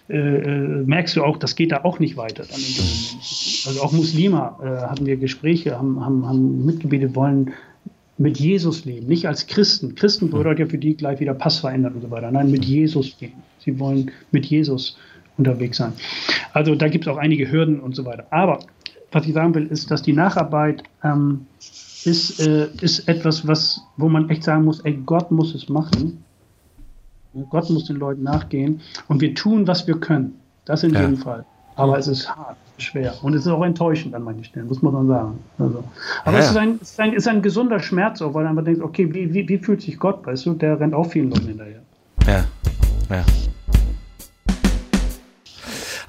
[0.08, 2.42] äh, äh, merkst du auch, das geht da auch nicht weiter.
[2.42, 7.52] also auch Muslime äh, hatten wir Gespräche, haben, haben, haben mitgebetet, wollen
[8.18, 9.94] mit Jesus leben, nicht als Christen.
[9.94, 12.30] Christen bedeutet ja für die gleich wieder Pass verändern und so weiter.
[12.30, 13.32] Nein, mit Jesus gehen.
[13.58, 14.98] Sie wollen mit Jesus
[15.40, 15.92] unterwegs sein.
[16.52, 18.26] Also da gibt es auch einige Hürden und so weiter.
[18.30, 18.60] Aber
[19.12, 21.46] was ich sagen will, ist, dass die Nacharbeit ähm,
[22.04, 26.24] ist, äh, ist etwas, was, wo man echt sagen muss, ey, Gott muss es machen.
[27.50, 30.34] Gott muss den Leuten nachgehen und wir tun, was wir können.
[30.64, 31.02] Das in ja.
[31.02, 31.44] jedem Fall.
[31.76, 34.92] Aber es ist hart, schwer und es ist auch enttäuschend an manchen Stellen, muss man
[34.92, 35.38] dann sagen.
[35.58, 35.84] Also.
[36.24, 36.42] Aber ja.
[36.42, 39.12] es, ist ein, es ist ein, ist ein gesunder Schmerz, auch, weil man denkt, okay,
[39.14, 41.80] wie, wie, wie fühlt sich Gott, weißt du, der rennt auch vielen Leuten hinterher.
[42.26, 42.44] Ja,
[43.08, 43.24] ja.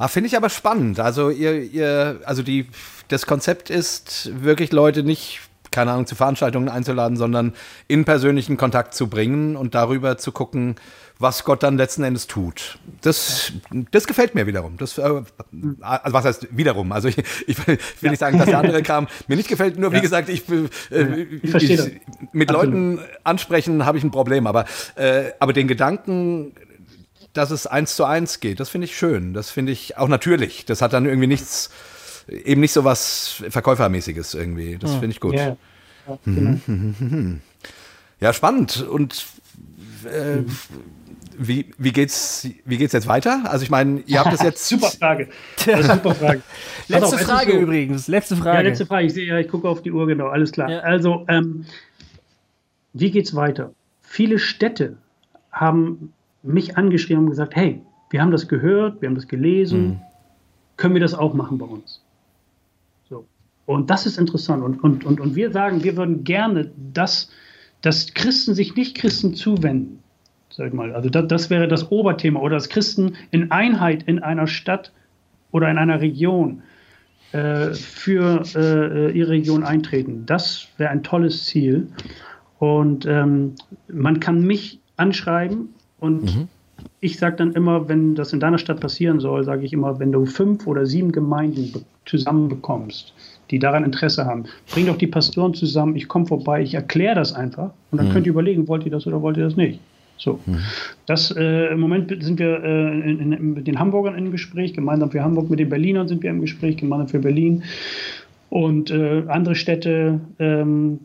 [0.02, 0.99] Ah, Finde ich aber spannend.
[0.99, 2.68] Also ihr, ihr, also die,
[3.10, 7.54] das Konzept ist wirklich Leute nicht keine Ahnung, zu Veranstaltungen einzuladen, sondern
[7.88, 10.76] in persönlichen Kontakt zu bringen und darüber zu gucken,
[11.18, 12.80] was Gott dann letzten Endes tut.
[13.02, 13.54] Das,
[13.91, 14.76] das gefällt mir wiederum.
[14.78, 15.04] Das, äh,
[15.80, 16.91] also was heißt wiederum?
[16.91, 18.10] Also ich, ich will ja.
[18.10, 19.78] nicht sagen, dass der andere Kram mir nicht gefällt.
[19.78, 20.02] Nur wie ja.
[20.02, 21.80] gesagt, ich, äh, ich, ich
[22.34, 22.74] mit Absolut.
[22.74, 24.47] Leuten ansprechen habe ich ein Problem.
[24.47, 26.54] Aber, äh, aber den Gedanken,
[27.34, 29.34] dass es eins zu eins geht, das finde ich schön.
[29.34, 30.65] Das finde ich auch natürlich.
[30.65, 31.69] Das hat dann irgendwie nichts,
[32.27, 34.77] eben nicht so was Verkäufermäßiges irgendwie.
[34.77, 35.36] Das finde ich gut.
[35.36, 35.57] Ja,
[36.07, 36.59] ja, genau.
[38.19, 38.82] ja spannend.
[38.82, 39.25] Und
[40.05, 40.51] äh, mhm
[41.47, 43.43] wie, wie, geht's, wie geht's jetzt weiter?
[43.45, 44.67] Also ich meine, ihr habt das jetzt.
[44.69, 45.29] super Frage.
[45.57, 46.41] super Frage.
[46.88, 48.07] letzte auf, Frage so, übrigens.
[48.07, 48.57] Letzte Frage.
[48.57, 49.07] Ja, letzte Frage.
[49.07, 50.69] Ich sehe ja, ich gucke auf die Uhr, genau, alles klar.
[50.69, 50.79] Ja.
[50.79, 51.65] Also, ähm,
[52.93, 53.73] wie geht's weiter?
[54.01, 54.97] Viele Städte
[55.51, 56.13] haben
[56.43, 59.99] mich angeschrieben und gesagt, hey, wir haben das gehört, wir haben das gelesen, mhm.
[60.77, 62.03] können wir das auch machen bei uns?
[63.09, 63.25] So.
[63.65, 64.63] Und das ist interessant.
[64.63, 67.29] Und, und, und, und wir sagen, wir würden gerne, dass,
[67.81, 70.01] dass Christen sich nicht Christen zuwenden
[70.51, 70.93] sag ich mal.
[70.93, 72.39] Also das, das wäre das Oberthema.
[72.39, 74.91] Oder dass Christen in Einheit in einer Stadt
[75.51, 76.61] oder in einer Region
[77.31, 80.25] äh, für äh, ihre Region eintreten.
[80.25, 81.87] Das wäre ein tolles Ziel.
[82.59, 83.55] Und ähm,
[83.87, 85.69] man kann mich anschreiben
[86.02, 86.47] und mhm.
[86.99, 90.12] ich sage dann immer, wenn das in deiner Stadt passieren soll, sage ich immer, wenn
[90.12, 93.14] du fünf oder sieben Gemeinden zusammenbekommst,
[93.49, 97.34] die daran Interesse haben, bring doch die Pastoren zusammen, ich komme vorbei, ich erkläre das
[97.34, 98.12] einfach und dann mhm.
[98.12, 99.80] könnt ihr überlegen, wollt ihr das oder wollt ihr das nicht.
[100.18, 100.39] So.
[100.45, 100.60] Mhm.
[101.08, 105.10] Das, äh, Im Moment sind wir äh, in, in, mit den Hamburgern im Gespräch, gemeinsam
[105.10, 107.64] für Hamburg, mit den Berlinern sind wir im Gespräch, gemeinsam für Berlin.
[108.49, 110.99] Und äh, andere Städte, ähm,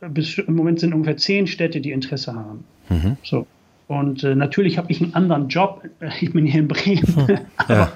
[0.00, 2.64] bis, im Moment sind ungefähr zehn Städte, die Interesse haben.
[2.88, 3.16] Mhm.
[3.24, 3.46] So.
[3.90, 5.82] Und äh, natürlich habe ich einen anderen Job.
[6.20, 7.26] Ich bin hier in Bremen.
[7.26, 7.38] Hm.
[7.56, 7.92] aber,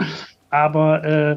[0.50, 1.36] aber äh,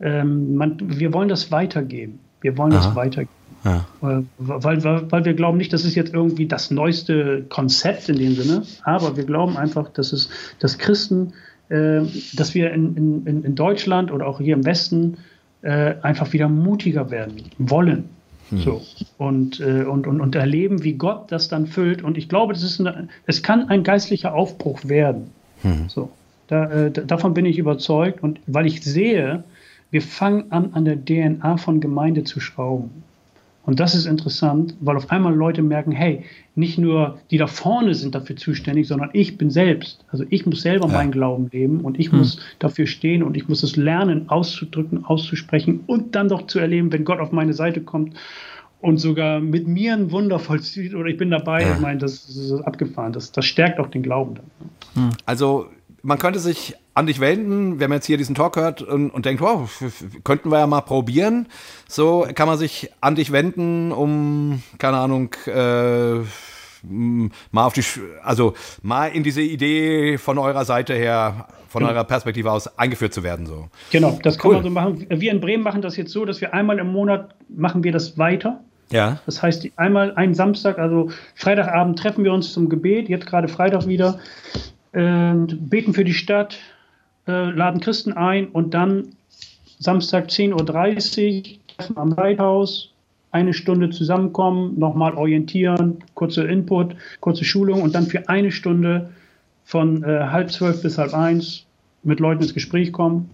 [0.00, 2.18] ähm, man, wir wollen das weitergeben.
[2.40, 2.86] Wir wollen Aha.
[2.86, 3.30] das weitergeben.
[3.62, 3.86] Ja.
[4.00, 8.34] Weil, weil, weil wir glauben nicht, das ist jetzt irgendwie das neueste Konzept in dem
[8.34, 11.32] Sinne, aber wir glauben einfach, dass es, dass Christen,
[11.68, 12.00] äh,
[12.34, 15.18] dass wir in, in, in Deutschland oder auch hier im Westen
[15.62, 18.08] äh, einfach wieder mutiger werden wollen.
[18.50, 18.58] Hm.
[18.58, 18.82] So.
[19.18, 22.02] Und, äh, und, und, und erleben, wie Gott das dann füllt.
[22.02, 25.30] Und ich glaube, das ist eine, es kann ein geistlicher Aufbruch werden.
[25.62, 25.88] Hm.
[25.88, 26.10] So.
[26.48, 28.22] Da, äh, davon bin ich überzeugt.
[28.22, 29.44] Und weil ich sehe,
[29.90, 32.90] wir fangen an, an der DNA von Gemeinde zu schrauben.
[33.66, 36.24] Und das ist interessant, weil auf einmal Leute merken, hey,
[36.54, 40.04] nicht nur die da vorne sind dafür zuständig, sondern ich bin selbst.
[40.08, 40.92] Also ich muss selber ja.
[40.92, 42.18] meinen Glauben leben und ich hm.
[42.18, 46.92] muss dafür stehen und ich muss es lernen, auszudrücken, auszusprechen und dann doch zu erleben,
[46.92, 48.14] wenn Gott auf meine Seite kommt
[48.80, 51.62] und sogar mit mir ein Wunder vollzieht oder ich bin dabei.
[51.62, 51.74] Ja.
[51.74, 53.14] Ich meine, das, das, ist abgefahren.
[53.14, 55.04] Das, das stärkt auch den Glauben dann.
[55.04, 55.10] Hm.
[55.24, 55.68] Also
[56.02, 59.26] man könnte sich an dich wenden, wenn man jetzt hier diesen Talk hört und, und
[59.26, 59.68] denkt, wow,
[60.22, 61.48] könnten wir ja mal probieren.
[61.88, 66.20] So kann man sich an dich wenden, um, keine Ahnung, äh,
[67.50, 67.82] mal auf die,
[68.22, 71.92] also mal in diese Idee von eurer Seite her, von genau.
[71.92, 73.46] eurer Perspektive aus eingeführt zu werden.
[73.46, 73.68] So.
[73.90, 74.42] Genau, das cool.
[74.42, 75.06] kann man so machen.
[75.08, 78.18] Wir in Bremen machen das jetzt so, dass wir einmal im Monat machen wir das
[78.18, 78.60] weiter.
[78.90, 79.18] Ja.
[79.26, 83.88] Das heißt, einmal einen Samstag, also Freitagabend treffen wir uns zum Gebet, jetzt gerade Freitag
[83.88, 84.20] wieder,
[84.92, 86.58] äh, beten für die Stadt,
[87.26, 89.08] äh, laden Christen ein und dann
[89.78, 92.92] Samstag 10.30 Uhr treffen am Leithaus,
[93.30, 99.10] eine Stunde zusammenkommen, nochmal orientieren, kurze Input, kurze Schulung und dann für eine Stunde
[99.64, 101.66] von äh, halb zwölf bis halb eins
[102.02, 103.30] mit Leuten ins Gespräch kommen,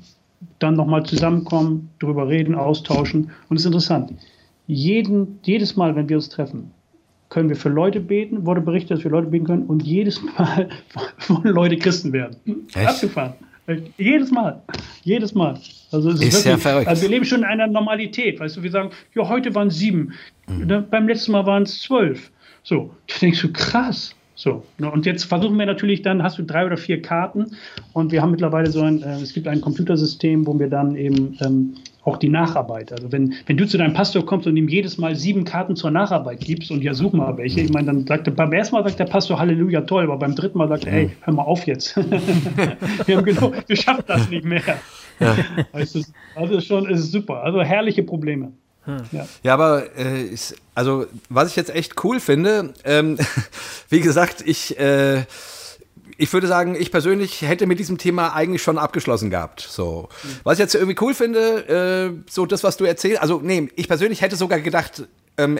[0.58, 3.30] dann nochmal zusammenkommen, darüber reden, austauschen.
[3.48, 4.14] Und es ist interessant.
[4.66, 6.70] Jeden, jedes Mal, wenn wir uns treffen,
[7.28, 10.68] können wir für Leute beten, wurde berichtet, dass wir Leute beten können und jedes Mal
[11.28, 12.36] wollen Leute Christen werden.
[12.74, 12.88] Echt?
[12.88, 13.34] Abgefahren.
[13.96, 14.62] Jedes Mal.
[15.04, 15.58] Jedes Mal.
[15.92, 16.88] Also es ist, ist wirklich, ja verrückt.
[16.88, 18.40] Also wir leben schon in einer Normalität.
[18.40, 20.12] Weißt du, wir sagen, ja, heute waren es sieben.
[20.48, 20.66] Mhm.
[20.66, 22.30] Ne, beim letzten Mal waren es zwölf.
[22.62, 24.14] So, da denkst du, krass.
[24.34, 27.56] So, ne, und jetzt versuchen wir natürlich dann, hast du drei oder vier Karten
[27.92, 31.36] und wir haben mittlerweile so ein, äh, es gibt ein Computersystem, wo wir dann eben
[31.42, 31.74] ähm,
[32.04, 32.92] auch die Nacharbeit.
[32.92, 35.90] Also wenn, wenn du zu deinem Pastor kommst und ihm jedes Mal sieben Karten zur
[35.90, 38.84] Nacharbeit gibst und ja, such mal welche, ich meine, dann sagt er, beim ersten Mal
[38.84, 41.66] sagt der Pastor Halleluja, toll, aber beim dritten Mal sagt er, hey, hör mal auf
[41.66, 41.96] jetzt.
[43.06, 44.62] wir haben genug, wir schaffen das nicht mehr.
[45.18, 45.36] Ja.
[45.72, 46.00] Also,
[46.34, 47.42] also ist schon, ist super.
[47.42, 48.52] Also herrliche Probleme.
[48.84, 48.96] Hm.
[49.12, 49.28] Ja.
[49.42, 49.54] ja.
[49.54, 53.18] aber äh, ist, also was ich jetzt echt cool finde, ähm,
[53.90, 55.24] wie gesagt, ich äh,
[56.20, 59.60] ich würde sagen, ich persönlich hätte mit diesem Thema eigentlich schon abgeschlossen gehabt.
[59.60, 60.08] So.
[60.44, 63.88] Was ich jetzt irgendwie cool finde, äh, so das, was du erzählst, also nee, ich
[63.88, 65.04] persönlich hätte sogar gedacht,
[65.38, 65.58] ähm,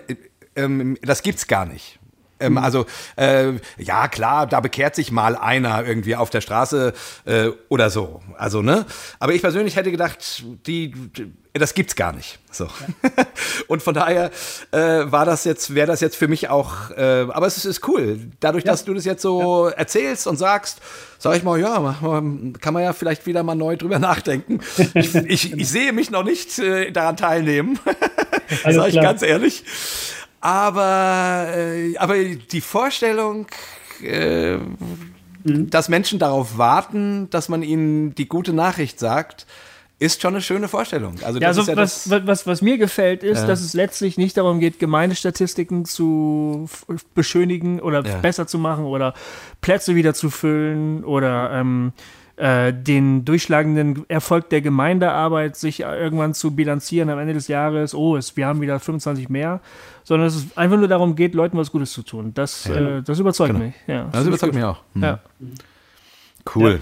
[0.56, 1.99] ähm, das gibt's gar nicht.
[2.40, 2.58] Ähm, mhm.
[2.58, 2.86] Also
[3.16, 6.92] äh, ja, klar, da bekehrt sich mal einer irgendwie auf der Straße
[7.24, 8.20] äh, oder so.
[8.36, 8.86] Also ne,
[9.18, 12.38] aber ich persönlich hätte gedacht, die, die das gibt's gar nicht.
[12.52, 13.24] So ja.
[13.66, 14.30] und von daher
[14.70, 16.90] äh, war das jetzt, wäre das jetzt für mich auch.
[16.90, 18.70] Äh, aber es ist, ist cool, dadurch, ja.
[18.70, 19.74] dass du das jetzt so ja.
[19.74, 20.80] erzählst und sagst,
[21.18, 21.96] sag ich mal, ja,
[22.60, 24.60] kann man ja vielleicht wieder mal neu drüber nachdenken.
[24.94, 27.78] Ich, ich, ich sehe mich noch nicht äh, daran teilnehmen,
[28.64, 29.64] sage ich ganz ehrlich.
[30.40, 33.46] Aber, äh, aber die Vorstellung,
[34.02, 35.70] äh, mhm.
[35.70, 39.46] dass Menschen darauf warten, dass man ihnen die gute Nachricht sagt,
[39.98, 41.16] ist schon eine schöne Vorstellung.
[41.22, 43.46] Also, ja, also ja was, was, was, mir gefällt, ist, ja.
[43.46, 46.70] dass es letztlich nicht darum geht, Gemeindestatistiken zu
[47.14, 49.12] beschönigen oder besser zu machen oder
[49.60, 51.92] Plätze wieder zu füllen oder ähm,
[52.40, 58.16] äh, den durchschlagenden Erfolg der Gemeindearbeit sich irgendwann zu bilanzieren am Ende des Jahres, oh,
[58.16, 59.60] es, wir haben wieder 25 mehr,
[60.04, 62.32] sondern dass es einfach nur darum geht, Leuten was Gutes zu tun.
[62.32, 62.98] Das, ja.
[62.98, 63.66] äh, das überzeugt genau.
[63.66, 63.74] mich.
[63.86, 64.82] Ja, das, das überzeugt mich auch.
[64.94, 65.02] Mhm.
[65.02, 65.20] Ja.
[66.54, 66.80] Cool.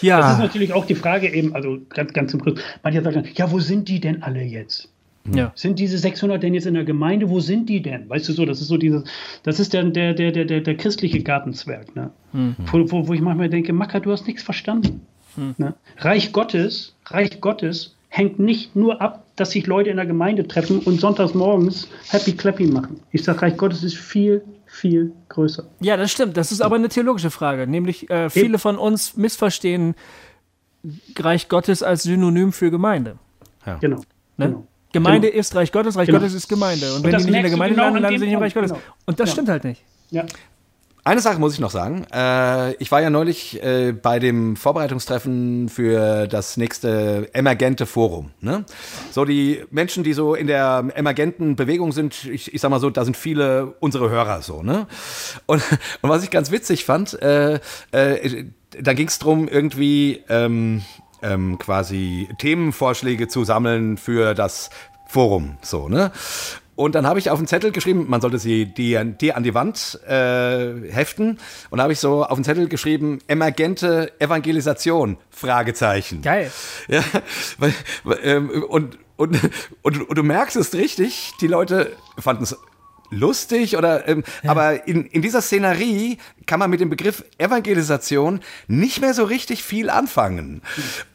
[0.00, 0.20] Ja.
[0.20, 2.58] Das ist natürlich auch die Frage eben, also ganz, ganz zum Schluss.
[2.82, 4.88] Manche sagen, ja, wo sind die denn alle jetzt?
[5.24, 5.52] Ja.
[5.54, 7.28] Sind diese 600 denn jetzt in der Gemeinde?
[7.28, 8.08] Wo sind die denn?
[8.08, 9.04] Weißt du so, das ist so dieses,
[9.42, 12.10] das ist der, der, der, der, der christliche Gartenzwerg, ne?
[12.32, 12.56] Mhm.
[12.70, 15.02] Wo, wo, wo, ich manchmal denke, Macker, du hast nichts verstanden.
[15.36, 15.54] Mhm.
[15.58, 15.74] Ne?
[15.98, 20.80] Reich Gottes, Reich Gottes hängt nicht nur ab, dass sich Leute in der Gemeinde treffen
[20.80, 23.00] und sonntags morgens Happy Clappy machen.
[23.12, 25.64] Ich sage, Reich Gottes ist viel, viel größer.
[25.80, 26.36] Ja, das stimmt.
[26.36, 27.66] Das ist aber eine theologische Frage.
[27.66, 29.94] Nämlich äh, viele von uns missverstehen
[31.18, 33.18] Reich Gottes als Synonym für Gemeinde.
[33.66, 33.76] Ja.
[33.78, 33.98] Genau.
[34.38, 34.46] Ne?
[34.46, 34.66] genau.
[34.92, 35.40] Gemeinde genau.
[35.40, 36.18] ist Reich Gottes, Reich genau.
[36.18, 36.94] Gottes ist Gemeinde.
[36.94, 38.54] Und, und wenn die nicht in der Gemeinde genau landen, landen sie nicht im Reich
[38.54, 38.72] Gottes.
[38.72, 38.82] Genau.
[39.06, 39.32] Und das ja.
[39.32, 39.82] stimmt halt nicht.
[40.10, 40.24] Ja.
[41.02, 42.04] Eine Sache muss ich noch sagen.
[42.12, 48.32] Äh, ich war ja neulich äh, bei dem Vorbereitungstreffen für das nächste Emergente Forum.
[48.40, 48.66] Ne?
[49.10, 52.90] So die Menschen, die so in der emergenten Bewegung sind, ich, ich sag mal so,
[52.90, 54.62] da sind viele unsere Hörer so.
[54.62, 54.86] Ne?
[55.46, 55.62] Und,
[56.02, 57.60] und was ich ganz witzig fand, äh,
[57.92, 58.44] äh,
[58.78, 60.22] da ging es darum, irgendwie
[61.22, 64.70] ähm, quasi Themenvorschläge zu sammeln für das
[65.06, 66.12] Forum, so, ne?
[66.80, 69.52] Und dann habe ich auf den Zettel geschrieben, man sollte sie die, die an die
[69.52, 71.38] Wand äh, heften.
[71.68, 76.22] Und da habe ich so auf den Zettel geschrieben, emergente Evangelisation, Fragezeichen.
[76.22, 76.50] Geil.
[76.88, 77.02] Ja,
[77.58, 77.74] weil,
[78.22, 79.38] ähm, und, und,
[79.82, 82.56] und, und, du merkst es richtig, die Leute fanden es
[83.10, 84.50] lustig oder ähm, ja.
[84.50, 89.62] aber in, in dieser Szenerie kann man mit dem Begriff Evangelisation nicht mehr so richtig
[89.62, 90.62] viel anfangen.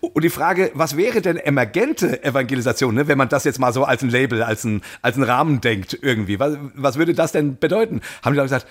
[0.01, 3.83] Und die Frage, was wäre denn emergente Evangelisation, ne, wenn man das jetzt mal so
[3.83, 6.39] als ein Label, als ein, als ein Rahmen denkt irgendwie?
[6.39, 8.01] Was, was würde das denn bedeuten?
[8.23, 8.67] Haben die Leute gesagt,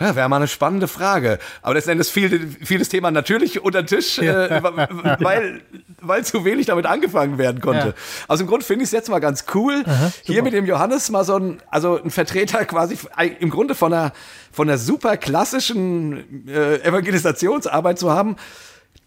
[0.00, 1.38] ja, wäre mal eine spannende Frage.
[1.62, 4.62] Aber letzten Endes fiel, fiel das Thema natürlich unter den Tisch, äh,
[5.20, 5.60] weil,
[6.00, 7.88] weil zu wenig damit angefangen werden konnte.
[7.88, 7.94] Ja.
[8.28, 11.10] Aus dem Grund finde ich es jetzt mal ganz cool, Aha, hier mit dem Johannes
[11.10, 12.98] mal so ein, also ein Vertreter quasi
[13.40, 14.12] im Grunde von einer,
[14.52, 18.36] von einer super klassischen äh, Evangelisationsarbeit zu haben,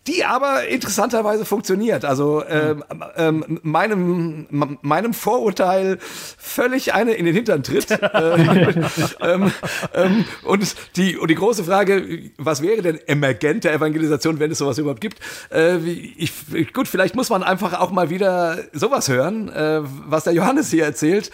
[0.08, 2.06] die aber interessanterweise funktioniert.
[2.06, 2.84] Also ähm,
[3.16, 4.48] ähm, meinem,
[4.82, 7.92] meinem Vorurteil völlig eine in den Hintern tritt.
[7.92, 8.84] äh,
[9.22, 9.52] ähm,
[9.94, 14.80] ähm, und, die, und die große Frage, was wäre denn emergente Evangelisation, wenn es sowas
[14.80, 15.20] überhaupt gibt?
[15.52, 16.34] Äh, ich,
[16.74, 20.86] gut, vielleicht muss man einfach auch mal wieder sowas hören, äh, was der Johannes hier
[20.86, 21.30] erzählt.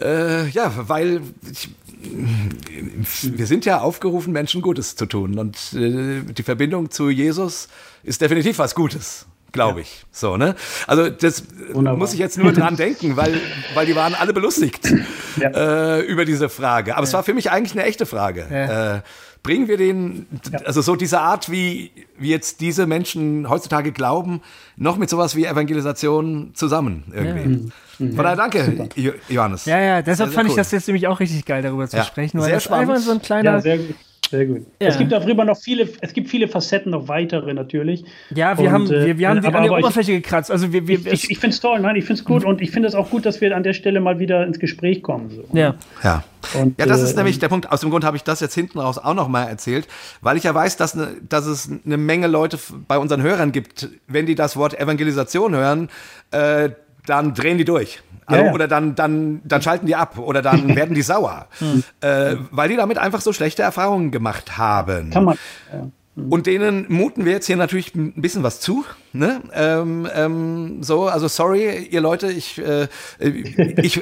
[0.00, 1.68] Äh, ja, weil ich,
[2.04, 5.38] wir sind ja aufgerufen, Menschen Gutes zu tun.
[5.38, 7.68] Und äh, die Verbindung zu Jesus
[8.02, 10.00] ist definitiv was Gutes glaube ich.
[10.00, 10.06] Ja.
[10.10, 10.54] So, ne?
[10.86, 11.96] Also das Wunderbar.
[11.96, 13.40] muss ich jetzt nur dran denken, weil,
[13.72, 14.92] weil die waren alle belustigt
[15.36, 15.48] ja.
[15.48, 16.96] äh, über diese Frage.
[16.96, 17.08] Aber ja.
[17.08, 18.42] es war für mich eigentlich eine echte Frage.
[18.50, 19.00] Äh,
[19.42, 20.26] bringen wir den,
[20.64, 24.42] also so diese Art, wie, wie jetzt diese Menschen heutzutage glauben,
[24.76, 27.70] noch mit sowas wie Evangelisation zusammen irgendwie.
[27.98, 28.14] Mhm.
[28.14, 28.88] Von daher danke, Super.
[29.28, 29.64] Johannes.
[29.66, 30.50] Ja, ja, deshalb sehr, fand sehr cool.
[30.50, 32.90] ich das jetzt nämlich auch richtig geil, darüber zu sprechen, weil sehr das spannend.
[32.90, 33.52] einfach so ein kleiner.
[33.52, 33.94] Ja, sehr gut
[34.34, 34.66] sehr gut.
[34.80, 34.88] Ja.
[34.88, 38.04] Es gibt darüber noch viele, es gibt viele Facetten, noch weitere natürlich.
[38.30, 40.50] Ja, wir und, haben, wir, wir haben die, an der Oberfläche ich, gekratzt.
[40.50, 42.60] Also wir, wir, ich, ich, ich finde es toll, nein, ich finde es gut und
[42.60, 45.30] ich finde es auch gut, dass wir an der Stelle mal wieder ins Gespräch kommen.
[45.30, 45.44] So.
[45.56, 45.74] Ja.
[46.02, 46.24] Ja.
[46.60, 47.70] Und, ja, das ist äh, nämlich der Punkt.
[47.70, 49.86] Aus dem Grund habe ich das jetzt hinten raus auch noch mal erzählt,
[50.20, 52.58] weil ich ja weiß, dass, ne, dass es eine Menge Leute
[52.88, 55.88] bei unseren Hörern gibt, wenn die das Wort Evangelisation hören,
[56.32, 56.70] äh,
[57.06, 58.02] dann drehen die durch.
[58.26, 58.54] Also, ja, ja.
[58.54, 61.84] Oder dann, dann, dann schalten die ab oder dann werden die sauer, hm.
[62.00, 65.10] äh, weil die damit einfach so schlechte Erfahrungen gemacht haben.
[65.10, 65.38] Kann man.
[65.72, 65.88] Ja.
[66.16, 68.84] Und denen muten wir jetzt hier natürlich ein bisschen was zu.
[69.12, 69.40] Ne?
[69.52, 72.86] Ähm, ähm, so, also sorry, ihr Leute, ich, äh,
[73.18, 74.00] ich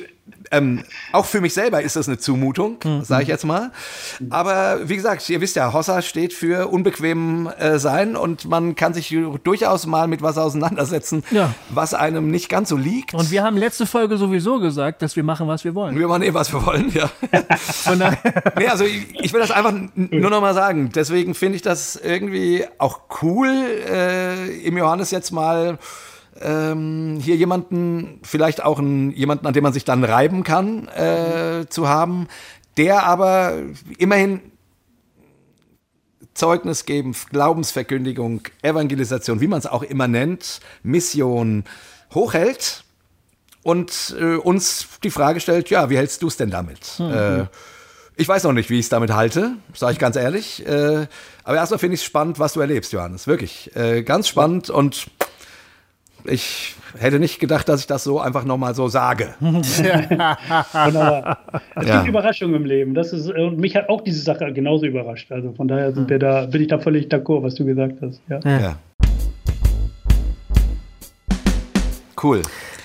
[0.52, 3.02] ähm, auch für mich selber ist das eine Zumutung, mhm.
[3.04, 3.72] sage ich jetzt mal.
[4.30, 8.92] Aber wie gesagt, ihr wisst ja, Hossa steht für unbequem äh, sein und man kann
[8.94, 11.54] sich durchaus mal mit was auseinandersetzen, ja.
[11.70, 13.14] was einem nicht ganz so liegt.
[13.14, 15.98] Und wir haben letzte Folge sowieso gesagt, dass wir machen, was wir wollen.
[15.98, 17.10] Wir machen eh, was wir wollen, ja.
[18.58, 20.90] nee, also ich, ich, will das einfach nur noch mal sagen.
[20.94, 25.78] Deswegen finde ich das irgendwie auch cool, äh, im Johannes jetzt mal
[26.42, 31.66] ähm, hier jemanden, vielleicht auch einen, jemanden, an dem man sich dann reiben kann, äh,
[31.68, 32.28] zu haben,
[32.76, 33.54] der aber
[33.98, 34.40] immerhin
[36.34, 41.64] Zeugnis geben, Glaubensverkündigung, Evangelisation, wie man es auch immer nennt, Mission
[42.14, 42.84] hochhält
[43.62, 46.98] und äh, uns die Frage stellt, ja, wie hältst du es denn damit?
[46.98, 47.12] Mhm.
[47.12, 47.46] Äh,
[48.16, 50.66] ich weiß noch nicht, wie ich es damit halte, sage ich ganz ehrlich.
[50.66, 51.06] Äh,
[51.44, 53.26] aber erstmal finde ich es spannend, was du erlebst, Johannes.
[53.26, 53.74] Wirklich.
[53.74, 55.06] Äh, ganz spannend und
[56.24, 59.34] ich hätte nicht gedacht, dass ich das so einfach nochmal so sage.
[59.40, 61.38] Wunderbar.
[61.74, 61.96] Es ja.
[61.96, 62.94] gibt Überraschungen im Leben.
[62.94, 65.32] Das ist, und mich hat auch diese Sache genauso überrascht.
[65.32, 68.20] Also von daher sind wir da, bin ich da völlig d'accord, was du gesagt hast.
[68.28, 68.40] Ja.
[68.44, 68.76] ja.
[72.22, 72.42] Cool.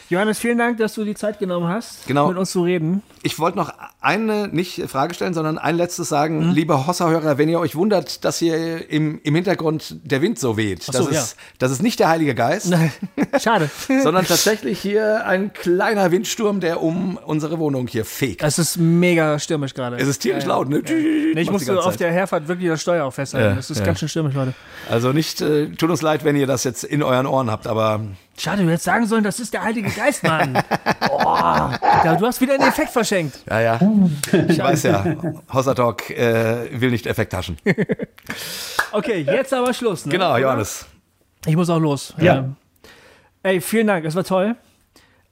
[0.10, 2.30] Johannes, vielen Dank, dass du die Zeit genommen hast, genau.
[2.30, 3.04] mit uns zu reden.
[3.24, 6.48] Ich wollte noch eine, nicht Frage stellen, sondern ein letztes sagen.
[6.48, 6.54] Mhm.
[6.54, 10.82] Liebe Hossa-Hörer, wenn ihr euch wundert, dass hier im, im Hintergrund der Wind so weht,
[10.84, 11.20] so, das, ja.
[11.20, 12.70] ist, das ist nicht der Heilige Geist.
[12.70, 12.94] Nein,
[13.42, 13.70] schade.
[14.02, 18.44] sondern tatsächlich hier ein kleiner Windsturm, der um unsere Wohnung hier fegt.
[18.44, 19.98] Es ist mega stürmisch gerade.
[19.98, 20.84] Es ist tierisch ja, laut, ne?
[20.88, 20.94] Ja.
[20.94, 23.58] Nee, ich musste auf der Herfahrt wirklich das Steuer auch festhalten.
[23.58, 24.54] Es ist ganz schön stürmisch, Leute.
[24.90, 28.02] Also nicht, äh, tut uns leid, wenn ihr das jetzt in euren Ohren habt, aber
[28.40, 30.54] Schade, du hättest sagen sollen, das ist der Heilige Geist, Mann.
[31.08, 31.80] Boah,
[32.20, 33.40] du hast wieder einen Effekt verschenkt.
[33.50, 33.80] Ja, ja.
[34.48, 35.16] Ich weiß ja,
[35.52, 37.58] Hossa Talk äh, will nicht Effekttaschen.
[38.92, 40.06] okay, jetzt aber Schluss.
[40.06, 40.12] Ne?
[40.12, 40.86] Genau, Johannes.
[41.48, 42.14] Ich muss auch los.
[42.20, 42.38] Ja.
[42.38, 42.56] Ähm,
[43.42, 44.56] ey, vielen Dank, es war toll.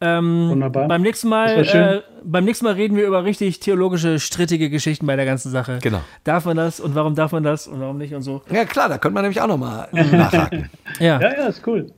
[0.02, 0.88] Ähm, Wunderbar.
[0.88, 5.15] Beim nächsten, Mal, äh, beim nächsten Mal reden wir über richtig theologische, strittige Geschichten bei
[5.15, 5.77] der ganzen Sache.
[5.82, 6.02] Genau.
[6.23, 8.41] Darf man das und warum darf man das und warum nicht und so.
[8.49, 10.72] Ja, klar, da könnte man nämlich auch nochmal nachhaken.
[10.99, 11.22] ja.
[11.22, 11.91] ja, ja, ist cool.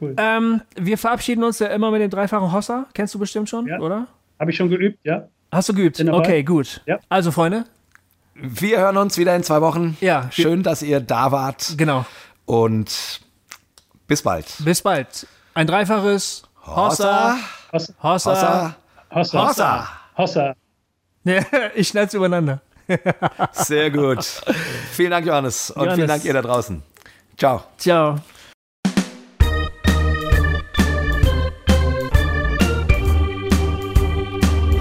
[0.00, 0.14] Cool.
[0.16, 2.86] Ähm, wir verabschieden uns ja immer mit dem dreifachen Hossa.
[2.94, 3.78] Kennst du bestimmt schon, ja.
[3.78, 4.06] oder?
[4.38, 5.28] Habe ich schon geübt, ja.
[5.52, 6.00] Hast du geübt?
[6.00, 6.82] Okay, gut.
[6.86, 6.98] Ja.
[7.08, 7.64] Also, Freunde.
[8.34, 9.96] Wir hören uns wieder in zwei Wochen.
[10.00, 10.28] Ja.
[10.32, 11.74] Schön, dass ihr da wart.
[11.76, 12.04] Genau.
[12.44, 13.20] Und
[14.08, 14.46] bis bald.
[14.64, 15.26] Bis bald.
[15.54, 17.38] Ein dreifaches Hossa.
[17.72, 17.94] Hossa.
[18.02, 18.74] Hossa.
[19.14, 19.48] Hossa.
[19.48, 19.88] Hossa.
[20.18, 20.54] Hossa.
[21.74, 22.60] ich schneide es übereinander.
[23.52, 24.24] Sehr gut.
[24.92, 25.70] Vielen Dank, Johannes.
[25.70, 25.94] Und Johannes.
[25.94, 26.82] vielen Dank, ihr da draußen.
[27.36, 27.64] Ciao.
[27.78, 28.18] Ciao.